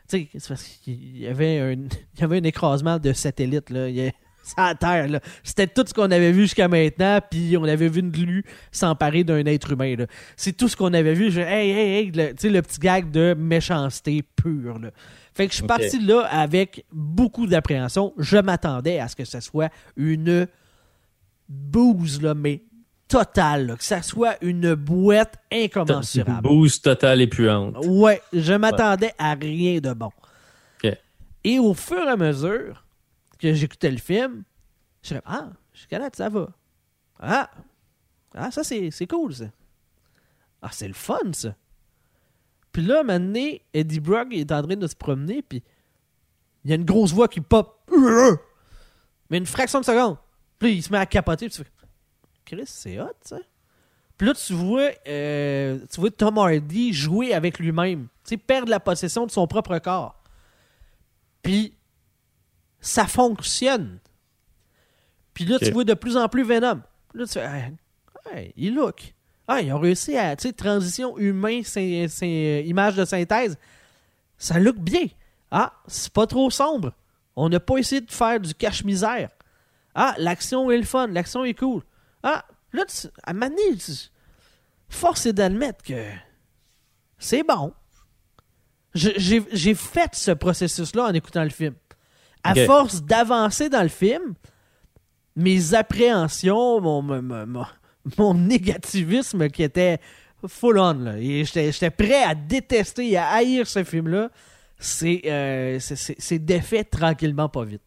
Tu 0.09 0.17
sais, 0.19 0.29
c'est 0.39 0.49
parce 0.49 0.65
qu'il 0.65 1.19
y 1.19 1.27
avait 1.27 1.59
un, 1.59 1.73
il 2.15 2.21
y 2.21 2.25
avait 2.25 2.39
un 2.39 2.45
écrasement 2.45 2.99
de 2.99 3.13
satellites, 3.13 3.69
là. 3.69 3.89
Il 3.91 3.97
y 3.97 4.09
a- 4.09 4.13
à 4.57 4.75
terre, 4.75 5.09
là. 5.09 5.21
C'était 5.43 5.67
tout 5.67 5.85
ce 5.87 5.95
qu'on 5.95 6.11
avait 6.11 6.33
vu 6.33 6.43
jusqu'à 6.43 6.69
maintenant, 6.69 7.21
puis 7.31 7.57
on 7.57 7.65
avait 7.65 7.89
vu 7.89 8.01
une 8.01 8.11
glu 8.11 8.45
s'emparer 8.73 9.25
d'un 9.25 9.45
être 9.47 9.73
humain, 9.73 9.97
là. 9.97 10.07
C'est 10.37 10.57
tout 10.57 10.69
ce 10.69 10.77
qu'on 10.77 10.93
avait 10.93 11.15
vu. 11.15 11.31
Je, 11.31 11.41
hey, 11.41 11.71
hey, 11.71 11.99
hey, 11.99 12.11
le, 12.11 12.29
tu 12.31 12.35
sais, 12.39 12.49
le 12.51 12.63
petit 12.63 12.79
gag 12.79 13.11
de 13.11 13.35
méchanceté 13.39 14.23
pure, 14.23 14.79
là. 14.79 14.91
Fait 15.33 15.47
que 15.47 15.53
je 15.53 15.59
suis 15.59 15.67
parti 15.67 15.99
de 15.99 16.13
là 16.13 16.27
avec 16.31 16.85
beaucoup 16.93 17.47
d'appréhension. 17.47 18.13
Je 18.19 18.37
m'attendais 18.37 18.99
à 18.99 19.09
ce 19.09 19.17
que 19.17 19.25
ce 19.25 19.41
soit 19.41 19.71
une 19.97 20.47
bouse, 21.49 22.21
là, 22.21 22.35
mais 22.35 22.63
totale, 23.09 23.69
là. 23.69 23.77
Que 23.77 23.85
ça 23.85 24.03
soit 24.03 24.37
une 24.43 24.75
boîte 24.75 25.37
incommensurable. 25.53 26.43
Boost 26.43 26.85
total 26.85 27.21
et 27.21 27.27
puante. 27.27 27.77
Ouais, 27.87 28.21
je 28.33 28.55
m'attendais 28.55 29.13
à 29.19 29.35
rien 29.35 29.79
de 29.79 29.93
bon. 29.93 30.11
Et 31.43 31.59
au 31.59 31.73
fur 31.73 32.07
et 32.07 32.11
à 32.11 32.17
mesure 32.17 32.85
que 33.41 33.55
j'écoutais 33.55 33.91
le 33.91 33.99
film, 33.99 34.45
je 35.03 35.09
disais 35.09 35.23
Ah, 35.25 35.51
là, 35.91 36.11
ça 36.13 36.29
va. 36.29 36.49
Ah, 37.19 37.51
ah 38.35 38.51
ça, 38.51 38.63
c'est 38.63 39.07
cool, 39.09 39.35
ça. 39.35 39.47
Ah, 40.63 40.71
c'est 40.73 40.89
le 40.89 40.95
fun, 40.95 41.33
ça. 41.33 41.55
Puis 42.73 42.83
là, 42.83 43.03
maintenant, 43.03 43.51
Eddie 43.73 44.01
Brock 44.01 44.29
est 44.33 44.53
en 44.53 44.63
train 44.63 44.77
de 44.77 44.87
se 44.87 44.95
promener, 44.95 45.43
puis 45.43 45.63
il 46.65 46.71
y 46.71 46.73
a 46.73 46.77
une 46.77 46.85
grosse 46.85 47.13
voix 47.13 47.29
qui 47.29 47.41
pop. 47.41 47.91
Mais 49.31 49.39
une 49.39 49.47
fraction 49.47 49.81
de 49.81 49.85
seconde. 49.85 50.17
Puis 50.59 50.75
il 50.75 50.83
se 50.83 50.93
met 50.93 50.99
à 50.99 51.07
capoter, 51.07 51.49
puis 51.49 51.57
tu 51.57 51.65
fais 51.65 51.71
Chris, 52.45 52.67
c'est 52.67 53.01
hot, 53.01 53.09
ça. 53.23 53.39
Puis 54.17 54.27
là, 54.27 54.35
tu 54.35 54.53
vois, 54.53 54.91
euh, 55.09 55.79
tu 55.91 56.01
vois 56.01 56.11
Tom 56.11 56.37
Hardy 56.37 56.93
jouer 56.93 57.33
avec 57.33 57.59
lui-même. 57.59 58.09
Tu 58.25 58.31
sais, 58.31 58.37
perdre 58.37 58.69
la 58.69 58.79
possession 58.79 59.25
de 59.25 59.31
son 59.31 59.47
propre 59.47 59.79
corps. 59.79 60.23
Puis, 61.43 61.75
ça 62.81 63.07
fonctionne. 63.07 63.99
Puis 65.35 65.45
là, 65.45 65.59
tu 65.59 65.67
vois 65.73 65.85
de 65.85 65.95
plus 65.95 66.17
en 66.17 66.29
plus 66.29 66.43
Venom. 66.45 66.81
Puis 67.11 67.19
là, 67.21 67.27
tu 67.27 67.33
fais, 67.33 67.45
hey, 67.45 67.73
hey, 68.35 68.53
il 68.57 68.75
look. 68.75 69.15
Ah, 69.49 69.61
ils 69.61 69.73
ont 69.73 69.79
réussi 69.81 70.17
à, 70.17 70.37
tu 70.37 70.49
sais, 70.49 70.53
transition 70.53 71.17
humain, 71.19 71.61
image 72.65 72.97
de 72.97 73.05
synthèse. 73.05 73.59
Ça 74.39 74.59
look 74.59 74.77
bien. 74.77 75.07
Ah, 75.51 75.73
c'est 75.89 76.13
pas 76.13 76.27
trop 76.27 76.51
sombre. 76.51 76.93
On 77.37 77.49
n'a 77.49 77.59
pas 77.61 77.79
essayé 77.79 78.01
de 78.01 78.11
faire 78.11 78.39
du 78.41 78.55
cache-misère. 78.55 79.31
Ah, 79.95 80.15
l'action 80.19 80.71
est 80.71 80.77
le 80.77 80.85
fun, 80.85 81.09
l'action 81.09 81.45
est 81.45 81.55
cool. 81.55 81.83
Ah, 82.23 82.45
là, 82.73 82.85
tu, 82.85 83.09
à 83.25 83.33
donné, 83.33 83.77
tu- 83.77 84.11
force 84.89 85.27
est 85.27 85.33
d'admettre 85.33 85.83
que 85.83 86.11
c'est 87.19 87.43
bon. 87.43 87.73
Je- 88.95 89.11
J'ai 89.17 89.45
j'ai 89.53 89.75
fait 89.75 90.15
ce 90.15 90.31
processus-là 90.33 91.05
en 91.07 91.13
écoutant 91.15 91.43
le 91.45 91.51
film. 91.51 91.75
À 92.43 92.55
force 92.67 93.03
d'avancer 93.03 93.69
dans 93.69 93.83
le 93.83 93.89
film, 93.89 94.35
mes 95.37 95.75
appréhensions, 95.75 96.81
mon, 96.81 97.03
mon, 97.03 97.23
mon- 97.23 97.47
mon- 97.47 97.67
mon 98.19 98.35
négativisme 98.35 99.49
qui 99.49 99.63
était 99.63 99.99
full 100.47 100.79
on, 100.79 100.95
là, 100.95 101.19
et 101.19 101.45
j'étais 101.45 101.71
j'étais 101.71 101.91
prêt 101.91 102.23
à 102.23 102.35
détester 102.35 103.11
et 103.11 103.17
à 103.19 103.29
haïr 103.29 103.67
ce 103.67 103.85
film-là, 103.85 104.31
c'est 104.79 105.21
euh, 105.27 105.79
c'est- 105.79 105.97
c'est- 105.97 106.17
c'est 106.19 106.39
défait 106.39 106.85
tranquillement 106.85 107.49
pas 107.51 107.65
vite. 107.65 107.83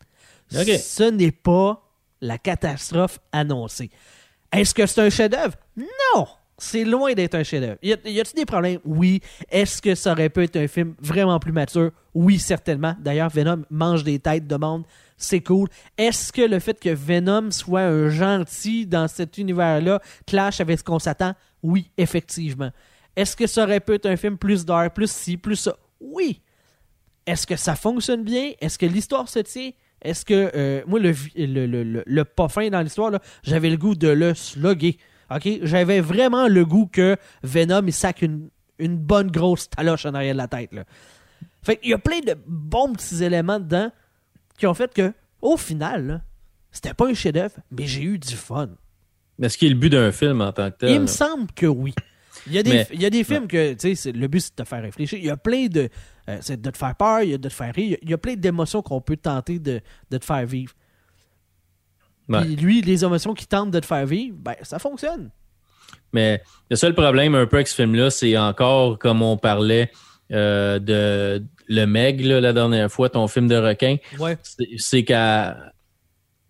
Ce 0.77 1.09
n'est 1.09 1.31
pas 1.31 1.81
la 2.21 2.37
catastrophe 2.37 3.19
annoncée. 3.31 3.89
Est-ce 4.51 4.73
que 4.75 4.85
c'est 4.85 5.01
un 5.01 5.09
chef-d'œuvre? 5.09 5.55
Non! 5.75 6.27
C'est 6.63 6.86
loin 6.86 7.12
d'être 7.13 7.36
un 7.36 7.43
chef-d'œuvre. 7.43 7.78
Y 7.84 7.91
a-t-il 7.91 8.36
des 8.36 8.45
problèmes? 8.45 8.80
Oui. 8.86 9.19
Est-ce 9.52 9.82
que 9.82 9.95
ça 9.95 10.13
aurait 10.13 10.30
pu 10.30 10.43
être 10.43 10.56
un 10.56 10.69
film 10.69 10.95
vraiment 10.97 11.38
plus 11.38 11.52
mature? 11.52 11.91
Oui, 12.13 12.39
certainement. 12.39 12.95
D'ailleurs, 12.99 13.30
Venom 13.30 13.63
mange 13.69 14.06
des 14.06 14.17
têtes 14.17 14.47
de 14.47 14.56
monde. 14.56 14.86
C'est 15.17 15.41
cool. 15.41 15.67
Est-ce 15.97 16.32
que 16.32 16.41
le 16.41 16.60
fait 16.60 16.80
que 16.80 16.89
Venom 16.89 17.52
soit 17.52 17.82
un 17.82 18.08
gentil 18.08 18.88
dans 18.88 19.10
cet 19.10 19.38
univers-là 19.38 20.02
clash 20.26 20.62
avec 20.62 20.80
ce 20.80 20.86
qu'on 20.86 20.99
s'attend? 20.99 21.34
Oui, 21.62 21.91
effectivement. 21.97 22.71
Est-ce 23.13 23.36
que 23.36 23.45
ça 23.45 23.63
aurait 23.63 23.82
pu 23.82 23.95
être 23.95 24.06
un 24.06 24.15
film 24.15 24.38
plus 24.38 24.63
dark, 24.63 24.95
plus 24.95 25.12
ci, 25.12 25.36
plus 25.36 25.58
ça? 25.58 25.76
Oui. 25.99 26.41
Est-ce 27.26 27.45
que 27.45 27.58
ça 27.58 27.76
fonctionne 27.76 28.23
bien? 28.23 28.52
Est-ce 28.62 28.80
que 28.80 28.86
l'histoire 28.86 29.28
se 29.28 29.39
tient? 29.39 29.71
Est-ce 30.02 30.23
que, 30.23 30.49
euh, 30.56 30.82
moi, 30.88 30.99
le, 30.99 31.13
le, 31.36 32.04
le, 32.06 32.23
pas 32.26 32.47
fin 32.47 32.69
dans 32.69 32.82
l'histoire, 32.82 33.12
j'avais 33.43 33.69
le 33.69 33.78
goût 33.78 33.95
de 33.95 34.08
le 34.08 34.34
slugger. 34.34 34.97
OK? 35.31 35.47
J'avais 35.63 35.99
vraiment 36.01 36.47
le 36.47 36.65
goût 36.65 36.88
que 36.88 37.17
Venom, 37.43 37.81
il 37.86 37.93
sac 37.93 38.21
une, 38.21 38.49
une 38.79 38.97
bonne 38.97 39.29
grosse 39.31 39.69
taloche 39.69 40.05
en 40.05 40.13
arrière 40.13 40.33
de 40.33 40.38
la 40.39 40.47
tête. 40.47 40.73
Là. 40.73 40.83
Fait 41.63 41.77
qu'il 41.77 41.91
y 41.91 41.93
a 41.93 41.97
plein 41.97 42.19
de 42.19 42.36
bons 42.45 42.93
petits 42.93 43.23
éléments 43.23 43.59
dedans 43.59 43.91
qui 44.57 44.67
ont 44.67 44.73
fait 44.73 44.93
que, 44.93 45.13
au 45.41 45.57
final, 45.57 46.05
là, 46.07 46.21
c'était 46.71 46.93
pas 46.93 47.07
un 47.07 47.13
chef-d'œuvre, 47.13 47.55
mais 47.71 47.86
j'ai 47.88 48.03
eu 48.03 48.17
du 48.19 48.36
fun. 48.36 48.69
Mais 49.39 49.47
Est-ce 49.47 49.57
qu'il 49.57 49.67
est 49.69 49.73
le 49.73 49.79
but 49.79 49.89
d'un 49.89 50.12
film 50.12 50.41
en 50.41 50.51
tant 50.51 50.69
que 50.71 50.77
tel? 50.77 50.89
Il 50.91 51.01
me 51.01 51.07
semble 51.07 51.51
que 51.55 51.65
oui. 51.65 51.93
Il 52.47 52.53
y 52.53 52.57
a 52.57 52.63
des, 52.63 52.71
Mais- 52.71 52.88
il 52.93 53.01
y 53.01 53.05
a 53.05 53.09
des 53.09 53.23
films 53.23 53.47
que, 53.47 53.73
tu 53.73 53.95
sais, 53.95 54.12
le 54.12 54.27
but, 54.27 54.41
c'est 54.41 54.57
de 54.57 54.63
te 54.63 54.67
faire 54.67 54.81
réfléchir. 54.81 55.17
Il 55.17 55.25
y 55.25 55.29
a 55.29 55.38
plein 55.38 55.67
de. 55.67 55.88
euh, 56.29 56.38
c'est 56.41 56.62
de 56.62 56.69
te 56.69 56.77
faire 56.77 56.95
peur, 56.95 57.21
il 57.21 57.29
y 57.29 57.33
a 57.33 57.38
de 57.38 57.47
te 57.47 57.53
faire 57.53 57.73
rire. 57.73 57.86
Il 57.86 57.91
y 57.91 57.93
a- 57.95 57.99
Il 58.01 58.09
y 58.09 58.13
a 58.13 58.17
plein 58.17 58.36
d'émotions 58.36 58.81
qu'on 58.81 58.99
peut 59.01 59.15
tenter 59.17 59.59
de, 59.59 59.81
de 60.12 60.17
te 60.17 60.25
faire 60.25 60.45
vivre. 60.45 60.73
Ouais. 62.29 62.41
Puis 62.41 62.55
lui, 62.55 62.81
les 62.81 63.03
émotions 63.03 63.33
qu'il 63.33 63.47
tente 63.47 63.71
de 63.71 63.79
te 63.79 63.86
faire 63.86 64.05
vivre, 64.05 64.36
ben, 64.39 64.55
ça 64.62 64.79
fonctionne. 64.79 65.29
Mais 66.13 66.41
le 66.69 66.75
seul 66.75 66.93
problème 66.93 67.36
un 67.36 67.45
peu 67.45 67.57
avec 67.57 67.67
ce 67.67 67.75
film-là, 67.75 68.09
c'est 68.09 68.38
encore 68.38 68.99
comme 68.99 69.21
on 69.21 69.36
parlait 69.38 69.91
euh, 70.31 70.79
de 70.79 71.43
Le 71.67 71.86
Meg 71.86 72.21
là, 72.21 72.39
la 72.39 72.53
dernière 72.53 72.91
fois, 72.91 73.09
ton 73.09 73.27
film 73.27 73.47
de 73.47 73.55
requin. 73.55 73.97
Ouais. 74.19 74.38
C'est- 74.77 75.03
qu'à 75.03 75.57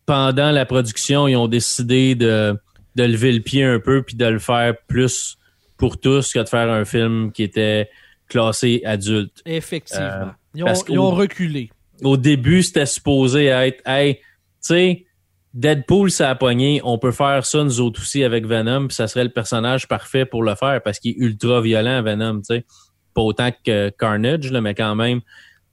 pendant 0.05 0.51
la 0.51 0.65
production, 0.65 1.27
ils 1.27 1.35
ont 1.37 1.47
décidé 1.47 2.13
de, 2.15 2.57
de 2.95 3.03
lever 3.03 3.31
le 3.31 3.39
pied 3.39 3.63
un 3.63 3.79
peu 3.79 4.03
puis 4.03 4.15
de 4.15 4.25
le 4.25 4.39
faire 4.39 4.73
plus 4.87 5.37
pour 5.77 5.97
tous 5.99 6.33
que 6.33 6.39
de 6.39 6.49
faire 6.49 6.69
un 6.69 6.83
film 6.85 7.31
qui 7.31 7.43
était 7.43 7.89
classé 8.27 8.81
adulte. 8.85 9.41
Effectivement. 9.45 10.03
Euh, 10.05 10.25
ils, 10.55 10.63
ont, 10.63 10.65
parce 10.65 10.83
ils 10.89 10.99
ont 10.99 11.11
reculé. 11.11 11.69
Au 12.03 12.17
début, 12.17 12.63
c'était 12.63 12.85
supposé 12.85 13.45
être 13.45 13.81
Hey, 13.87 14.15
tu 14.15 14.21
sais, 14.61 15.05
Deadpool, 15.53 16.09
ça 16.09 16.31
a 16.31 16.35
pogné, 16.35 16.81
on 16.83 16.97
peut 16.97 17.11
faire 17.11 17.45
ça 17.45 17.63
nous 17.63 17.79
autres 17.79 18.01
aussi 18.01 18.23
avec 18.23 18.45
Venom, 18.45 18.87
puis 18.87 18.95
ça 18.95 19.07
serait 19.07 19.23
le 19.23 19.29
personnage 19.29 19.87
parfait 19.87 20.25
pour 20.25 20.43
le 20.43 20.55
faire 20.55 20.81
parce 20.81 20.99
qu'il 20.99 21.11
est 21.11 21.17
ultra 21.17 21.61
violent, 21.61 22.01
Venom, 22.01 22.39
tu 22.39 22.55
sais. 22.55 22.65
Pas 23.13 23.21
autant 23.21 23.49
que 23.63 23.89
Carnage, 23.89 24.51
là, 24.51 24.61
mais 24.61 24.73
quand 24.73 24.95
même, 24.95 25.21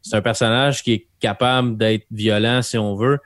c'est 0.03 0.17
un 0.17 0.23
personnage 0.23 0.83
qui 0.83 0.93
est 0.93 1.07
capable 1.21 1.79
d'être 1.79 2.07
violent 2.11 2.61
si 2.61 2.77
on 2.77 2.95
veut. 2.95 3.19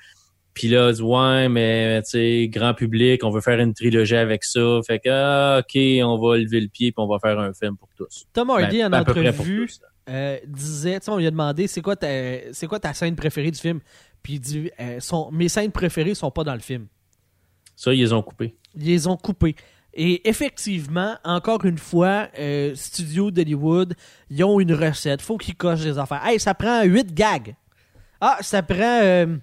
Puis 0.54 0.68
là, 0.68 0.92
dit, 0.92 1.02
ouais, 1.02 1.48
mais 1.48 2.00
tu 2.02 2.10
sais, 2.10 2.48
grand 2.48 2.74
public, 2.74 3.24
on 3.24 3.30
veut 3.30 3.40
faire 3.40 3.58
une 3.58 3.74
trilogie 3.74 4.14
avec 4.14 4.44
ça. 4.44 4.78
Fait 4.86 5.00
que, 5.00 5.08
ah, 5.10 5.58
OK, 5.60 5.76
on 5.76 6.16
va 6.16 6.36
lever 6.38 6.60
le 6.60 6.68
pied 6.68 6.92
puis 6.92 7.04
on 7.04 7.08
va 7.08 7.18
faire 7.18 7.40
un 7.40 7.52
film 7.52 7.76
pour 7.76 7.88
tous. 7.96 8.26
Tom 8.32 8.50
Hardy, 8.50 8.78
Ben, 8.78 8.94
en 8.94 9.04
pour 9.04 9.16
entrevue, 9.16 9.66
tous, 9.66 9.80
euh, 10.08 10.38
disait, 10.46 11.00
tu 11.00 11.06
sais, 11.06 11.10
on 11.10 11.18
lui 11.18 11.26
a 11.26 11.30
demandé 11.32 11.66
c'est 11.66 11.82
quoi, 11.82 11.96
ta, 11.96 12.06
quoi 12.68 12.78
ta 12.78 12.94
scène 12.94 13.16
préférée 13.16 13.50
du 13.50 13.58
film? 13.58 13.80
Puis 14.24 14.32
il 14.34 14.40
dit 14.40 14.70
euh, 14.80 14.98
son- 14.98 15.30
mes 15.30 15.48
scènes 15.48 15.70
préférées 15.70 16.14
sont 16.14 16.32
pas 16.32 16.42
dans 16.42 16.54
le 16.54 16.60
film. 16.60 16.88
Ça, 17.76 17.92
ils 17.94 18.00
les 18.00 18.12
ont 18.12 18.22
coupés. 18.22 18.56
Ils 18.74 18.86
les 18.86 19.06
ont 19.06 19.16
coupés. 19.16 19.54
Et 19.92 20.28
effectivement, 20.28 21.16
encore 21.22 21.64
une 21.64 21.78
fois, 21.78 22.28
euh, 22.38 22.74
studio 22.74 23.30
d'Hollywood, 23.30 23.94
ils 24.30 24.42
ont 24.42 24.58
une 24.58 24.72
recette. 24.74 25.22
Faut 25.22 25.36
qu'ils 25.36 25.54
cochent 25.54 25.82
des 25.82 25.98
affaires. 25.98 26.24
Hey, 26.26 26.40
ça 26.40 26.54
prend 26.54 26.82
8 26.82 27.14
gags. 27.14 27.54
Ah, 28.20 28.38
ça 28.40 28.62
prend 28.62 29.00
euh, 29.02 29.36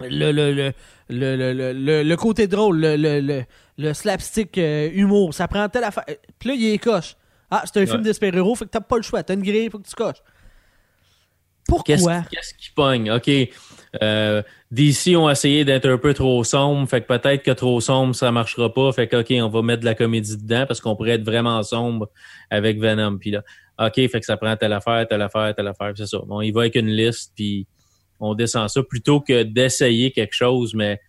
le, 0.00 0.32
le, 0.32 0.52
le, 0.54 0.72
le, 1.08 2.02
le, 2.02 2.16
côté 2.16 2.46
drôle, 2.48 2.80
le, 2.80 3.44
le, 3.76 3.94
slapstick 3.94 4.56
euh, 4.58 4.88
humour. 4.92 5.34
Ça 5.34 5.46
prend 5.46 5.68
telle 5.68 5.84
affaire. 5.84 6.04
Puis 6.38 6.48
là, 6.48 6.54
il 6.56 6.66
est 6.72 6.78
coche. 6.78 7.16
Ah, 7.50 7.62
c'est 7.66 7.80
un 7.82 7.86
film 7.86 8.02
d'espérer-héros, 8.02 8.54
fait 8.54 8.64
que 8.64 8.70
t'as 8.70 8.80
pas 8.80 8.96
le 8.96 9.02
choix. 9.02 9.22
T'as 9.22 9.34
une 9.34 9.42
grille, 9.42 9.68
faut 9.70 9.78
que 9.78 9.88
tu 9.88 9.94
coches. 9.94 10.22
Pourquoi? 11.66 12.22
qu'est-ce 12.30 12.54
qui 12.54 12.70
pogne? 12.70 13.10
OK. 13.12 13.30
Euh, 14.02 14.42
DC 14.70 15.16
ont 15.16 15.28
essayé 15.28 15.64
d'être 15.64 15.86
un 15.86 15.98
peu 15.98 16.14
trop 16.14 16.44
sombre, 16.44 16.88
fait 16.88 17.00
que 17.00 17.06
peut-être 17.06 17.42
que 17.42 17.50
trop 17.50 17.80
sombre, 17.80 18.14
ça 18.14 18.30
marchera 18.30 18.72
pas. 18.72 18.92
Fait 18.92 19.08
que 19.08 19.16
OK, 19.16 19.32
on 19.42 19.48
va 19.48 19.62
mettre 19.62 19.80
de 19.80 19.86
la 19.86 19.94
comédie 19.94 20.36
dedans 20.36 20.64
parce 20.66 20.80
qu'on 20.80 20.94
pourrait 20.94 21.12
être 21.12 21.24
vraiment 21.24 21.62
sombre 21.62 22.08
avec 22.50 22.78
Venom. 22.78 23.18
Puis 23.18 23.32
là, 23.32 23.42
OK, 23.78 23.94
fait 23.94 24.20
que 24.20 24.26
ça 24.26 24.36
prend 24.36 24.56
telle 24.56 24.72
affaire, 24.72 25.06
telle 25.08 25.22
affaire, 25.22 25.54
telle 25.54 25.66
affaire. 25.66 25.92
C'est 25.96 26.06
ça. 26.06 26.18
Bon, 26.26 26.40
il 26.40 26.52
va 26.52 26.60
avec 26.60 26.76
une 26.76 26.88
liste, 26.88 27.32
puis 27.34 27.66
on 28.20 28.34
descend 28.34 28.68
ça 28.68 28.82
plutôt 28.82 29.20
que 29.20 29.42
d'essayer 29.42 30.12
quelque 30.12 30.34
chose, 30.34 30.74
mais 30.74 31.00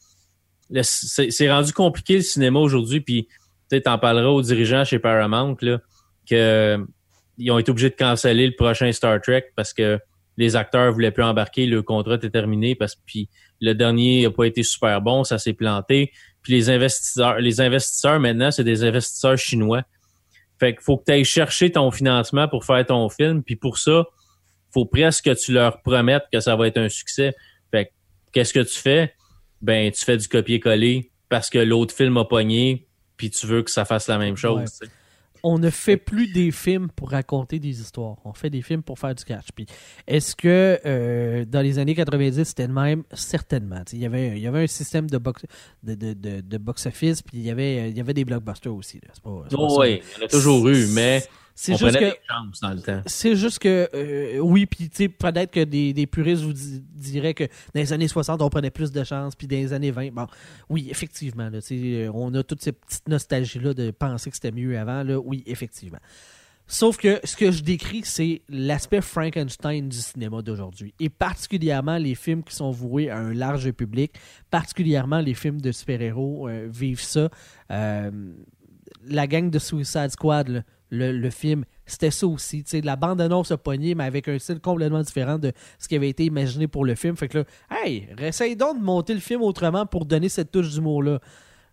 c'est 0.82 1.52
rendu 1.52 1.74
compliqué 1.74 2.16
le 2.16 2.22
cinéma 2.22 2.60
aujourd'hui, 2.60 3.02
puis 3.02 3.28
tu 3.70 3.82
en 3.86 3.98
parleras 3.98 4.30
aux 4.30 4.42
dirigeants 4.42 4.86
chez 4.86 5.00
Paramount, 5.00 5.58
là, 5.62 5.80
que 6.30 6.80
ils 7.38 7.52
ont 7.52 7.58
été 7.58 7.72
obligés 7.72 7.90
de 7.90 7.96
canceller 7.96 8.48
le 8.48 8.56
prochain 8.56 8.92
Star 8.92 9.20
Trek 9.22 9.52
parce 9.56 9.74
que 9.74 10.00
les 10.42 10.56
acteurs 10.56 10.92
voulaient 10.92 11.12
plus 11.12 11.24
embarquer, 11.24 11.66
le 11.66 11.82
contrat 11.84 12.16
était 12.16 12.30
terminé 12.30 12.76
parce 12.76 12.96
que 12.96 13.02
puis 13.06 13.30
le 13.60 13.74
dernier 13.74 14.26
a 14.26 14.32
pas 14.32 14.46
été 14.46 14.64
super 14.64 15.02
bon, 15.02 15.24
ça 15.24 15.38
s'est 15.38 15.54
planté. 15.54 16.12
Puis 16.42 16.54
les 16.54 16.70
investisseurs, 16.70 17.39
les 17.39 17.62
investisseurs 17.62 18.20
maintenant, 18.20 18.50
c'est 18.50 18.64
des 18.64 18.84
investisseurs 18.84 19.38
chinois. 19.38 19.84
Fait 20.60 20.74
qu'il 20.74 20.82
faut 20.82 20.98
que 20.98 21.06
tu 21.06 21.12
ailles 21.12 21.26
chercher 21.26 21.72
ton 21.72 21.92
financement 21.92 22.48
pour 22.48 22.66
faire 22.66 22.86
ton 22.86 23.08
film, 23.10 23.44
puis 23.44 23.56
pour 23.56 23.78
ça, 23.78 24.06
faut 24.74 24.86
presque 24.86 25.26
que 25.26 25.34
tu 25.34 25.54
leur 25.54 25.82
promettes 25.82 26.24
que 26.32 26.39
ça 26.39 26.56
va 26.56 26.68
être 26.68 26.78
un 26.78 26.89
succès. 26.89 27.34
Fait 27.72 27.86
que 27.86 27.92
qu'est-ce 28.32 28.54
que 28.54 28.60
tu 28.60 28.80
fais? 28.80 29.14
Ben, 29.62 29.92
tu 29.92 30.04
fais 30.04 30.18
du 30.18 30.28
copier-coller 30.28 31.12
parce 31.30 31.50
que 31.50 31.60
l'autre 31.60 31.96
film 31.96 32.18
a 32.18 32.26
pogné, 32.26 32.88
puis 33.18 33.30
tu 33.30 33.46
veux 33.46 33.62
que 33.62 33.72
ça 33.72 33.86
fasse 33.86 34.08
la 34.08 34.18
même 34.18 34.38
chose. 34.38 34.80
Ouais. 34.82 34.88
On 35.44 35.58
ne 35.60 35.70
fait 35.70 35.98
plus 35.98 36.28
des 36.32 36.52
films 36.52 36.89
pour 36.96 37.12
raconter 37.12 37.60
des 37.60 37.82
histoires. 37.82 38.18
On 38.26 38.34
fait 38.34 38.50
des 38.50 38.62
films 38.62 38.84
pour 38.84 39.00
faire 39.00 39.16
du 39.16 39.24
cash. 39.24 39.46
Puis, 39.56 39.66
est-ce 40.08 40.36
que 40.36 40.80
euh, 40.86 41.46
dans 41.46 41.62
les 41.62 41.80
années 41.80 41.96
90, 41.96 42.44
c'était 42.44 42.68
le 42.68 42.74
même? 42.74 43.04
Certainement. 43.14 43.82
Il 43.92 44.00
y, 44.00 44.06
avait, 44.06 44.30
il 44.38 44.39
y 44.39 44.48
avait 44.48 44.64
un 44.64 44.68
système 44.68 45.10
de 45.10 45.18
box, 45.18 45.44
de, 45.84 45.96
de, 45.96 46.14
de, 46.14 46.42
de 46.42 46.58
box-office, 46.58 47.22
puis 47.22 47.38
il 47.39 47.44
y, 47.46 47.50
avait, 47.50 47.89
il 47.89 47.98
y 47.98 48.00
avait 48.00 48.14
des 48.14 48.26
blockbusters 48.26 48.74
aussi. 48.74 49.00
là. 49.04 49.14
Pas, 49.24 49.48
Oh, 49.58 49.78
oui, 49.80 50.02
il 50.16 50.20
y 50.20 50.24
en 50.24 50.26
a 50.26 50.30
toujours 50.30 50.68
eu, 50.70 50.88
mais 50.94 51.24
C'est 51.56 51.74
on 51.74 51.78
juste 51.78 51.99
que. 51.99 52.06
des 52.06 52.20
chances 52.28 52.60
dans 52.62 52.72
le 52.74 52.82
temps. 52.82 53.02
C'est 53.06 53.36
juste 53.36 53.60
que, 53.60 53.89
euh, 53.93 54.39
oui, 54.39 54.66
puis 54.66 54.89
peut-être 55.10 55.52
que 55.52 55.64
des, 55.64 55.93
des 55.93 56.08
puristes 56.08 56.41
vous 56.43 56.54
di- 56.54 56.82
diraient 56.95 57.34
que 57.34 57.43
dans 57.43 57.82
les 57.82 57.93
années 57.93 58.08
60, 58.08 58.41
on 58.41 58.49
prenait 58.49 58.72
plus 58.72 58.91
de 58.91 59.04
chances, 59.04 59.36
puis 59.36 59.47
dans 59.47 59.58
les 59.58 59.74
années 59.74 59.91
20, 59.91 60.12
bon, 60.14 60.28
oui, 60.70 60.88
effectivement, 60.89 61.49
là, 61.49 61.60
euh, 61.72 62.12
on 62.14 62.34
a 62.34 62.43
toute 62.43 62.62
cette 62.62 62.80
petite 62.80 63.08
nostalgie-là 63.08 63.74
de 63.74 63.91
penser 63.91 64.30
que 64.30 64.36
c'était 64.36 64.52
mieux 64.52 64.78
avant, 64.78 65.04
là, 65.04 65.20
oui, 65.20 65.43
effectivement. 65.45 65.99
Sauf 66.68 66.95
que 66.95 67.20
ce 67.26 67.36
que 67.36 67.52
je 67.52 67.64
décris, 67.64 68.02
c'est 68.06 68.43
l'aspect 68.47 69.02
Frankenstein 69.02 69.89
du 69.89 69.97
cinéma 69.97 70.41
d'aujourd'hui. 70.41 70.93
Et 71.02 71.10
particulièrement 71.10 71.97
les 71.97 72.16
films 72.16 72.43
qui 72.43 72.56
sont 72.56 72.72
voués 72.72 73.10
à 73.10 73.18
un 73.18 73.34
large 73.34 73.70
public, 73.72 74.14
particulièrement 74.52 75.20
les 75.20 75.34
films 75.34 75.60
de 75.60 75.74
super-héros 75.74 76.47
euh, 76.47 76.70
vivent 76.72 77.02
ça. 77.02 77.30
Euh, 77.72 78.10
la 79.06 79.28
gang 79.28 79.49
de 79.49 79.60
Suicide 79.60 80.12
Squad, 80.12 80.47
là, 80.47 80.62
le, 80.92 81.30
film, 81.30 81.64
c'était 81.86 82.12
ça 82.12 82.28
aussi. 82.28 82.64
Tu 82.64 82.70
sais, 82.70 82.82
la 82.82 82.96
bande-annonce 82.96 83.52
a 83.52 83.58
pogné, 83.58 83.96
mais 83.96 84.04
avec 84.04 84.28
un 84.28 84.38
style 84.38 84.60
complètement 84.60 85.02
différent 85.02 85.38
de 85.38 85.54
ce 85.80 85.88
qui 85.88 85.96
avait 85.96 86.10
été 86.10 86.26
imaginé 86.26 86.68
pour 86.68 86.86
le 86.86 86.96
film. 86.96 87.16
Fait 87.16 87.28
que 87.28 87.39
là, 87.39 87.44
hey, 87.72 88.10
essaye 88.20 88.56
donc 88.56 88.78
de 88.78 88.84
monter 88.84 89.14
le 89.14 89.20
film 89.20 89.42
autrement 89.42 89.86
pour 89.86 90.06
donner 90.06 90.30
cette 90.30 90.52
touche 90.52 90.72
d'humour-là. 90.72 91.20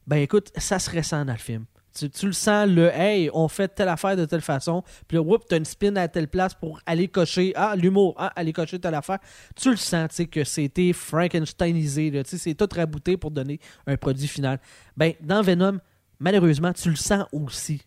Ben 0.06 0.18
écoute, 0.18 0.50
ça 0.56 0.78
se 0.78 0.90
ressent 0.90 1.24
dans 1.24 1.32
le 1.32 1.38
film. 1.38 1.64
Tu, 1.94 2.26
le 2.26 2.32
sens, 2.32 2.68
le 2.68 2.94
hey, 2.94 3.28
on 3.32 3.48
fait 3.48 3.66
telle 3.66 3.88
affaire 3.88 4.16
de 4.16 4.24
telle 4.24 4.40
façon, 4.40 4.84
puis 5.08 5.16
là, 5.16 5.22
whoop, 5.22 5.46
t'as 5.48 5.56
une 5.56 5.64
spin 5.64 5.96
à 5.96 6.06
telle 6.06 6.28
place 6.28 6.54
pour 6.54 6.80
aller 6.86 7.08
cocher, 7.08 7.52
ah, 7.56 7.74
l'humour, 7.74 8.14
ah, 8.18 8.32
aller 8.36 8.52
cocher 8.52 8.78
telle 8.78 8.94
affaire. 8.94 9.18
Tu 9.56 9.70
le 9.70 9.76
sens, 9.76 10.10
tu 10.10 10.14
sais, 10.14 10.26
que 10.26 10.44
c'était 10.44 10.92
Frankensteinisé, 10.92 12.12
tu 12.12 12.22
sais, 12.24 12.38
c'est 12.38 12.54
tout 12.54 12.68
rabouté 12.72 13.16
pour 13.16 13.32
donner 13.32 13.58
un 13.88 13.96
produit 13.96 14.28
final. 14.28 14.60
Ben, 14.96 15.14
dans 15.20 15.42
Venom, 15.42 15.78
malheureusement, 16.20 16.72
tu 16.72 16.88
le 16.90 16.96
sens 16.96 17.24
aussi. 17.32 17.82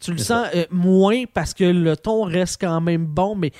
Tu 0.00 0.10
le 0.12 0.18
sens 0.18 0.46
euh, 0.54 0.64
moins 0.70 1.24
parce 1.32 1.54
que 1.54 1.64
le 1.64 1.96
ton 1.96 2.24
reste 2.24 2.60
quand 2.60 2.80
même 2.80 3.06
bon, 3.06 3.34
mais 3.34 3.52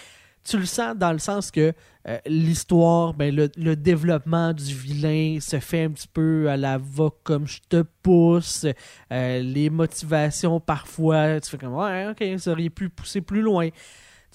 tu 0.47 0.59
le 0.59 0.67
sens 0.67 0.95
dans 0.97 1.13
le 1.13 1.19
sens 1.19 1.51
que 1.51 1.73
euh, 2.07 2.19
l'histoire, 2.27 3.15
ben, 3.15 3.35
le, 3.35 3.51
le 3.57 3.77
développement 3.77 4.53
du 4.53 4.75
vilain 4.75 5.39
se 5.41 5.59
fait 5.59 5.85
un 5.85 5.91
petit 5.91 6.09
peu 6.09 6.51
à 6.51 6.57
la 6.59 6.77
va 6.77 7.09
comme 7.23 7.47
je 7.49 7.61
te 7.67 7.83
pousse. 8.03 8.67
euh, 9.11 9.41
les 9.41 9.71
motivations, 9.71 10.61
parfois, 10.61 11.41
tu 11.41 11.49
fais 11.49 11.57
comme 11.57 11.75
Ouais, 11.75 12.09
ok, 12.11 12.39
ça 12.39 12.53
aurait 12.53 12.69
pu 12.69 12.91
pousser 12.91 13.23
plus 13.23 13.41
loin. 13.41 13.71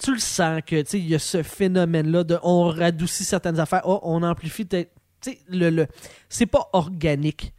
Tu 0.02 0.12
le 0.14 0.18
sens 0.18 0.62
que, 0.66 0.80
tu 0.82 0.90
sais, 0.90 0.98
il 0.98 1.08
y 1.08 1.14
a 1.14 1.18
ce 1.20 1.42
phénomène-là 1.44 2.24
de 2.24 2.38
on 2.42 2.68
radoucit 2.70 3.22
certaines 3.22 3.60
affaires, 3.60 3.82
oh, 3.84 4.00
on 4.02 4.22
amplifie. 4.24 4.64
peut-être- 4.64 4.90
Tu 5.20 5.32
sais, 5.32 5.38
le, 5.48 5.70
le, 5.70 5.86
c'est 6.28 6.46
pas 6.46 6.70
organique 6.72 7.52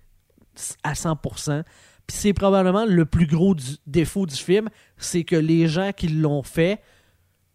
à 0.83 0.93
100%. 0.93 1.63
Puis 2.07 2.17
c'est 2.17 2.33
probablement 2.33 2.85
le 2.85 3.05
plus 3.05 3.27
gros 3.27 3.55
du- 3.55 3.77
défaut 3.87 4.25
du 4.25 4.35
film, 4.35 4.69
c'est 4.97 5.23
que 5.23 5.35
les 5.35 5.67
gens 5.67 5.91
qui 5.95 6.07
l'ont 6.07 6.43
fait 6.43 6.81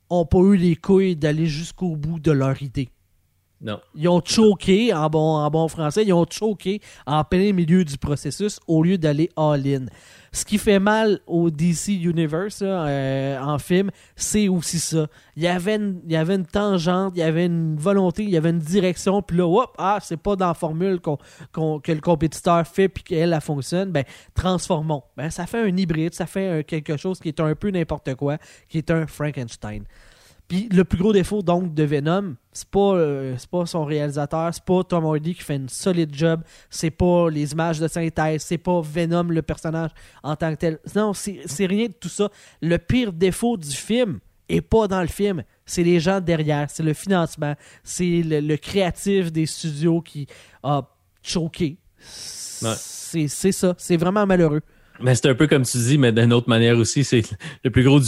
ont 0.09 0.25
pas 0.25 0.39
eu 0.39 0.57
les 0.57 0.77
couilles 0.77 1.17
d'aller 1.17 1.47
jusqu'au 1.47 1.97
bout 1.97 2.21
de 2.21 2.31
leur 2.31 2.63
idée. 2.63 2.89
Non. 3.61 3.81
Ils 3.95 4.09
ont 4.09 4.21
choqué, 4.25 4.93
en 4.93 5.09
bon, 5.09 5.37
en 5.37 5.51
bon 5.51 5.67
français, 5.69 6.05
ils 6.07 6.13
ont 6.13 6.27
choqué 6.31 6.81
en 7.07 7.25
plein 7.25 7.53
milieu 7.53 7.85
du 7.85 7.97
processus 7.97 8.61
au 8.67 8.83
lieu 8.83 8.99
d'aller 8.99 9.31
all-in. 9.37 9.87
Ce 10.37 10.45
qui 10.45 10.59
fait 10.59 10.79
mal 10.79 11.21
au 11.27 11.49
DC 11.49 11.89
Universe 11.89 12.59
euh, 12.63 13.41
en 13.41 13.59
film, 13.59 13.91
c'est 14.17 14.49
aussi 14.49 14.79
ça. 14.79 15.07
Il 15.35 15.43
y, 15.43 15.47
avait 15.47 15.77
une, 15.77 16.45
tangente, 16.45 17.15
il 17.17 17.21
y 17.21 17.23
avait 17.23 17.47
une 17.47 17.77
volonté, 17.77 18.25
il 18.25 18.29
y 18.29 18.37
avait 18.37 18.51
une 18.51 18.59
direction, 18.59 19.23
puis 19.23 19.39
là, 19.39 19.47
hop, 19.47 19.75
ah, 19.79 19.97
c'est 20.03 20.19
pas 20.19 20.37
dans 20.37 20.49
la 20.49 20.53
formule 20.53 21.01
que 21.01 21.93
le 21.93 22.01
compétiteur 22.03 22.67
fait 22.67 22.91
puis 22.91 23.03
qu'elle, 23.03 23.33
elle 23.33 23.41
fonctionne, 23.41 23.91
ben, 23.93 24.05
transformons. 24.35 25.05
Ben, 25.17 25.31
ça 25.31 25.47
fait 25.47 25.63
un 25.63 25.75
hybride, 25.75 26.13
ça 26.13 26.27
fait 26.27 26.59
un- 26.59 26.63
quelque 26.63 26.99
chose 26.99 27.19
qui 27.19 27.29
est 27.29 27.41
un 27.41 27.55
peu 27.55 27.71
n'importe 27.71 28.15
quoi, 28.15 28.37
qui 28.69 28.77
est 28.77 28.91
un 28.91 29.07
Frankenstein. 29.07 29.85
Puis 30.49 30.69
le 30.71 30.85
plus 30.85 30.99
gros 30.99 31.13
défaut 31.13 31.43
donc 31.43 31.75
de 31.75 31.83
Venom, 31.83 32.37
c'est 32.53 32.69
pas 32.69 32.95
euh, 32.95 33.35
c'est 33.37 33.51
pas 33.51 33.67
son 33.67 33.85
réalisateur, 33.85 34.55
c'est 34.55 34.65
pas 34.65 34.85
Tom 34.85 35.05
Hardy 35.05 35.35
qui 35.35 35.43
fait 35.43 35.57
une 35.57 35.69
solide 35.69 36.15
job, 36.15 36.43
c'est 36.71 36.91
pas 36.91 37.29
les 37.31 37.53
images 37.53 37.81
de 37.81 37.89
synthèse, 37.89 38.43
c'est 38.43 38.59
pas 38.59 38.81
Venom 38.81 39.25
le 39.25 39.43
personnage 39.43 39.91
en 40.23 40.37
tant 40.37 40.55
que 40.55 40.59
tel. 40.61 40.79
Non, 40.95 41.13
c'est 41.15 41.67
rien 41.67 41.87
de 41.87 41.93
tout 41.93 42.09
ça. 42.09 42.29
Le 42.63 42.79
pire 42.79 43.13
défaut 43.13 43.57
du 43.57 43.75
film 43.75 44.21
est 44.49 44.61
pas 44.61 44.87
dans 44.87 45.01
le 45.01 45.09
film, 45.09 45.43
c'est 45.65 45.83
les 45.83 45.99
gens 45.99 46.21
derrière, 46.21 46.71
c'est 46.71 46.85
le 46.85 46.95
financement, 46.95 47.55
c'est 47.83 48.23
le, 48.23 48.39
le 48.39 48.57
créatif 48.57 49.33
des 49.33 49.47
studios 49.47 50.01
qui 50.01 50.29
a 50.63 50.83
choqué. 51.23 51.77
Ouais. 52.63 52.75
C'est 52.77 53.53
ça, 53.53 53.75
c'est 53.79 53.97
vraiment 53.97 54.27
malheureux. 54.27 54.61
Mais 55.01 55.15
c'est 55.15 55.29
un 55.29 55.35
peu 55.35 55.47
comme 55.47 55.63
tu 55.65 55.77
dis, 55.79 55.99
mais 55.99 56.13
d'une 56.13 56.33
autre 56.33 56.49
manière 56.49 56.77
aussi, 56.79 57.05
c'est 57.05 57.23
le 57.65 57.71
plus 57.71 57.83
gros 57.85 58.01
du, 58.01 58.07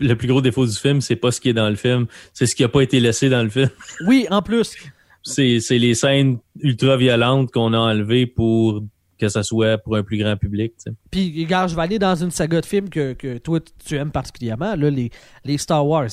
le 0.00 0.14
plus 0.14 0.28
gros 0.28 0.40
défaut 0.40 0.66
du 0.66 0.74
film, 0.76 1.00
c'est 1.00 1.16
pas 1.16 1.30
ce 1.30 1.40
qui 1.40 1.48
est 1.48 1.54
dans 1.54 1.68
le 1.68 1.76
film, 1.76 2.06
c'est 2.32 2.46
ce 2.46 2.54
qui 2.54 2.64
a 2.64 2.68
pas 2.68 2.82
été 2.82 3.00
laissé 3.00 3.28
dans 3.28 3.42
le 3.42 3.50
film. 3.50 3.68
Oui, 4.06 4.26
en 4.30 4.42
plus, 4.42 4.74
C'est 5.22 5.60
c'est 5.60 5.78
les 5.78 5.94
scènes 5.94 6.38
ultra 6.60 6.96
violentes 6.96 7.50
qu'on 7.50 7.72
a 7.74 7.78
enlevées 7.78 8.26
pour 8.26 8.82
que 9.18 9.28
ça 9.28 9.42
soit 9.42 9.76
pour 9.76 9.96
un 9.96 10.02
plus 10.02 10.16
grand 10.16 10.36
public. 10.36 10.72
Puis, 11.10 11.44
regarde, 11.44 11.68
je 11.68 11.76
vais 11.76 11.82
aller 11.82 11.98
dans 11.98 12.14
une 12.14 12.30
saga 12.30 12.60
de 12.62 12.66
films 12.66 12.88
que, 12.88 13.12
que 13.12 13.36
toi, 13.36 13.60
tu 13.84 13.96
aimes 13.96 14.10
particulièrement, 14.12 14.74
là, 14.76 14.88
les, 14.88 15.10
les 15.44 15.58
Star 15.58 15.86
Wars. 15.86 16.08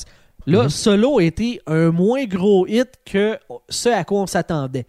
Là, 0.46 0.64
Mhm. 0.64 0.70
Solo 0.70 1.20
a 1.20 1.24
été 1.24 1.62
un 1.68 1.92
moins 1.92 2.26
gros 2.26 2.68
hit 2.68 2.90
que 3.06 3.38
ce 3.70 3.90
à 3.90 4.04
quoi 4.04 4.22
on 4.22 4.28
s'attendait. 4.28 4.86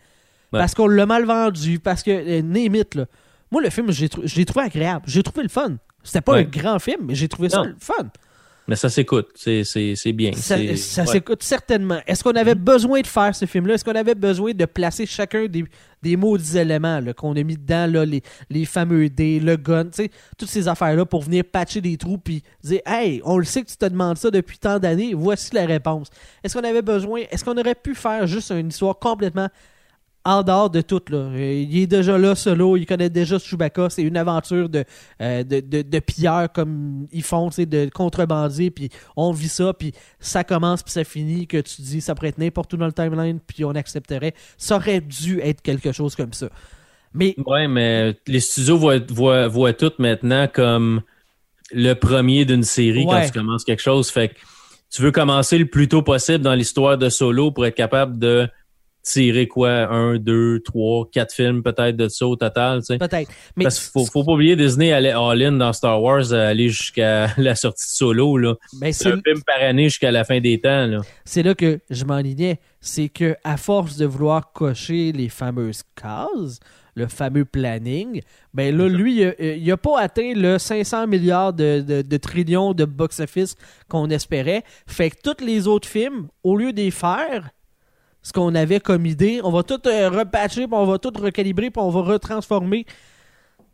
Ouais. 0.53 0.59
Parce 0.59 0.75
qu'on 0.75 0.89
l'a 0.89 1.07
mal 1.07 1.27
vendu, 1.27 1.79
parce 1.79 2.03
que, 2.03 2.11
euh, 2.11 2.85
là. 2.95 3.05
Moi, 3.51 3.63
le 3.63 3.71
film, 3.71 3.91
je 3.91 4.07
l'ai 4.37 4.45
trouvé 4.45 4.67
agréable. 4.67 5.05
J'ai 5.07 5.23
trouvé 5.23 5.43
le 5.43 5.49
fun. 5.49 5.77
C'était 6.03 6.21
pas 6.21 6.33
Ouais. 6.33 6.41
un 6.41 6.43
grand 6.45 6.79
film, 6.79 7.01
mais 7.07 7.15
j'ai 7.15 7.29
trouvé 7.29 7.49
ça 7.49 7.63
le 7.65 7.77
fun. 7.81 7.95
Mais 8.67 8.77
ça 8.77 8.91
s'écoute, 8.91 9.29
c'est 9.35 9.65
bien. 10.13 10.33
Ça, 10.35 10.57
ouais. 10.59 10.77
s'écoute 10.77 11.43
certainement. 11.43 12.01
Est-ce 12.07 12.23
qu'on 12.23 12.33
avait 12.33 12.55
besoin 12.55 13.01
de 13.01 13.07
faire 13.07 13.35
ce 13.35 13.47
film-là? 13.47 13.75
Est-ce 13.75 13.85
qu'on 13.85 13.95
avait 13.95 14.15
besoin 14.15 14.53
de 14.53 14.65
placer 14.67 15.07
chacun 15.07 15.47
des, 15.47 15.65
des 16.03 16.17
maudits 16.17 16.59
éléments 16.59 17.01
qu'on 17.17 17.35
a 17.35 17.43
mis 17.43 17.57
dedans, 17.57 17.87
là, 17.91 18.05
les, 18.05 18.23
les 18.51 18.67
fameux 18.67 19.09
dés, 19.09 19.41
le 19.41 19.57
gun, 19.57 19.85
tu 19.87 19.91
sais, 20.05 20.11
toutes 20.37 20.51
ces 20.51 20.69
affaires-là 20.69 21.07
pour 21.07 21.23
venir 21.23 21.45
patcher 21.51 21.81
des 21.81 21.97
trous 21.97 22.19
puis 22.19 22.43
dire 22.63 22.81
Hey, 22.85 23.23
on 23.25 23.39
le 23.39 23.45
sait 23.45 23.63
que 23.63 23.71
tu 23.71 23.77
te 23.79 23.87
demandes 23.87 24.19
ça 24.19 24.31
depuis 24.31 24.59
tant 24.59 24.79
d'années, 24.79 25.15
voici 25.15 25.49
la 25.55 25.65
réponse. 25.65 26.09
Est-ce 26.45 26.55
qu'on 26.59 26.65
avait 26.69 26.83
besoin, 26.83 27.23
est-ce 27.31 27.47
qu'on 27.47 27.57
aurait 27.57 27.75
pu 27.75 27.95
faire 27.95 28.27
juste 28.27 28.51
une 28.51 28.69
histoire 28.69 28.99
complètement 28.99 29.49
en 30.25 30.43
dehors 30.43 30.69
de 30.69 30.81
tout, 30.83 31.01
là. 31.11 31.19
Euh, 31.19 31.65
Il 31.69 31.79
est 31.79 31.87
déjà 31.87 32.19
là, 32.19 32.35
solo, 32.35 32.77
il 32.77 32.85
connaît 32.87 33.09
déjà 33.09 33.39
Chewbacca, 33.39 33.89
c'est 33.89 34.03
une 34.03 34.17
aventure 34.17 34.69
de, 34.69 34.85
euh, 35.23 35.43
de, 35.43 35.61
de, 35.61 35.83
de 35.83 35.99
pilleurs 36.01 36.53
comme 36.53 37.07
ils 37.13 37.23
font, 37.23 37.49
de 37.57 37.89
contrebandiers, 37.95 38.71
puis 38.71 38.91
on 39.17 39.33
vit 39.33 39.49
ça, 39.49 39.73
puis 39.73 39.93
ça 40.21 40.45
commence, 40.45 40.83
puis 40.83 40.93
ça 40.93 41.05
finit, 41.05 41.47
que 41.47 41.59
tu 41.59 41.81
dis, 41.83 42.01
ça 42.01 42.15
pourrait 42.15 42.29
être 42.29 42.39
n'importe 42.39 42.73
où 42.75 42.77
dans 42.77 42.87
le 42.87 42.93
timeline, 42.93 43.41
puis 43.41 43.65
on 43.65 43.71
accepterait. 43.71 44.35
Ça 44.59 44.77
aurait 44.77 45.01
dû 45.01 45.41
être 45.41 45.63
quelque 45.63 45.93
chose 45.93 46.15
comme 46.15 46.33
ça. 46.33 46.49
Mais, 47.15 47.35
Ouais, 47.47 47.67
mais 47.69 48.15
les 48.27 48.41
studios 48.41 48.77
voient, 48.77 48.99
voient, 49.09 49.49
voient 49.49 49.73
tout 49.73 49.93
maintenant 49.99 50.47
comme 50.53 51.01
le 51.73 51.95
premier 51.95 52.45
d'une 52.45 52.65
série 52.65 53.05
Ouais. 53.05 53.23
quand 53.23 53.27
tu 53.27 53.33
commences 53.33 53.65
quelque 53.65 53.83
chose. 53.83 54.11
Fait 54.11 54.29
que 54.29 54.35
tu 54.91 55.03
veux 55.03 55.11
commencer 55.13 55.59
le 55.59 55.67
plus 55.67 55.89
tôt 55.89 56.03
possible 56.03 56.45
dans 56.45 56.55
l'histoire 56.55 56.99
de 56.99 57.09
Solo 57.09 57.51
pour 57.51 57.65
être 57.67 57.75
capable 57.75 58.19
de 58.19 58.49
tirer 59.03 59.49
quoi, 59.49 59.71
un, 59.91 60.17
deux, 60.19 60.61
trois, 60.61 61.09
quatre 61.11 61.33
films 61.35 61.63
peut-être 61.63 61.97
de 61.97 62.09
ça 62.09 62.27
au 62.27 62.37
total, 62.37 62.81
tu 62.81 62.87
sais. 62.87 62.99
peut-être. 62.99 63.31
Mais 63.57 63.65
Parce 63.65 63.79
qu'il 63.79 63.91
faut, 63.91 64.05
faut 64.05 64.25
pas 64.25 64.33
oublier 64.33 64.57
Disney 64.57 64.93
allait 64.93 65.13
all-in 65.13 65.53
dans 65.53 65.73
Star 65.73 66.03
Wars, 66.03 66.33
aller 66.33 66.69
jusqu'à 66.69 67.29
la 67.37 67.55
sortie 67.55 67.87
de 67.87 67.97
Solo, 67.97 68.37
là. 68.37 68.55
ben, 68.75 68.93
C'est 68.93 69.09
un 69.09 69.21
film 69.25 69.43
par 69.47 69.61
année 69.63 69.85
jusqu'à 69.85 70.11
la 70.11 70.25
fin 70.25 70.41
des 70.41 70.61
temps, 70.61 70.87
là. 70.87 70.99
c'est 71.25 71.43
là 71.43 71.55
que 71.55 71.81
je 71.91 72.05
m'enlignais. 72.05 72.59
C'est 72.81 73.09
que 73.09 73.37
à 73.45 73.57
force 73.57 73.97
de 73.97 74.07
vouloir 74.07 74.53
cocher 74.53 75.13
les 75.13 75.29
fameuses 75.29 75.83
cases, 75.97 76.61
le 76.95 77.07
fameux 77.07 77.45
planning, 77.45 78.21
ben 78.55 78.77
là, 78.77 78.89
lui, 78.89 79.21
il 79.21 79.25
a, 79.25 79.55
il 79.57 79.73
a 79.73 79.77
pas 79.77 80.01
atteint 80.01 80.33
le 80.35 80.59
500 80.59 81.07
milliards 81.07 81.53
de, 81.53 81.81
de, 81.81 82.03
de 82.03 82.17
trillions 82.17 82.75
de 82.75 82.85
box-office 82.85 83.55
qu'on 83.89 84.11
espérait. 84.11 84.65
Fait 84.87 85.11
que 85.11 85.17
tous 85.23 85.45
les 85.45 85.67
autres 85.67 85.89
films, 85.89 86.29
au 86.43 86.57
lieu 86.57 86.73
d'y 86.73 86.91
faire, 86.91 87.51
ce 88.29 88.33
qu'on 88.35 88.55
avait 88.55 88.79
comme 88.79 89.07
idée, 89.07 89.41
on 89.43 89.51
va 89.51 89.63
tout 89.63 89.81
euh, 89.89 90.11
repatcher, 90.11 90.67
on 90.71 90.85
va 90.85 90.99
tout 90.99 91.13
recalibrer, 91.19 91.71
puis 91.71 91.83
on 91.83 91.89
va 91.89 92.03
retransformer. 92.03 92.85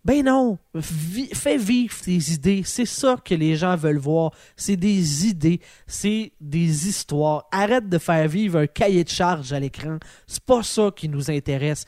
Ben 0.04 0.24
non, 0.24 0.58
fais 0.80 1.56
vivre 1.56 1.92
tes 2.00 2.18
idées. 2.30 2.62
C'est 2.64 2.86
ça 2.86 3.16
que 3.24 3.34
les 3.34 3.56
gens 3.56 3.74
veulent 3.74 3.98
voir. 3.98 4.30
C'est 4.54 4.76
des 4.76 5.26
idées, 5.26 5.60
c'est 5.88 6.30
des 6.40 6.88
histoires. 6.88 7.48
Arrête 7.50 7.88
de 7.88 7.98
faire 7.98 8.28
vivre 8.28 8.60
un 8.60 8.68
cahier 8.68 9.02
de 9.02 9.08
charge 9.08 9.52
à 9.52 9.58
l'écran. 9.58 9.98
C'est 10.28 10.44
pas 10.44 10.62
ça 10.62 10.92
qui 10.94 11.08
nous 11.08 11.32
intéresse. 11.32 11.84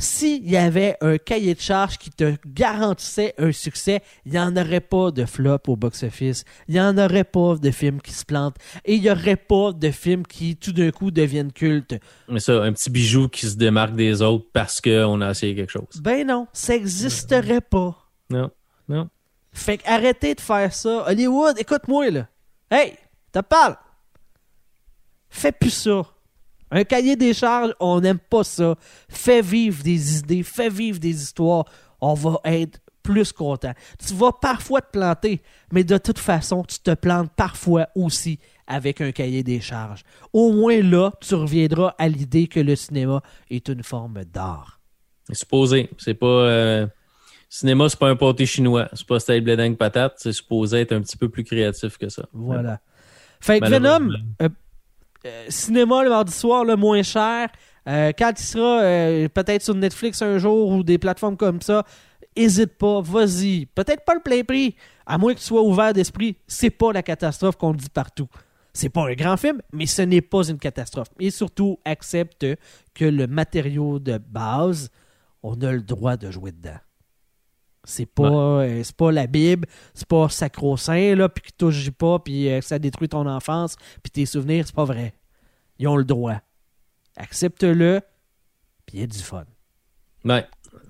S'il 0.00 0.48
y 0.48 0.56
avait 0.56 0.96
un 1.00 1.18
cahier 1.18 1.56
de 1.56 1.60
charge 1.60 1.98
qui 1.98 2.10
te 2.10 2.36
garantissait 2.46 3.34
un 3.36 3.50
succès, 3.50 4.00
il 4.24 4.32
n'y 4.32 4.38
en 4.38 4.56
aurait 4.56 4.80
pas 4.80 5.10
de 5.10 5.24
flop 5.24 5.58
au 5.66 5.74
box-office. 5.74 6.44
Il 6.68 6.74
n'y 6.74 6.80
en 6.80 6.96
aurait 6.96 7.24
pas 7.24 7.56
de 7.56 7.70
films 7.72 8.00
qui 8.00 8.12
se 8.12 8.24
plantent. 8.24 8.56
Et 8.84 8.94
il 8.94 9.02
n'y 9.02 9.10
aurait 9.10 9.34
pas 9.36 9.72
de 9.72 9.90
films 9.90 10.24
qui, 10.24 10.56
tout 10.56 10.72
d'un 10.72 10.92
coup, 10.92 11.10
deviennent 11.10 11.52
cultes. 11.52 11.96
Mais 12.28 12.38
ça, 12.38 12.62
un 12.62 12.72
petit 12.72 12.90
bijou 12.90 13.28
qui 13.28 13.46
se 13.46 13.56
démarque 13.56 13.96
des 13.96 14.22
autres 14.22 14.46
parce 14.52 14.80
qu'on 14.80 15.20
a 15.20 15.30
essayé 15.30 15.56
quelque 15.56 15.72
chose. 15.72 16.00
Ben 16.00 16.24
non, 16.24 16.46
ça 16.52 16.74
n'existerait 16.74 17.60
pas. 17.60 17.96
Non, 18.30 18.50
non. 18.88 19.08
Fait 19.52 19.80
arrêtez 19.84 20.36
de 20.36 20.40
faire 20.40 20.72
ça. 20.72 21.06
Hollywood, 21.08 21.58
écoute-moi 21.58 22.10
là. 22.10 22.28
Hey, 22.70 22.94
te 23.32 23.40
parle. 23.40 23.76
Fais 25.28 25.52
plus 25.52 25.70
ça. 25.70 26.02
Un 26.70 26.84
cahier 26.84 27.16
des 27.16 27.34
charges, 27.34 27.74
on 27.80 28.00
n'aime 28.00 28.18
pas 28.18 28.44
ça. 28.44 28.76
Fais 29.08 29.42
vivre 29.42 29.82
des 29.82 30.18
idées, 30.18 30.42
fais 30.42 30.68
vivre 30.68 30.98
des 30.98 31.22
histoires. 31.22 31.64
On 32.00 32.14
va 32.14 32.40
être 32.44 32.80
plus 33.02 33.32
content. 33.32 33.72
Tu 34.06 34.12
vas 34.14 34.32
parfois 34.32 34.82
te 34.82 34.90
planter, 34.92 35.40
mais 35.72 35.82
de 35.82 35.96
toute 35.96 36.18
façon, 36.18 36.62
tu 36.62 36.78
te 36.78 36.94
plantes 36.94 37.30
parfois 37.34 37.88
aussi 37.94 38.38
avec 38.66 39.00
un 39.00 39.12
cahier 39.12 39.42
des 39.42 39.60
charges. 39.60 40.02
Au 40.32 40.52
moins 40.52 40.82
là, 40.82 41.12
tu 41.20 41.34
reviendras 41.34 41.94
à 41.98 42.06
l'idée 42.06 42.46
que 42.48 42.60
le 42.60 42.76
cinéma 42.76 43.22
est 43.50 43.66
une 43.68 43.82
forme 43.82 44.24
d'art. 44.24 44.78
Supposé. 45.32 45.88
C'est 45.98 46.14
pas. 46.14 46.26
euh, 46.26 46.86
cinéma, 47.48 47.88
c'est 47.88 47.98
pas 47.98 48.10
un 48.10 48.16
pâté 48.16 48.44
chinois. 48.46 48.88
C'est 48.92 49.06
pas 49.06 49.18
style 49.20 49.40
blé 49.42 49.56
dingue 49.56 49.76
patate. 49.76 50.14
C'est 50.18 50.32
supposé 50.32 50.80
être 50.80 50.92
un 50.92 51.00
petit 51.00 51.16
peu 51.16 51.28
plus 51.28 51.44
créatif 51.44 51.96
que 51.96 52.08
ça. 52.08 52.26
Voilà. 52.32 52.80
Fait 53.40 53.60
que 53.60 53.68
Venom, 53.68 54.10
euh, 54.42 54.48
cinéma 55.48 56.02
le 56.02 56.10
mardi 56.10 56.32
soir, 56.32 56.64
le 56.64 56.76
moins 56.76 57.02
cher. 57.02 57.48
Euh, 57.88 58.12
quand 58.18 58.32
il 58.38 58.44
sera 58.44 58.80
euh, 58.82 59.28
peut-être 59.28 59.62
sur 59.62 59.74
Netflix 59.74 60.20
un 60.20 60.36
jour 60.38 60.70
ou 60.70 60.82
des 60.82 60.98
plateformes 60.98 61.36
comme 61.36 61.62
ça, 61.62 61.84
hésite 62.36 62.76
pas, 62.76 63.00
vas-y. 63.00 63.66
Peut-être 63.66 64.04
pas 64.04 64.14
le 64.14 64.20
plein 64.20 64.42
prix, 64.42 64.76
à 65.06 65.16
moins 65.16 65.32
que 65.32 65.38
tu 65.38 65.44
sois 65.44 65.62
ouvert 65.62 65.92
d'esprit. 65.92 66.36
C'est 66.46 66.70
pas 66.70 66.92
la 66.92 67.02
catastrophe 67.02 67.56
qu'on 67.56 67.72
dit 67.72 67.88
partout. 67.88 68.28
C'est 68.74 68.90
pas 68.90 69.08
un 69.08 69.14
grand 69.14 69.36
film, 69.36 69.60
mais 69.72 69.86
ce 69.86 70.02
n'est 70.02 70.20
pas 70.20 70.46
une 70.46 70.58
catastrophe. 70.58 71.08
Et 71.18 71.30
surtout, 71.30 71.78
accepte 71.84 72.46
que 72.94 73.04
le 73.06 73.26
matériau 73.26 73.98
de 73.98 74.18
base, 74.18 74.90
on 75.42 75.54
a 75.62 75.72
le 75.72 75.82
droit 75.82 76.16
de 76.16 76.30
jouer 76.30 76.52
dedans. 76.52 76.78
C'est 77.88 78.04
pas, 78.04 78.30
euh, 78.30 78.82
c'est 78.84 78.94
pas 78.94 79.10
la 79.10 79.26
Bible, 79.26 79.66
c'est 79.94 80.06
pas 80.06 80.28
sacro-saint, 80.28 81.14
là, 81.14 81.30
puis 81.30 81.42
qui 81.44 81.52
touche 81.52 81.90
pas, 81.90 82.18
puis 82.18 82.50
euh, 82.50 82.60
ça 82.60 82.78
détruit 82.78 83.08
ton 83.08 83.26
enfance, 83.26 83.76
puis 84.02 84.10
tes 84.10 84.26
souvenirs, 84.26 84.64
c'est 84.66 84.74
pas 84.74 84.84
vrai. 84.84 85.14
Ils 85.78 85.88
ont 85.88 85.96
le 85.96 86.04
droit. 86.04 86.36
Accepte-le, 87.16 88.00
puis 88.84 88.98
il 88.98 89.00
y 89.00 89.04
a 89.04 89.06
du 89.06 89.18
fun. 89.18 89.44
Ouais. 90.22 90.44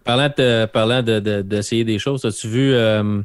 Parlant 0.05 0.29
de, 0.37 0.67
parlant 0.67 1.03
de, 1.05 1.21
de- 1.21 1.43
d'essayer 1.43 1.85
des 1.85 2.01
choses, 2.01 2.25
as-tu 2.25 2.49
vu 2.49 2.73
euh, 2.75 3.23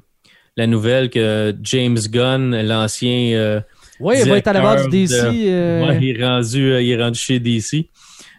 la 0.55 0.67
nouvelle 0.67 1.09
que 1.09 1.55
James 1.63 1.97
Gunn, 1.97 2.55
l'ancien 2.61 3.34
euh, 3.34 3.59
Oui, 3.99 4.17
il 4.19 4.30
va 4.30 4.38
être 4.38 4.47
à 4.47 4.53
la 4.53 4.61
base 4.61 4.88
du 4.88 5.07
DC. 5.07 5.13
Ouais, 5.24 5.97
il 5.99 6.09
est 6.21 6.24
rendu, 6.24 6.80
il 6.80 6.91
est 6.91 7.01
rendu 7.01 7.17
chez 7.17 7.39
DC. 7.39 7.89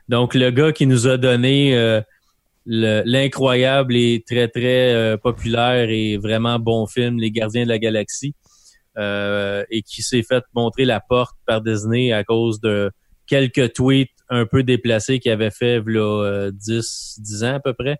Donc, 0.09 0.35
le 0.35 0.51
gars 0.51 0.70
qui 0.70 0.87
nous 0.87 1.09
a 1.09 1.16
donné 1.16 2.03
l'incroyable 2.67 3.97
et 3.97 4.25
très, 4.27 4.49
très 4.49 4.95
euh, 4.95 5.17
populaire 5.17 5.91
et 5.91 6.17
vraiment 6.17 6.59
bon 6.59 6.87
film, 6.87 7.19
Les 7.19 7.31
Gardiens 7.31 7.65
de 7.65 7.69
la 7.69 7.79
Galaxie, 7.79 8.35
euh, 8.97 9.65
et 9.71 9.83
qui 9.83 10.03
s'est 10.03 10.23
fait 10.23 10.45
montrer 10.55 10.85
la 10.85 11.01
porte 11.01 11.37
par 11.47 11.61
Disney 11.61 12.12
à 12.12 12.25
cause 12.25 12.61
de 12.61 12.91
quelques 13.27 13.75
tweets 13.75 14.11
un 14.29 14.47
peu 14.47 14.62
déplacés 14.62 15.19
qu'il 15.19 15.33
avait 15.33 15.51
fait 15.51 15.83
là, 15.87 16.25
euh, 16.25 16.51
10, 16.53 17.21
10 17.21 17.45
ans 17.45 17.55
à 17.55 17.61
peu 17.61 17.75
près. 17.75 17.99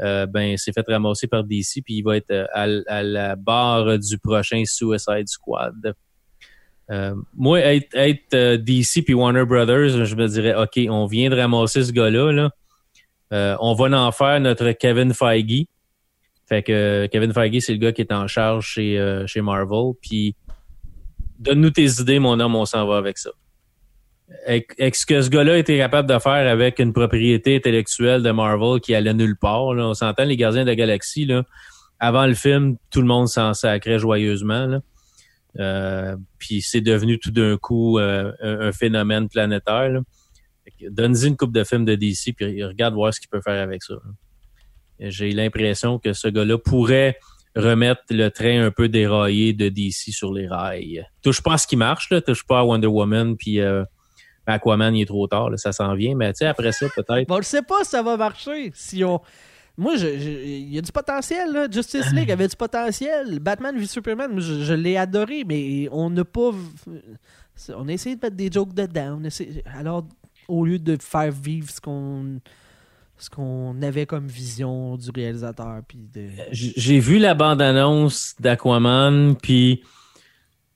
Euh, 0.00 0.24
ben, 0.24 0.56
s'est 0.56 0.72
fait 0.72 0.84
ramasser 0.88 1.26
par 1.26 1.44
DC, 1.44 1.82
puis 1.84 1.96
il 1.96 2.02
va 2.02 2.16
être 2.16 2.30
euh, 2.30 2.46
à, 2.54 2.66
à 2.86 3.02
la 3.02 3.36
barre 3.36 3.98
du 3.98 4.18
prochain 4.18 4.62
Suicide 4.64 5.28
Squad. 5.28 5.94
Euh, 6.90 7.14
moi, 7.36 7.60
être, 7.60 7.94
être 7.94 8.34
euh, 8.34 8.56
DC 8.56 9.04
puis 9.04 9.14
Warner 9.14 9.44
Brothers, 9.44 10.04
je 10.04 10.14
me 10.16 10.26
dirais, 10.26 10.54
OK, 10.54 10.80
on 10.88 11.06
vient 11.06 11.30
de 11.30 11.36
ramasser 11.36 11.84
ce 11.84 11.92
gars-là. 11.92 12.32
Là. 12.32 12.50
Euh, 13.32 13.56
on 13.60 13.74
va 13.74 13.98
en 13.98 14.12
faire 14.12 14.40
notre 14.40 14.72
Kevin 14.72 15.14
Feige. 15.14 15.66
Fait 16.48 16.62
que 16.62 16.72
euh, 16.72 17.08
Kevin 17.08 17.32
Feige, 17.32 17.60
c'est 17.60 17.72
le 17.72 17.78
gars 17.78 17.92
qui 17.92 18.00
est 18.00 18.12
en 18.12 18.26
charge 18.26 18.66
chez, 18.66 18.98
euh, 18.98 19.26
chez 19.26 19.40
Marvel. 19.40 19.92
Puis, 20.02 20.34
donne-nous 21.38 21.70
tes 21.70 21.86
idées, 22.00 22.18
mon 22.18 22.40
homme, 22.40 22.56
on 22.56 22.64
s'en 22.64 22.86
va 22.86 22.96
avec 22.96 23.18
ça. 23.18 23.30
Avec, 24.46 24.74
avec 24.78 24.94
ce 24.94 25.06
que 25.06 25.22
ce 25.22 25.30
gars-là 25.30 25.58
était 25.58 25.76
capable 25.76 26.08
de 26.08 26.18
faire 26.18 26.50
avec 26.50 26.78
une 26.78 26.92
propriété 26.92 27.56
intellectuelle 27.56 28.22
de 28.22 28.30
Marvel 28.30 28.80
qui 28.80 28.94
allait 28.94 29.14
nulle 29.14 29.36
part. 29.36 29.74
Là? 29.74 29.88
On 29.88 29.94
s'entend, 29.94 30.24
les 30.24 30.36
Gardiens 30.36 30.62
de 30.62 30.68
la 30.68 30.76
Galaxie, 30.76 31.24
là, 31.24 31.44
avant 31.98 32.26
le 32.26 32.34
film, 32.34 32.76
tout 32.90 33.00
le 33.00 33.06
monde 33.06 33.28
s'en 33.28 33.54
sacrait 33.54 33.98
joyeusement. 33.98 34.66
Là. 34.66 34.80
Euh, 35.58 36.16
puis 36.38 36.62
c'est 36.62 36.80
devenu 36.80 37.18
tout 37.18 37.32
d'un 37.32 37.56
coup 37.56 37.98
euh, 37.98 38.32
un, 38.40 38.68
un 38.68 38.72
phénomène 38.72 39.28
planétaire. 39.28 39.88
là. 39.88 40.00
Donne-y 40.88 41.26
une 41.26 41.36
coupe 41.36 41.52
de 41.52 41.64
films 41.64 41.84
de 41.84 41.94
DC 41.94 42.34
puis 42.36 42.64
regarde 42.64 42.94
voir 42.94 43.12
ce 43.12 43.20
qu'il 43.20 43.28
peut 43.28 43.40
faire 43.40 43.62
avec 43.62 43.82
ça. 43.82 43.94
J'ai 44.98 45.32
l'impression 45.32 45.98
que 45.98 46.12
ce 46.12 46.28
gars-là 46.28 46.58
pourrait 46.58 47.18
remettre 47.56 48.02
le 48.10 48.28
train 48.30 48.64
un 48.64 48.70
peu 48.70 48.88
déraillé 48.88 49.52
de 49.52 49.68
DC 49.68 50.12
sur 50.12 50.32
les 50.32 50.46
rails. 50.46 51.04
Touche 51.22 51.42
pas 51.42 51.54
à 51.54 51.58
ce 51.58 51.66
qui 51.66 51.76
marche, 51.76 52.10
là. 52.10 52.20
touche 52.20 52.44
pas 52.44 52.60
à 52.60 52.64
Wonder 52.64 52.86
Woman 52.86 53.36
puis 53.36 53.60
euh, 53.60 53.84
Aquaman, 54.46 54.94
il 54.94 55.02
est 55.02 55.06
trop 55.06 55.26
tard, 55.26 55.50
ça 55.56 55.72
s'en 55.72 55.94
vient. 55.94 56.14
Mais 56.14 56.32
après 56.42 56.72
ça, 56.72 56.86
peut-être. 56.94 57.30
On 57.30 57.38
ne 57.38 57.42
sait 57.42 57.62
pas 57.62 57.84
si 57.84 57.90
ça 57.90 58.02
va 58.02 58.16
marcher. 58.16 58.70
Si 58.74 59.04
on... 59.04 59.20
Moi, 59.76 59.94
il 59.96 60.74
y 60.74 60.78
a 60.78 60.82
du 60.82 60.92
potentiel. 60.92 61.52
Là. 61.52 61.66
Justice 61.70 62.12
League 62.12 62.30
avait 62.30 62.48
du 62.48 62.56
potentiel. 62.56 63.38
Batman 63.38 63.78
v 63.78 63.86
Superman, 63.86 64.38
je, 64.38 64.74
l'ai 64.74 64.96
adoré, 64.96 65.44
mais 65.44 65.88
on 65.90 66.10
n'a 66.10 66.24
pas. 66.24 66.50
On 67.74 67.88
a 67.88 67.92
essayé 67.92 68.16
de 68.16 68.20
mettre 68.22 68.36
des 68.36 68.50
jokes 68.50 68.74
dedans. 68.74 69.18
On 69.22 69.78
Alors, 69.78 70.06
au 70.50 70.64
lieu 70.64 70.78
de 70.78 70.96
faire 71.00 71.30
vivre 71.32 71.70
ce 71.70 71.80
qu'on 71.80 72.40
ce 73.18 73.28
qu'on 73.28 73.80
avait 73.82 74.06
comme 74.06 74.26
vision 74.26 74.96
du 74.96 75.10
réalisateur. 75.10 75.82
Puis 75.86 75.98
de... 76.14 76.28
J- 76.52 76.72
J'ai 76.76 76.98
vu 77.00 77.18
la 77.18 77.34
bande-annonce 77.34 78.34
d'Aquaman, 78.40 79.36
puis 79.36 79.82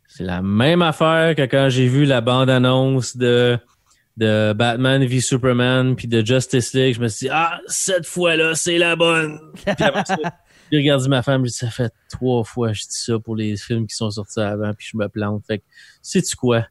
c'est 0.06 0.24
la 0.24 0.42
même 0.42 0.82
affaire 0.82 1.34
que 1.34 1.42
quand 1.42 1.68
j'ai 1.70 1.88
vu 1.88 2.04
la 2.04 2.20
bande-annonce 2.20 3.16
de, 3.16 3.58
de 4.18 4.52
Batman 4.52 5.02
v 5.06 5.20
Superman, 5.20 5.96
puis 5.96 6.06
de 6.06 6.24
Justice 6.24 6.74
League. 6.74 6.96
Je 6.96 7.00
me 7.00 7.08
suis 7.08 7.26
dit, 7.28 7.32
ah, 7.32 7.58
cette 7.66 8.04
fois-là, 8.06 8.54
c'est 8.54 8.76
la 8.78 8.94
bonne. 8.94 9.38
Puis 9.54 9.74
après 9.78 10.04
ça, 10.04 10.16
j'ai 10.70 10.78
regardé 10.78 11.08
ma 11.08 11.22
femme, 11.22 11.44
dit, 11.44 11.50
ça 11.50 11.70
fait 11.70 11.92
trois 12.10 12.44
fois 12.44 12.68
que 12.68 12.74
je 12.74 12.82
dis 12.82 12.88
ça 12.90 13.18
pour 13.18 13.36
les 13.36 13.56
films 13.56 13.86
qui 13.86 13.96
sont 13.96 14.10
sortis 14.10 14.40
avant, 14.40 14.72
puis 14.74 14.86
je 14.92 14.98
me 14.98 15.08
plante. 15.08 15.44
Fait 15.46 15.58
que, 15.60 15.64
sais-tu 16.02 16.36
quoi? 16.36 16.66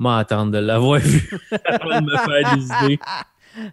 M'attendre 0.00 0.50
de 0.50 0.58
l'avoir 0.58 0.98
vu 0.98 1.30
avant 1.66 2.00
de 2.00 2.06
me 2.06 2.16
faire 2.16 2.56
des 2.56 2.64
idées. 2.64 2.98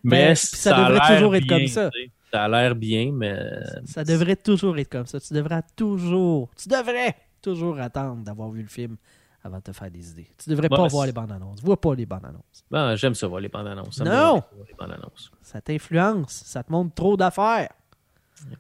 Mais 0.04 0.28
Ben, 0.28 0.36
puis 0.36 0.46
ça 0.46 0.74
devrait 0.74 1.16
toujours 1.16 1.36
être 1.36 1.48
comme 1.48 1.68
ça. 1.68 1.90
Ça 2.34 2.44
a 2.44 2.50
l'air 2.50 2.76
bien, 2.76 3.12
mais 3.14 3.40
Ça 3.86 4.04
devrait 4.04 4.36
toujours 4.36 4.78
être 4.78 4.90
comme 4.90 5.06
ça. 5.06 5.20
Tu 5.20 5.34
devrais 5.34 5.62
toujours. 5.76 6.50
Tu 6.62 6.68
devrais 6.68 7.16
toujours 7.42 7.80
attendre 7.80 8.24
d'avoir 8.24 8.50
vu 8.50 8.62
le 8.62 8.68
film 8.68 8.98
avant 9.42 9.60
de 9.60 9.64
te 9.64 9.72
faire 9.72 9.90
des 9.90 10.12
idées. 10.12 10.28
Tu 10.38 10.50
devrais 10.50 10.68
pas 10.68 10.84
mais 10.84 10.90
voir 10.90 11.06
les 11.06 11.14
bandes 11.14 11.32
annonces. 11.32 11.62
Vois 11.62 11.80
pas 11.80 11.96
les 11.96 12.06
bandes 12.06 12.26
annonces. 12.26 12.66
Ben, 12.70 12.96
j'aime 12.96 13.14
ça 13.16 13.28
voir 13.28 13.40
les 13.40 13.48
bandes 13.48 13.68
annonces. 13.68 14.02
Non! 14.02 14.44
les 14.68 14.74
bandes 14.74 14.92
annonces. 14.92 15.32
Ça 15.42 15.62
t'influence. 15.62 16.44
Ça 16.46 16.62
te 16.62 16.72
montre 16.74 16.94
trop 16.94 17.16
d'affaires. 17.16 17.72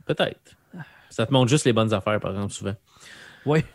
Peut-être. 0.05 0.55
Ça 1.09 1.25
te 1.25 1.33
montre 1.33 1.49
juste 1.49 1.65
les 1.65 1.73
bonnes 1.73 1.93
affaires, 1.93 2.19
par 2.21 2.31
exemple, 2.31 2.53
souvent. 2.53 2.75
Oui. 3.45 3.65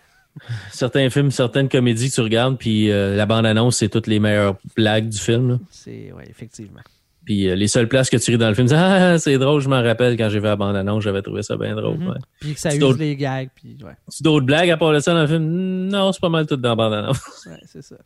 Certains 0.70 1.10
films, 1.10 1.30
certaines 1.30 1.68
comédies 1.68 2.08
que 2.10 2.14
tu 2.14 2.20
regardes, 2.20 2.58
puis 2.58 2.90
euh, 2.90 3.14
la 3.16 3.26
bande 3.26 3.46
annonce, 3.46 3.76
c'est 3.76 3.88
toutes 3.88 4.06
les 4.06 4.18
meilleures 4.18 4.56
blagues 4.76 5.08
du 5.08 5.18
film. 5.18 5.58
C'est, 5.70 6.12
ouais, 6.12 6.24
effectivement. 6.28 6.80
Puis 7.24 7.48
euh, 7.48 7.54
les 7.54 7.68
seules 7.68 7.86
places 7.88 8.10
que 8.10 8.16
tu 8.16 8.32
ris 8.32 8.38
dans 8.38 8.48
le 8.48 8.54
film, 8.54 8.66
c'est 8.66 8.74
ah, 8.74 9.16
c'est 9.18 9.38
drôle, 9.38 9.60
je 9.60 9.68
m'en 9.68 9.80
rappelle 9.82 10.16
quand 10.16 10.28
j'ai 10.28 10.40
vu 10.40 10.46
la 10.46 10.56
bande 10.56 10.74
annonce, 10.74 11.04
j'avais 11.04 11.22
trouvé 11.22 11.42
ça 11.42 11.56
bien 11.56 11.76
drôle. 11.76 11.98
Ouais. 12.02 12.16
Puis 12.40 12.54
que 12.54 12.60
ça 12.60 12.74
use 12.74 12.98
les 12.98 13.14
gags. 13.14 13.48
Puis, 13.54 13.76
ouais. 13.84 13.92
Tu 14.10 14.22
d'autres 14.24 14.46
blagues 14.46 14.70
à 14.70 14.76
part 14.76 14.92
de 14.92 14.98
ça 14.98 15.14
dans 15.14 15.20
le 15.20 15.26
film? 15.28 15.44
Non, 15.88 16.10
c'est 16.12 16.20
pas 16.20 16.28
mal 16.30 16.46
tout 16.46 16.56
dans 16.56 16.70
la 16.70 16.74
bande 16.76 16.94
annonce. 16.94 17.20
Ouais, 17.46 17.60
c'est 17.66 17.82
ça. 17.82 17.96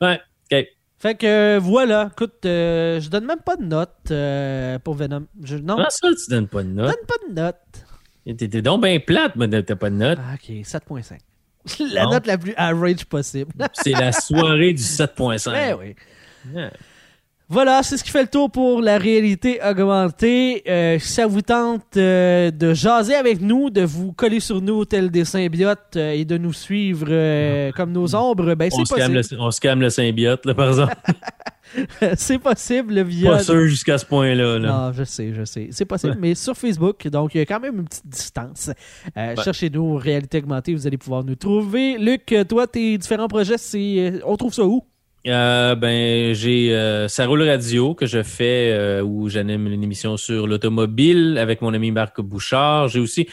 ouais, 0.00 0.18
ok. 0.50 0.66
Fait 1.00 1.14
que 1.14 1.26
euh, 1.26 1.58
voilà. 1.60 2.08
Écoute, 2.10 2.44
euh, 2.46 3.00
je 3.00 3.08
donne 3.10 3.26
même 3.26 3.40
pas 3.44 3.56
de 3.56 3.64
note 3.64 4.80
pour 4.82 4.94
Venom. 4.94 5.26
Je, 5.44 5.56
non, 5.58 5.76
Comment 5.76 5.90
ça, 5.90 6.08
tu 6.08 6.30
donnes 6.30 6.48
pas 6.48 6.62
de 6.62 6.68
je 6.70 6.74
note? 6.74 6.86
donne 6.86 7.06
pas 7.06 7.28
de 7.28 7.34
note. 7.34 8.36
T'es 8.38 8.48
t'es 8.48 8.62
donc 8.62 8.82
bien 8.82 8.98
plate, 8.98 9.36
mais 9.36 9.48
t'as 9.62 9.76
pas 9.76 9.90
de 9.90 9.94
note. 9.96 10.18
Ah, 10.20 10.34
ok, 10.34 10.50
7.5. 10.62 11.18
la 11.92 12.06
note 12.06 12.26
la 12.26 12.38
plus 12.38 12.54
average 12.56 13.04
possible. 13.04 13.52
C'est 13.72 13.92
la 13.92 14.12
soirée 14.12 14.72
du 14.72 14.82
7.5. 14.82 15.50
Ben 15.52 15.76
oui. 15.78 15.94
Yeah. 16.54 16.70
Voilà, 17.50 17.82
c'est 17.82 17.96
ce 17.96 18.04
qui 18.04 18.10
fait 18.10 18.20
le 18.22 18.28
tour 18.28 18.50
pour 18.50 18.82
la 18.82 18.98
réalité 18.98 19.58
augmentée. 19.66 20.62
Euh, 20.68 20.98
si 20.98 21.12
ça 21.14 21.26
vous 21.26 21.40
tente 21.40 21.96
euh, 21.96 22.50
de 22.50 22.74
jaser 22.74 23.14
avec 23.14 23.40
nous, 23.40 23.70
de 23.70 23.80
vous 23.80 24.12
coller 24.12 24.38
sur 24.40 24.60
nous 24.60 24.84
tel 24.84 25.10
des 25.10 25.24
symbiotes 25.24 25.96
euh, 25.96 26.12
et 26.12 26.26
de 26.26 26.36
nous 26.36 26.52
suivre 26.52 27.06
euh, 27.08 27.72
comme 27.72 27.92
nos 27.92 28.14
ombres, 28.14 28.54
ben 28.54 28.70
c'est 28.70 28.76
possible. 28.94 29.14
le, 29.14 29.40
on 29.40 29.50
se 29.50 29.60
calme 29.62 29.80
le 29.80 29.88
symbiote, 29.88 30.44
là, 30.44 30.52
par 30.52 30.68
exemple. 30.68 30.94
c'est 32.16 32.38
possible 32.38 33.00
via. 33.02 33.30
Pas 33.30 33.38
sûr 33.42 33.66
jusqu'à 33.66 33.96
ce 33.96 34.04
point-là. 34.04 34.58
Là. 34.58 34.68
Non, 34.68 34.92
je 34.92 35.04
sais, 35.04 35.32
je 35.32 35.44
sais. 35.46 35.68
C'est 35.70 35.86
possible, 35.86 36.12
Ouais. 36.12 36.18
mais 36.20 36.34
sur 36.34 36.54
Facebook, 36.54 37.08
donc 37.08 37.34
il 37.34 37.38
y 37.38 37.40
a 37.40 37.46
quand 37.46 37.60
même 37.60 37.78
une 37.78 37.84
petite 37.88 38.06
distance. 38.08 38.70
Ouais. 39.16 39.34
Cherchez-nous 39.42 39.94
Réalité 39.96 40.36
Augmentée, 40.36 40.74
vous 40.74 40.86
allez 40.86 40.98
pouvoir 40.98 41.24
nous 41.24 41.34
trouver. 41.34 41.96
Luc, 41.96 42.34
toi, 42.46 42.66
tes 42.66 42.98
différents 42.98 43.28
projets, 43.28 43.56
c'est 43.56 44.20
on 44.26 44.36
trouve 44.36 44.52
ça 44.52 44.64
où? 44.64 44.84
Euh, 45.28 45.74
ben, 45.74 46.32
j'ai 46.32 46.74
euh, 46.74 47.06
Ça 47.06 47.26
roule 47.26 47.42
radio 47.42 47.94
que 47.94 48.06
je 48.06 48.22
fais 48.22 48.72
euh, 48.72 49.02
où 49.02 49.28
j'anime 49.28 49.66
une 49.66 49.82
émission 49.82 50.16
sur 50.16 50.46
l'automobile 50.46 51.36
avec 51.38 51.60
mon 51.60 51.74
ami 51.74 51.90
Marc 51.90 52.20
Bouchard. 52.20 52.88
J'ai 52.88 53.00
aussi 53.00 53.28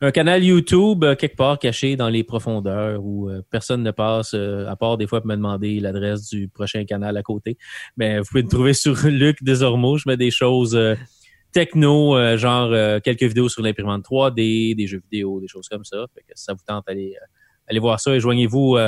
un 0.00 0.12
canal 0.12 0.44
YouTube 0.44 1.02
euh, 1.02 1.16
quelque 1.16 1.36
part 1.36 1.58
caché 1.58 1.96
dans 1.96 2.08
les 2.08 2.22
profondeurs 2.22 3.04
où 3.04 3.28
euh, 3.28 3.42
personne 3.50 3.82
ne 3.82 3.90
passe, 3.90 4.34
à 4.34 4.76
part 4.76 4.98
des 4.98 5.08
fois 5.08 5.20
pour 5.20 5.28
me 5.28 5.34
demander 5.34 5.80
l'adresse 5.80 6.28
du 6.28 6.46
prochain 6.46 6.84
canal 6.84 7.16
à 7.16 7.22
côté. 7.22 7.58
Mais 7.96 8.20
vous 8.20 8.24
pouvez 8.26 8.44
me 8.44 8.48
trouver 8.48 8.72
sur 8.72 8.94
Luc 9.06 9.42
Desormeaux. 9.42 9.98
Je 9.98 10.04
mets 10.06 10.16
des 10.16 10.30
choses 10.30 10.78
techno, 11.50 12.36
genre 12.36 13.00
quelques 13.02 13.24
vidéos 13.24 13.48
sur 13.48 13.62
l'imprimante 13.62 14.04
3D, 14.04 14.76
des 14.76 14.86
jeux 14.86 15.02
vidéo, 15.10 15.40
des 15.40 15.48
choses 15.48 15.68
comme 15.68 15.84
ça. 15.84 16.06
Fait 16.14 16.20
que 16.20 16.32
si 16.34 16.44
ça 16.44 16.52
vous 16.52 16.62
tente, 16.66 16.84
allez, 16.88 17.14
allez 17.66 17.80
voir 17.80 17.98
ça 17.98 18.14
et 18.14 18.20
joignez-vous 18.20 18.78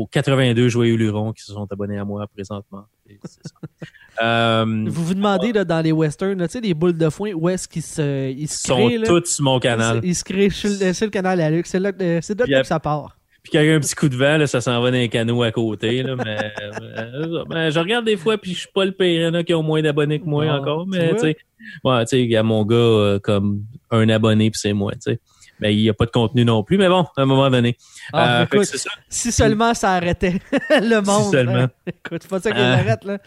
aux 0.00 0.06
82 0.06 0.68
joyeux 0.68 0.96
lurons 0.96 1.32
qui 1.32 1.42
se 1.42 1.52
sont 1.52 1.66
abonnés 1.70 1.98
à 1.98 2.04
moi 2.04 2.26
présentement. 2.32 2.84
Ça. 3.24 3.38
Euh, 4.22 4.84
Vous 4.86 5.04
vous 5.04 5.14
demandez 5.14 5.50
là, 5.52 5.64
dans 5.64 5.80
les 5.80 5.92
westerns, 5.92 6.42
tu 6.42 6.48
sais, 6.48 6.60
des 6.60 6.74
boules 6.74 6.96
de 6.98 7.08
foin, 7.08 7.32
où 7.32 7.48
est-ce 7.48 7.66
qu'ils 7.66 7.80
se, 7.80 8.30
ils 8.30 8.40
ils 8.40 8.48
se 8.48 8.68
sont 8.68 8.86
créent? 8.88 8.98
là? 8.98 9.06
tous 9.06 9.24
sur 9.24 9.44
mon 9.44 9.58
canal. 9.58 10.00
Ils 10.02 10.14
se 10.14 10.24
créent 10.24 10.50
sur 10.50 10.68
le, 10.68 10.92
sur 10.92 11.06
le 11.06 11.10
canal 11.10 11.40
à 11.40 11.48
Luc. 11.48 11.66
C'est 11.66 11.78
là, 11.78 11.90
là 11.98 12.20
que 12.20 12.66
ça 12.66 12.78
part. 12.80 13.16
Puis 13.42 13.52
quand 13.52 13.60
il 13.60 13.66
y 13.66 13.70
a 13.70 13.74
un 13.76 13.80
petit 13.80 13.94
coup 13.94 14.10
de 14.10 14.16
vent, 14.16 14.36
là, 14.36 14.46
ça 14.46 14.60
s'en 14.60 14.82
va 14.82 14.90
dans 14.90 14.98
les 14.98 15.08
canaux 15.08 15.42
à 15.42 15.52
côté. 15.52 16.02
Là, 16.02 16.16
mais 16.16 16.52
euh, 16.60 17.44
ben, 17.48 17.70
je 17.70 17.78
regarde 17.78 18.04
des 18.04 18.18
fois, 18.18 18.36
puis 18.36 18.52
je 18.52 18.58
suis 18.58 18.68
pas 18.74 18.84
le 18.84 18.92
pire. 18.92 19.06
Il 19.06 19.22
y 19.22 19.26
en 19.26 19.32
a 19.34 19.42
qui 19.42 19.54
ont 19.54 19.62
moins 19.62 19.80
d'abonnés 19.80 20.20
que 20.20 20.26
moi 20.26 20.44
encore. 20.48 20.86
Mais 20.86 21.14
tu 21.14 21.20
sais, 21.20 21.36
ouais, 21.84 22.04
il 22.12 22.30
y 22.30 22.36
a 22.36 22.42
mon 22.42 22.66
gars 22.66 22.76
euh, 22.76 23.18
comme 23.20 23.62
un 23.90 24.06
abonné, 24.10 24.50
puis 24.50 24.60
c'est 24.60 24.74
moi. 24.74 24.92
tu 24.92 25.12
sais. 25.12 25.20
Mais 25.60 25.74
il 25.74 25.82
n'y 25.82 25.88
a 25.88 25.94
pas 25.94 26.06
de 26.06 26.10
contenu 26.10 26.44
non 26.44 26.62
plus. 26.62 26.78
Mais 26.78 26.88
bon, 26.88 27.02
à 27.16 27.22
un 27.22 27.24
moment 27.26 27.50
donné. 27.50 27.76
Ah, 28.12 28.40
Euh, 28.40 28.44
écoute, 28.44 28.64
ça. 28.64 28.90
si 29.08 29.30
seulement 29.32 29.74
ça 29.74 29.92
arrêtait 29.92 30.40
le 30.70 31.00
monde. 31.00 31.30
seulement. 31.32 31.54
hein. 31.54 31.70
Écoute, 31.86 32.22
c'est 32.22 32.30
pas 32.30 32.40
ça 32.40 32.50
qu'ils 32.50 32.60
Euh, 32.60 32.74
arrêtent, 32.74 33.04
là. 33.04 33.18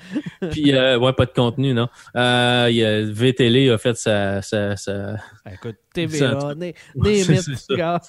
Puis, 0.51 0.73
euh, 0.73 0.97
ouais, 0.97 1.13
pas 1.13 1.25
de 1.25 1.31
contenu, 1.31 1.73
non. 1.73 1.87
Euh, 2.15 2.67
il 2.69 2.75
y 2.77 2.83
a 2.85 3.01
VTL 3.03 3.71
a 3.71 3.77
fait 3.77 3.95
sa, 3.95 4.41
sa, 4.41 4.75
sa, 4.75 5.15
Écoute, 5.51 5.75
Ça- 5.75 5.93
TVA, 5.93 6.55
né, 6.55 6.73
ça. 6.95 7.99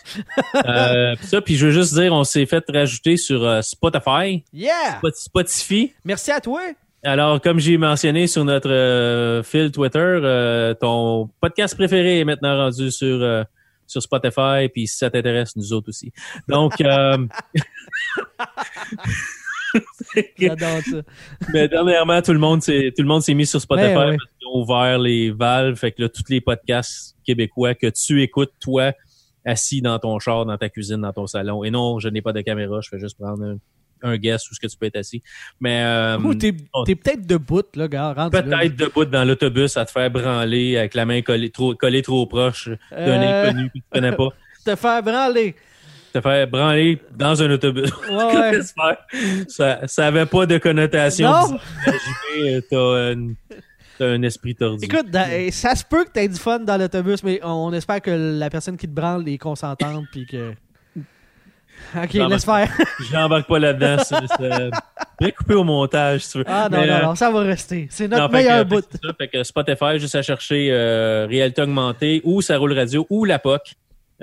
Euh, 0.66 1.14
puis 1.16 1.26
ça, 1.26 1.40
puis 1.42 1.56
je 1.56 1.66
veux 1.66 1.72
juste 1.72 1.94
dire, 1.94 2.12
on 2.12 2.24
s'est 2.24 2.46
fait 2.46 2.64
rajouter 2.72 3.16
sur 3.16 3.44
euh, 3.44 3.60
Spotify, 3.62 4.42
Yeah! 4.52 4.98
Spot- 5.02 5.14
Spotify. 5.16 5.92
Merci 6.04 6.30
à 6.30 6.40
toi. 6.40 6.60
Alors, 7.02 7.40
comme 7.42 7.58
j'ai 7.60 7.76
mentionné 7.76 8.26
sur 8.26 8.44
notre 8.44 8.70
euh, 8.70 9.42
fil 9.42 9.70
Twitter, 9.70 9.98
euh, 9.98 10.72
ton 10.72 11.28
podcast 11.40 11.74
préféré 11.76 12.20
est 12.20 12.24
maintenant 12.24 12.56
rendu 12.56 12.90
sur 12.90 13.22
euh, 13.22 13.44
sur 13.86 14.02
Spotify, 14.02 14.68
puis 14.72 14.86
si 14.86 14.96
ça 14.96 15.10
t'intéresse, 15.10 15.56
nous 15.56 15.72
autres 15.72 15.88
aussi. 15.88 16.12
Donc, 16.48 16.80
euh, 16.80 17.26
J'adore 20.38 20.80
ça. 20.82 21.02
mais 21.52 21.68
dernièrement, 21.68 22.22
tout 22.22 22.32
le 22.32 22.38
monde 22.38 22.62
s'est 22.62 22.92
tout 22.96 23.02
le 23.02 23.08
monde 23.08 23.22
s'est 23.22 23.34
mis 23.34 23.46
sur 23.46 23.60
Spotify 23.60 23.88
Ben 23.88 23.98
ouais. 23.98 24.16
parce 24.16 24.30
qu'ils 24.38 24.48
ont 24.48 24.62
ouvert 24.62 24.98
les 24.98 25.30
valves, 25.30 25.76
fait 25.76 25.92
que 25.92 26.02
là, 26.02 26.08
tous 26.08 26.24
les 26.28 26.40
podcasts 26.40 27.16
québécois 27.26 27.74
que 27.74 27.88
tu 27.88 28.22
écoutes, 28.22 28.52
toi, 28.60 28.92
assis 29.44 29.82
dans 29.82 29.98
ton 29.98 30.18
char, 30.18 30.46
dans 30.46 30.56
ta 30.56 30.68
cuisine, 30.68 31.00
dans 31.00 31.12
ton 31.12 31.26
salon. 31.26 31.64
Et 31.64 31.70
non, 31.70 31.98
je 31.98 32.08
n'ai 32.08 32.22
pas 32.22 32.32
de 32.32 32.40
caméra, 32.40 32.80
je 32.80 32.88
fais 32.88 32.98
juste 32.98 33.18
prendre 33.18 33.42
un, 33.44 33.58
un 34.04 34.16
guess 34.16 34.48
où 34.50 34.54
ce 34.54 34.60
que 34.60 34.66
tu 34.66 34.76
peux 34.76 34.86
être 34.86 34.96
assis. 34.96 35.22
Mais 35.60 35.82
euh, 35.82 36.18
Ou 36.18 36.34
t'es 36.34 36.54
t'es 36.86 36.94
peut-être 36.94 37.26
debout, 37.26 37.62
là, 37.74 37.88
gars. 37.88 38.14
peut-être 38.30 38.76
debout 38.76 39.04
dans 39.06 39.24
l'autobus 39.24 39.76
à 39.76 39.84
te 39.84 39.90
faire 39.90 40.10
branler 40.10 40.76
avec 40.76 40.94
la 40.94 41.04
main 41.06 41.22
collée 41.22 41.50
trop, 41.50 41.74
collée 41.74 42.02
trop 42.02 42.26
proche 42.26 42.68
d'un 42.90 42.98
Euh. 43.22 43.48
inconnu 43.48 43.68
que 43.70 43.78
tu 43.78 43.84
connais 43.92 44.12
pas. 44.12 44.28
Te 44.64 44.76
faire 44.76 45.02
branler. 45.02 45.54
Te 46.12 46.20
faire 46.22 46.46
branler 46.48 46.98
dans 47.14 47.42
un 47.42 47.50
autobus. 47.50 47.90
Ouais, 48.10 48.60
ça, 49.48 49.80
ça 49.86 50.06
avait 50.06 50.26
pas 50.26 50.46
de 50.46 50.56
connotation. 50.58 51.28
Non. 51.30 51.58
euh, 52.72 53.16
T'as 53.98 54.06
un 54.06 54.22
esprit 54.22 54.54
tordu. 54.56 54.84
Écoute, 54.84 55.08
dans- 55.10 55.28
eh, 55.30 55.52
ça 55.52 55.74
se 55.76 55.84
peut 55.84 56.04
que 56.04 56.10
t'aies 56.10 56.28
du 56.28 56.34
fun 56.38 56.58
dans 56.60 56.76
l'autobus, 56.76 57.22
mais 57.22 57.38
on 57.44 57.72
espère 57.72 58.00
que 58.02 58.10
la 58.38 58.50
personne 58.50 58.76
qui 58.76 58.88
te 58.88 58.92
branle 58.92 59.28
est 59.28 59.38
consentante, 59.38 60.06
puis 60.10 60.26
que... 60.26 60.52
Ok, 62.02 62.12
laisse 62.12 62.44
faire. 62.44 62.70
J'embarque 63.10 63.46
pas 63.48 63.58
là-dedans. 63.58 64.02
c'est- 64.02 64.16
Je 65.20 65.24
vais 65.26 65.32
couper 65.32 65.54
au 65.54 65.62
montage 65.64 66.24
si 66.24 66.32
tu 66.32 66.38
veux. 66.38 66.44
Ah 66.46 66.68
non, 66.70 66.78
Mais, 66.80 66.86
non, 66.88 66.92
euh, 66.94 67.02
non, 67.02 67.14
ça 67.14 67.30
va 67.30 67.40
rester. 67.40 67.86
C'est 67.90 68.08
notre 68.08 68.24
Non, 68.24 68.28
meilleur 68.28 68.64
bout. 68.66 68.84
fait 69.18 69.28
que 69.28 69.42
Spotify, 69.44 69.98
juste 69.98 70.14
à 70.16 70.22
chercher 70.22 70.68
euh, 70.72 71.26
Réalité 71.28 71.62
Augmentée 71.62 72.20
ou 72.24 72.42
Ça 72.42 72.58
Roule 72.58 72.72
Radio 72.76 73.06
ou 73.10 73.24
La 73.24 73.38
POC. 73.38 73.74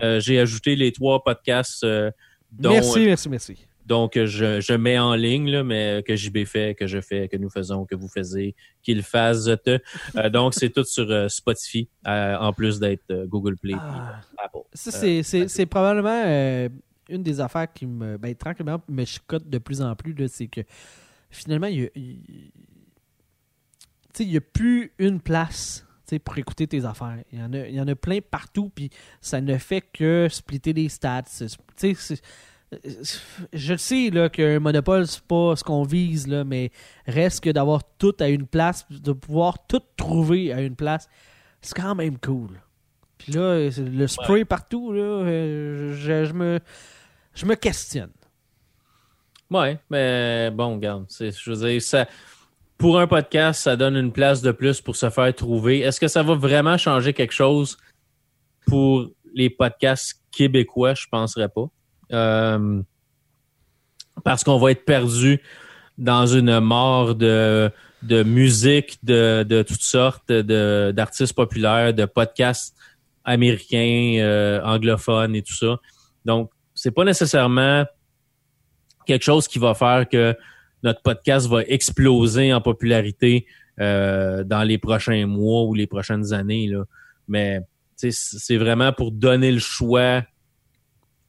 Euh, 0.01 0.19
J'ai 0.19 0.39
ajouté 0.39 0.75
les 0.75 0.91
trois 0.91 1.23
podcasts 1.23 1.83
euh, 1.83 2.11
dont, 2.51 2.71
Merci, 2.71 3.05
merci, 3.05 3.29
merci. 3.29 3.57
donc 3.85 4.13
je, 4.17 4.59
je 4.59 4.73
mets 4.73 4.99
en 4.99 5.15
ligne, 5.15 5.49
là, 5.49 5.63
mais 5.63 6.03
que 6.05 6.15
JB 6.15 6.43
fait, 6.45 6.75
que 6.75 6.87
je 6.87 6.99
fais, 7.01 7.27
que 7.29 7.37
nous 7.37 7.49
faisons, 7.49 7.85
que 7.85 7.95
vous 7.95 8.07
faisiez, 8.09 8.55
qu'il 8.83 9.01
fasse. 9.03 9.47
Euh, 9.47 10.29
donc, 10.29 10.53
c'est 10.55 10.69
tout 10.69 10.83
sur 10.83 11.09
euh, 11.09 11.27
Spotify, 11.29 11.87
euh, 12.07 12.35
en 12.37 12.51
plus 12.51 12.79
d'être 12.79 13.03
euh, 13.11 13.25
Google 13.27 13.55
Play 13.57 13.75
Ah. 13.79 14.19
et 14.39 14.45
Apple. 14.45 14.57
Ça, 14.73 15.05
Euh, 15.05 15.21
c'est, 15.47 15.65
probablement 15.65 16.23
euh, 16.25 16.67
une 17.12 17.24
des 17.24 17.39
affaires 17.39 17.72
qui 17.72 17.86
me, 17.86 18.18
ben, 18.18 18.34
tranquillement, 18.36 18.82
me 18.88 19.05
chicote 19.05 19.49
de 19.49 19.57
plus 19.57 19.82
en 19.82 19.95
plus. 19.95 20.16
c'est 20.28 20.47
que 20.47 20.62
finalement, 21.30 21.68
il 21.68 21.89
y 24.20 24.36
a, 24.36 24.38
a 24.38 24.41
plus 24.41 24.91
une 24.97 25.20
place 25.20 25.86
pour 26.20 26.38
écouter 26.38 26.68
tes 26.68 26.86
affaires. 26.86 27.18
Il 27.32 27.39
y 27.39 27.43
en 27.43 27.53
a, 27.53 27.68
il 27.68 27.76
y 27.76 27.82
en 27.82 27.88
a 27.88 27.95
plein 27.95 28.20
partout, 28.20 28.72
puis 28.74 28.89
ça 29.22 29.41
ne 29.41 29.57
fait 29.57 29.82
que 29.82 30.28
splitter 30.30 30.74
les 30.74 30.89
stats. 30.89 31.24
Je 33.53 33.72
le 33.74 33.78
sais 33.78 34.09
là, 34.12 34.30
qu'un 34.30 34.59
monopole, 34.59 35.07
c'est 35.07 35.24
pas 35.24 35.55
ce 35.55 35.64
qu'on 35.64 35.84
vise, 35.84 36.28
là, 36.28 36.43
mais 36.43 36.72
reste 37.05 37.43
que 37.43 37.49
d'avoir 37.49 37.84
tout 37.97 38.16
à 38.20 38.30
une 38.30 38.47
place, 38.47 38.86
de 38.89 39.12
pouvoir 39.12 39.66
tout 39.68 39.82
trouver 39.97 40.53
à 40.53 40.62
une 40.62 40.76
place, 40.76 41.07
c'est 41.62 41.76
quand 41.76 41.95
même 41.95 42.18
cool. 42.18 42.62
Puis 43.18 43.34
là, 43.34 43.70
le 43.78 44.07
spray 44.07 44.45
partout, 44.45 44.93
là, 44.93 45.01
euh, 45.01 45.93
je, 45.93 46.26
je 46.26 46.34
me, 46.34 46.59
je 47.34 47.45
me 47.45 47.55
questionne. 47.55 48.11
Ouais, 49.49 49.79
mais 49.89 50.49
bon, 50.51 50.75
regarde, 50.75 51.05
je 51.19 51.51
veux 51.51 51.69
dire, 51.69 51.82
ça, 51.82 52.07
pour 52.77 52.99
un 52.99 53.07
podcast, 53.07 53.61
ça 53.61 53.75
donne 53.75 53.95
une 53.97 54.11
place 54.11 54.41
de 54.41 54.51
plus 54.51 54.82
pour 54.82 54.95
se 54.95 55.09
faire 55.09 55.36
trouver. 55.36 55.82
Est-ce 55.82 55.99
que 55.99 56.07
ça 56.07 56.23
va 56.23 56.36
vraiment 56.36 56.77
changer 56.77 57.13
quelque 57.13 57.34
chose 57.34 57.77
pour 58.65 59.09
les 59.34 59.49
podcasts 59.49 60.21
québécois? 60.32 60.93
Je 60.93 61.05
penserais 61.11 61.49
pas. 61.49 61.69
Euh, 62.13 62.82
parce 64.23 64.43
qu'on 64.43 64.57
va 64.57 64.71
être 64.71 64.86
perdu 64.86 65.41
dans 65.97 66.25
une 66.25 66.59
mort 66.59 67.15
de, 67.15 67.71
musique 68.09 68.97
de, 69.03 69.43
de 69.43 69.61
toutes 69.63 69.82
sortes, 69.82 70.32
d'artistes 70.32 71.34
populaires, 71.34 71.93
de 71.93 72.05
podcasts 72.05 72.75
américains, 73.23 74.15
euh, 74.19 74.61
anglophones 74.63 75.36
et 75.36 75.41
tout 75.41 75.53
ça. 75.53 75.77
Donc, 76.25 76.49
c'est 76.82 76.89
pas 76.89 77.03
nécessairement 77.03 77.86
quelque 79.05 79.21
chose 79.21 79.47
qui 79.47 79.59
va 79.59 79.75
faire 79.75 80.09
que 80.09 80.36
notre 80.82 81.03
podcast 81.03 81.47
va 81.47 81.61
exploser 81.67 82.51
en 82.51 82.59
popularité 82.59 83.45
euh, 83.79 84.43
dans 84.43 84.63
les 84.63 84.79
prochains 84.79 85.27
mois 85.27 85.65
ou 85.65 85.75
les 85.75 85.86
prochaines 85.86 86.34
années. 86.34 86.65
Là. 86.65 86.86
Mais 87.27 87.59
c'est 87.95 88.57
vraiment 88.57 88.93
pour 88.93 89.11
donner 89.11 89.51
le 89.51 89.59
choix 89.59 90.23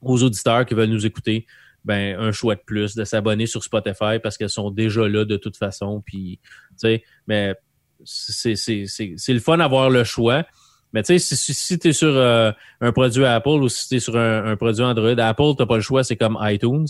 aux 0.00 0.22
auditeurs 0.22 0.64
qui 0.64 0.72
veulent 0.72 0.88
nous 0.88 1.04
écouter, 1.04 1.44
ben 1.84 2.18
un 2.18 2.32
choix 2.32 2.54
de 2.54 2.62
plus 2.64 2.94
de 2.94 3.04
s'abonner 3.04 3.44
sur 3.44 3.62
Spotify 3.62 4.20
parce 4.22 4.38
qu'elles 4.38 4.48
sont 4.48 4.70
déjà 4.70 5.06
là 5.06 5.26
de 5.26 5.36
toute 5.36 5.58
façon. 5.58 6.00
Puis, 6.00 6.40
mais 7.26 7.54
c'est 8.04 8.54
le 8.54 9.38
fun 9.38 9.58
d'avoir 9.58 9.90
le 9.90 10.02
choix. 10.02 10.46
Mais 10.92 11.02
tu 11.02 11.18
sais, 11.18 11.36
si, 11.36 11.54
si, 11.54 11.78
tu 11.78 11.88
es 11.88 11.92
sur 11.92 12.14
euh, 12.14 12.52
un 12.80 12.92
produit 12.92 13.24
Apple 13.24 13.48
ou 13.48 13.68
si 13.68 13.88
tu 13.88 13.94
es 13.96 14.00
sur 14.00 14.16
un, 14.16 14.44
un 14.44 14.56
produit 14.56 14.84
Android, 14.84 15.18
Apple, 15.18 15.54
tu 15.58 15.66
pas 15.66 15.76
le 15.76 15.82
choix, 15.82 16.04
c'est 16.04 16.16
comme 16.16 16.38
iTunes. 16.42 16.86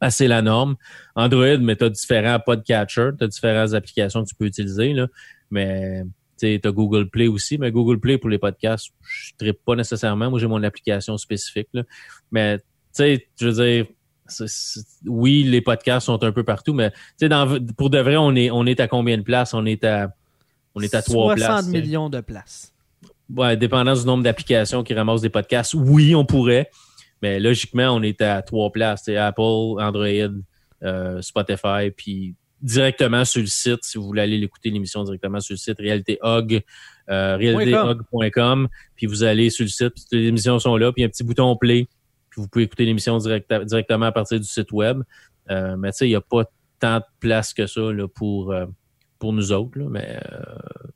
Ah, 0.00 0.10
c'est 0.10 0.28
la 0.28 0.42
norme. 0.42 0.76
Android, 1.14 1.58
mais 1.58 1.76
tu 1.76 1.84
as 1.84 1.90
différents 1.90 2.38
podcatchers, 2.38 3.10
tu 3.18 3.24
as 3.24 3.28
différentes 3.28 3.74
applications 3.74 4.22
que 4.24 4.28
tu 4.28 4.34
peux 4.34 4.46
utiliser. 4.46 4.92
Là. 4.92 5.08
Mais 5.50 6.02
tu 6.38 6.60
as 6.62 6.70
Google 6.70 7.08
Play 7.10 7.26
aussi. 7.26 7.58
Mais 7.58 7.70
Google 7.72 7.98
Play 7.98 8.18
pour 8.18 8.30
les 8.30 8.38
podcasts, 8.38 8.90
je 9.02 9.44
ne 9.44 9.52
pas 9.52 9.74
nécessairement. 9.74 10.30
Moi, 10.30 10.38
j'ai 10.38 10.46
mon 10.46 10.62
application 10.62 11.16
spécifique. 11.16 11.68
Là. 11.72 11.82
Mais 12.30 12.58
tu 12.58 12.64
sais, 12.92 13.28
je 13.40 13.48
veux 13.48 13.64
dire, 13.64 13.86
oui, 15.06 15.42
les 15.44 15.60
podcasts 15.60 16.06
sont 16.06 16.22
un 16.22 16.32
peu 16.32 16.44
partout, 16.44 16.74
mais 16.74 16.90
tu 17.18 17.28
sais, 17.28 17.60
pour 17.76 17.90
de 17.90 17.98
vrai, 17.98 18.16
on 18.16 18.34
est, 18.34 18.50
on 18.50 18.66
est 18.66 18.78
à 18.78 18.86
combien 18.86 19.16
de 19.16 19.22
places? 19.22 19.54
On 19.54 19.64
est 19.64 19.84
à, 19.84 20.12
on 20.78 20.82
est 20.82 20.94
à 20.94 21.02
trois 21.02 21.36
60 21.36 21.36
places. 21.36 21.64
tu 21.66 21.70
sais. 21.72 21.80
millions 21.82 22.08
de 22.08 22.20
places. 22.20 22.72
Ouais, 23.34 23.56
dépendant 23.56 23.94
du 23.94 24.04
nombre 24.06 24.22
d'applications 24.24 24.82
qui 24.82 24.94
ramassent 24.94 25.20
des 25.20 25.28
podcasts, 25.28 25.74
oui, 25.74 26.14
on 26.14 26.24
pourrait. 26.24 26.70
Mais 27.20 27.40
logiquement, 27.40 27.88
on 27.90 28.02
est 28.02 28.20
à 28.22 28.40
trois 28.42 28.70
places. 28.70 29.02
C'est 29.04 29.16
Apple, 29.16 29.40
Android, 29.42 30.06
euh, 30.82 31.20
Spotify, 31.20 31.90
puis 31.94 32.34
directement 32.62 33.24
sur 33.24 33.40
le 33.40 33.46
site, 33.46 33.80
si 33.82 33.98
vous 33.98 34.04
voulez 34.04 34.22
aller 34.22 34.38
l'écouter 34.38 34.70
l'émission 34.70 35.04
directement 35.04 35.40
sur 35.40 35.52
le 35.52 35.58
site, 35.58 35.78
réalitéhog, 35.78 36.62
euh, 37.10 37.36
réalitéhog.com, 37.36 38.68
puis 38.96 39.06
vous 39.06 39.22
allez 39.22 39.50
sur 39.50 39.64
le 39.64 39.68
site, 39.70 39.90
puis 39.94 40.02
toutes 40.04 40.12
les 40.18 40.26
émissions 40.26 40.58
sont 40.58 40.76
là, 40.76 40.92
puis 40.92 41.02
il 41.02 41.02
y 41.02 41.04
a 41.04 41.06
un 41.06 41.10
petit 41.10 41.24
bouton 41.24 41.56
play, 41.56 41.86
puis 42.30 42.40
vous 42.40 42.48
pouvez 42.48 42.64
écouter 42.64 42.84
l'émission 42.84 43.16
direct- 43.18 43.52
directement 43.64 44.06
à 44.06 44.12
partir 44.12 44.38
du 44.40 44.46
site 44.46 44.72
web. 44.72 45.02
Euh, 45.50 45.76
mais 45.76 45.92
tu 45.92 45.98
sais, 45.98 46.06
il 46.06 46.10
n'y 46.10 46.16
a 46.16 46.20
pas 46.20 46.44
tant 46.80 46.98
de 46.98 47.04
place 47.20 47.52
que 47.54 47.66
ça 47.66 47.80
là, 47.92 48.06
pour, 48.08 48.52
euh, 48.52 48.66
pour 49.18 49.32
nous 49.32 49.52
autres. 49.52 49.78
Là, 49.78 49.86
mais 49.90 50.18
euh, 50.32 50.42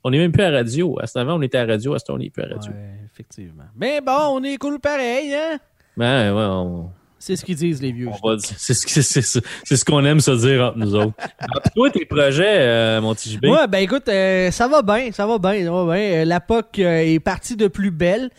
on 0.03 0.11
n'est 0.11 0.17
même 0.19 0.31
plus 0.31 0.43
à 0.43 0.51
radio. 0.51 0.97
À 1.01 1.07
ce 1.07 1.19
moment, 1.19 1.35
on 1.35 1.41
était 1.41 1.57
à 1.57 1.65
radio, 1.65 1.93
à 1.93 1.99
ce 1.99 2.05
temps, 2.05 2.15
on 2.15 2.17
n'est 2.17 2.29
plus 2.29 2.43
à 2.43 2.47
radio. 2.47 2.71
Ouais, 2.71 2.99
effectivement. 3.11 3.63
Mais 3.75 4.01
bon, 4.01 4.17
on 4.31 4.43
est 4.43 4.57
cool 4.57 4.79
pareil, 4.79 5.33
hein? 5.33 5.59
Ben, 5.95 6.33
ouais, 6.33 6.43
on, 6.43 6.89
C'est 7.19 7.35
ce 7.35 7.45
qu'ils 7.45 7.55
disent, 7.55 7.81
les 7.81 7.91
vieux. 7.91 8.09
c'est 8.57 8.73
ce, 8.73 9.85
qu'on 9.85 10.03
aime 10.05 10.19
se 10.19 10.31
dire 10.31 10.63
entre 10.63 10.77
nous 10.77 10.95
autres. 10.95 11.13
Alors, 11.39 11.61
puis 11.61 11.71
toi, 11.75 11.89
tes 11.91 12.05
projets, 12.05 12.57
euh, 12.59 13.01
mon 13.01 13.13
petit 13.13 13.31
JB, 13.31 13.45
Ouais, 13.45 13.67
ben 13.67 13.79
écoute, 13.79 14.09
euh, 14.09 14.49
ça 14.51 14.67
va 14.67 14.81
bien, 14.81 15.11
ça 15.11 15.27
va 15.27 15.37
bien, 15.37 15.63
ça 15.63 15.71
va 15.71 15.85
bien. 15.85 16.21
Euh, 16.21 16.25
La 16.25 16.39
POC 16.39 16.79
est 16.79 17.23
partie 17.23 17.55
de 17.55 17.67
plus 17.67 17.91
belle. 17.91 18.29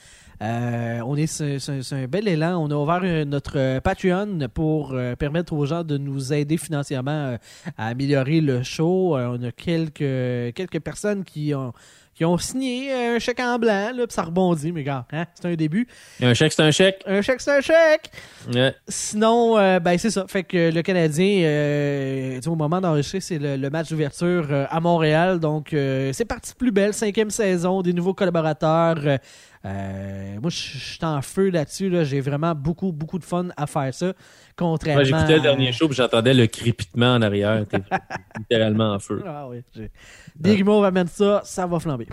Euh, 0.45 1.01
on 1.07 1.17
est 1.17 1.27
sur 1.27 1.97
un 1.97 2.07
bel 2.07 2.29
élan. 2.29 2.63
On 2.63 2.71
a 2.71 2.75
ouvert 2.75 3.27
notre 3.27 3.59
euh, 3.59 3.81
Patreon 3.81 4.41
pour 4.53 4.93
euh, 4.93 5.17
permettre 5.17 5.55
aux 5.55 5.65
gens 5.65 5.85
de 5.85 5.97
nous 5.97 6.33
aider 6.33 6.59
financièrement 6.59 7.39
à 7.79 7.87
améliorer 7.87 8.41
le 8.41 8.63
show. 8.63 9.17
On 9.17 9.43
a 9.43 9.53
quelques 9.53 10.55
quelques 10.55 10.81
personnes 10.81 11.25
qui 11.25 11.55
ont 11.55 11.73
qui 12.15 12.25
ont 12.25 12.39
signé 12.39 12.93
un 12.93 13.19
chèque 13.19 13.41
en 13.41 13.59
blanc, 13.59 13.91
là, 13.95 14.05
ça 14.09 14.23
rebondit, 14.23 14.71
mais 14.71 14.85
gars, 14.85 15.05
hein, 15.13 15.25
c'est 15.35 15.47
un 15.47 15.55
début. 15.55 15.87
un 16.23 16.33
chèque, 16.33 16.53
c'est 16.53 16.63
un 16.63 16.71
chèque. 16.71 17.03
Un 17.07 17.23
chèque, 17.23 17.41
c'est 17.41 17.57
un 17.57 17.61
chèque! 17.61 18.11
Ouais. 18.53 18.75
Sinon, 18.87 19.59
euh, 19.59 19.81
ben 19.81 19.99
c'est 19.99 20.11
ça. 20.11 20.25
Fait 20.29 20.45
que 20.45 20.71
le 20.73 20.83
Canadien, 20.83 21.43
euh, 21.45 22.41
au 22.47 22.55
moment 22.55 22.81
d'enregistrer, 22.81 23.21
c'est 23.21 23.39
le, 23.39 23.57
le 23.57 23.71
match 23.71 23.91
d'ouverture 23.91 24.47
euh, 24.51 24.67
à 24.71 24.81
Montréal. 24.81 25.41
Donc, 25.41 25.71
c'est 25.73 26.25
parti 26.25 26.55
plus 26.55 26.71
belle, 26.71 26.95
cinquième 26.95 27.31
saison, 27.31 27.83
des 27.83 27.93
nouveaux 27.93 28.15
collaborateurs. 28.15 29.19
Euh, 29.65 30.35
euh, 30.37 30.41
moi, 30.41 30.51
je 30.51 30.57
suis 30.57 30.99
en 31.05 31.23
feu 31.23 31.49
là-dessus. 31.51 31.89
Là. 31.89 32.05
J'ai 32.05 32.21
vraiment 32.21 32.55
beaucoup, 32.55 32.93
beaucoup 32.93 33.19
de 33.19 33.25
fun 33.25 33.49
à 33.57 33.67
faire 33.67 33.93
ça. 33.95 34.13
Contrairement. 34.57 35.05
J'écoutais 35.05 35.37
le 35.37 35.41
dernier 35.41 35.73
show, 35.73 35.89
puis 35.89 35.97
j'entendais 35.97 36.35
le 36.35 36.47
crépitement 36.47 37.15
en 37.15 37.23
arrière. 37.23 37.65
T'es 37.69 37.79
littéralement 38.39 38.93
en 38.95 38.99
feu. 38.99 39.23
Ah 39.27 39.49
oui. 39.49 39.63
j'ai- 39.75 39.91
Big 40.37 40.65
Move 40.65 40.85
amène 40.85 41.07
ça, 41.07 41.41
ça 41.45 41.67
va 41.67 41.79
flamber. 41.81 42.07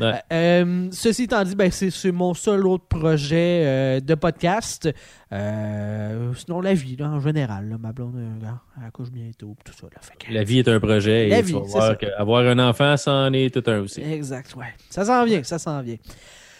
Ouais. 0.00 0.14
Euh, 0.32 0.88
ceci 0.92 1.24
étant 1.24 1.42
dit, 1.44 1.54
ben, 1.54 1.70
c'est 1.70 2.12
mon 2.12 2.32
seul 2.34 2.66
autre 2.66 2.86
projet 2.86 3.62
euh, 3.64 4.00
de 4.00 4.14
podcast. 4.14 4.88
Euh, 5.32 6.32
sinon, 6.34 6.60
la 6.60 6.74
vie, 6.74 6.96
là, 6.96 7.08
en 7.10 7.20
général. 7.20 7.68
Là, 7.68 7.76
ma 7.78 7.92
blonde, 7.92 8.14
euh, 8.16 8.28
regarde, 8.40 8.58
elle 8.80 8.86
accouche 8.86 9.10
bientôt, 9.10 9.56
tout 9.64 9.72
ça. 9.72 9.86
Là, 9.86 9.98
fait 10.00 10.14
que- 10.18 10.32
La 10.32 10.44
vie 10.44 10.58
est 10.60 10.68
un 10.68 10.80
projet. 10.80 11.28
La 11.28 11.38
et 11.38 11.42
vie, 11.42 11.52
tu 11.52 11.58
vas 11.58 11.64
voir 11.66 11.96
ça. 12.00 12.06
avoir 12.18 12.44
un 12.46 12.58
enfant, 12.58 12.96
c'en 12.96 13.32
est 13.32 13.52
tout 13.52 13.68
un 13.70 13.80
aussi. 13.80 14.00
Exact, 14.00 14.54
ouais. 14.56 14.72
Ça 14.90 15.04
s'en 15.04 15.24
vient, 15.24 15.42
ça 15.42 15.58
s'en 15.58 15.80
vient. 15.82 15.96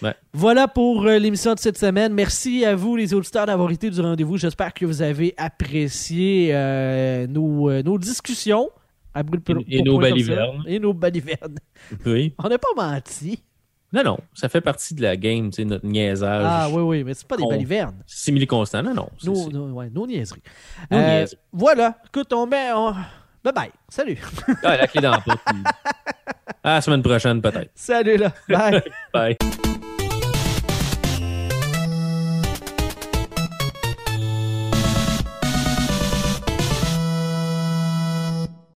Ouais. 0.02 0.14
Voilà 0.32 0.68
pour 0.68 1.06
euh, 1.06 1.18
l'émission 1.18 1.54
de 1.54 1.58
cette 1.58 1.78
semaine. 1.78 2.12
Merci 2.12 2.64
à 2.64 2.74
vous, 2.74 2.96
les 2.96 3.14
auditeurs, 3.14 3.46
d'avoir 3.46 3.70
été 3.70 3.90
du 3.90 4.00
rendez-vous. 4.00 4.36
J'espère 4.36 4.74
que 4.74 4.84
vous 4.84 5.02
avez 5.02 5.34
apprécié 5.36 6.50
euh, 6.52 7.26
nos, 7.26 7.70
euh, 7.70 7.82
nos 7.82 7.98
discussions. 7.98 8.70
À 9.14 9.22
brûle 9.22 9.40
pour- 9.40 9.56
Et- 9.68 9.76
et 9.76 9.84
pour 9.84 9.86
nos 9.94 9.98
balivernes. 10.00 10.64
Et 10.66 10.78
nos 10.78 10.92
balivernes. 10.92 11.58
Oui. 12.06 12.34
On 12.42 12.48
n'a 12.48 12.58
pas 12.58 12.68
menti. 12.76 13.42
Non, 13.92 14.02
non, 14.02 14.18
ça 14.34 14.48
fait 14.48 14.60
partie 14.60 14.92
de 14.94 15.02
la 15.02 15.16
game, 15.16 15.50
tu 15.50 15.56
sais, 15.62 15.64
notre 15.64 15.86
niaisage. 15.86 16.42
Ah 16.44 16.68
oui, 16.72 16.82
oui, 16.82 17.04
mais 17.04 17.14
c'est 17.14 17.28
pas 17.28 17.36
des 17.36 17.44
On- 17.44 17.48
balivernes. 17.48 18.02
Simili 18.06 18.44
constant. 18.46 18.82
Non, 18.82 18.92
non. 18.92 19.08
Nos, 19.22 19.70
ouais, 19.74 19.88
nos 19.90 20.04
niaiseries. 20.06 20.42
Nos 20.90 20.98
Euh, 20.98 21.18
niaiseries. 21.20 21.38
Voilà. 21.52 21.96
Écoute, 22.06 22.32
on 22.32 22.46
met. 22.46 22.72
on- 22.74 22.92
Bye 23.44 23.52
bye. 23.52 23.70
Salut. 23.90 24.18
Ah, 24.64 24.76
la 24.76 24.86
clé 24.86 25.00
dans 25.02 25.10
la 25.10 25.20
porte. 25.20 25.40
À 26.64 26.76
la 26.76 26.80
semaine 26.80 27.02
prochaine, 27.02 27.42
peut-être. 27.42 27.70
Salut 27.74 28.16
là. 28.16 28.32
Bye. 28.48 28.82
Bye. 29.12 29.36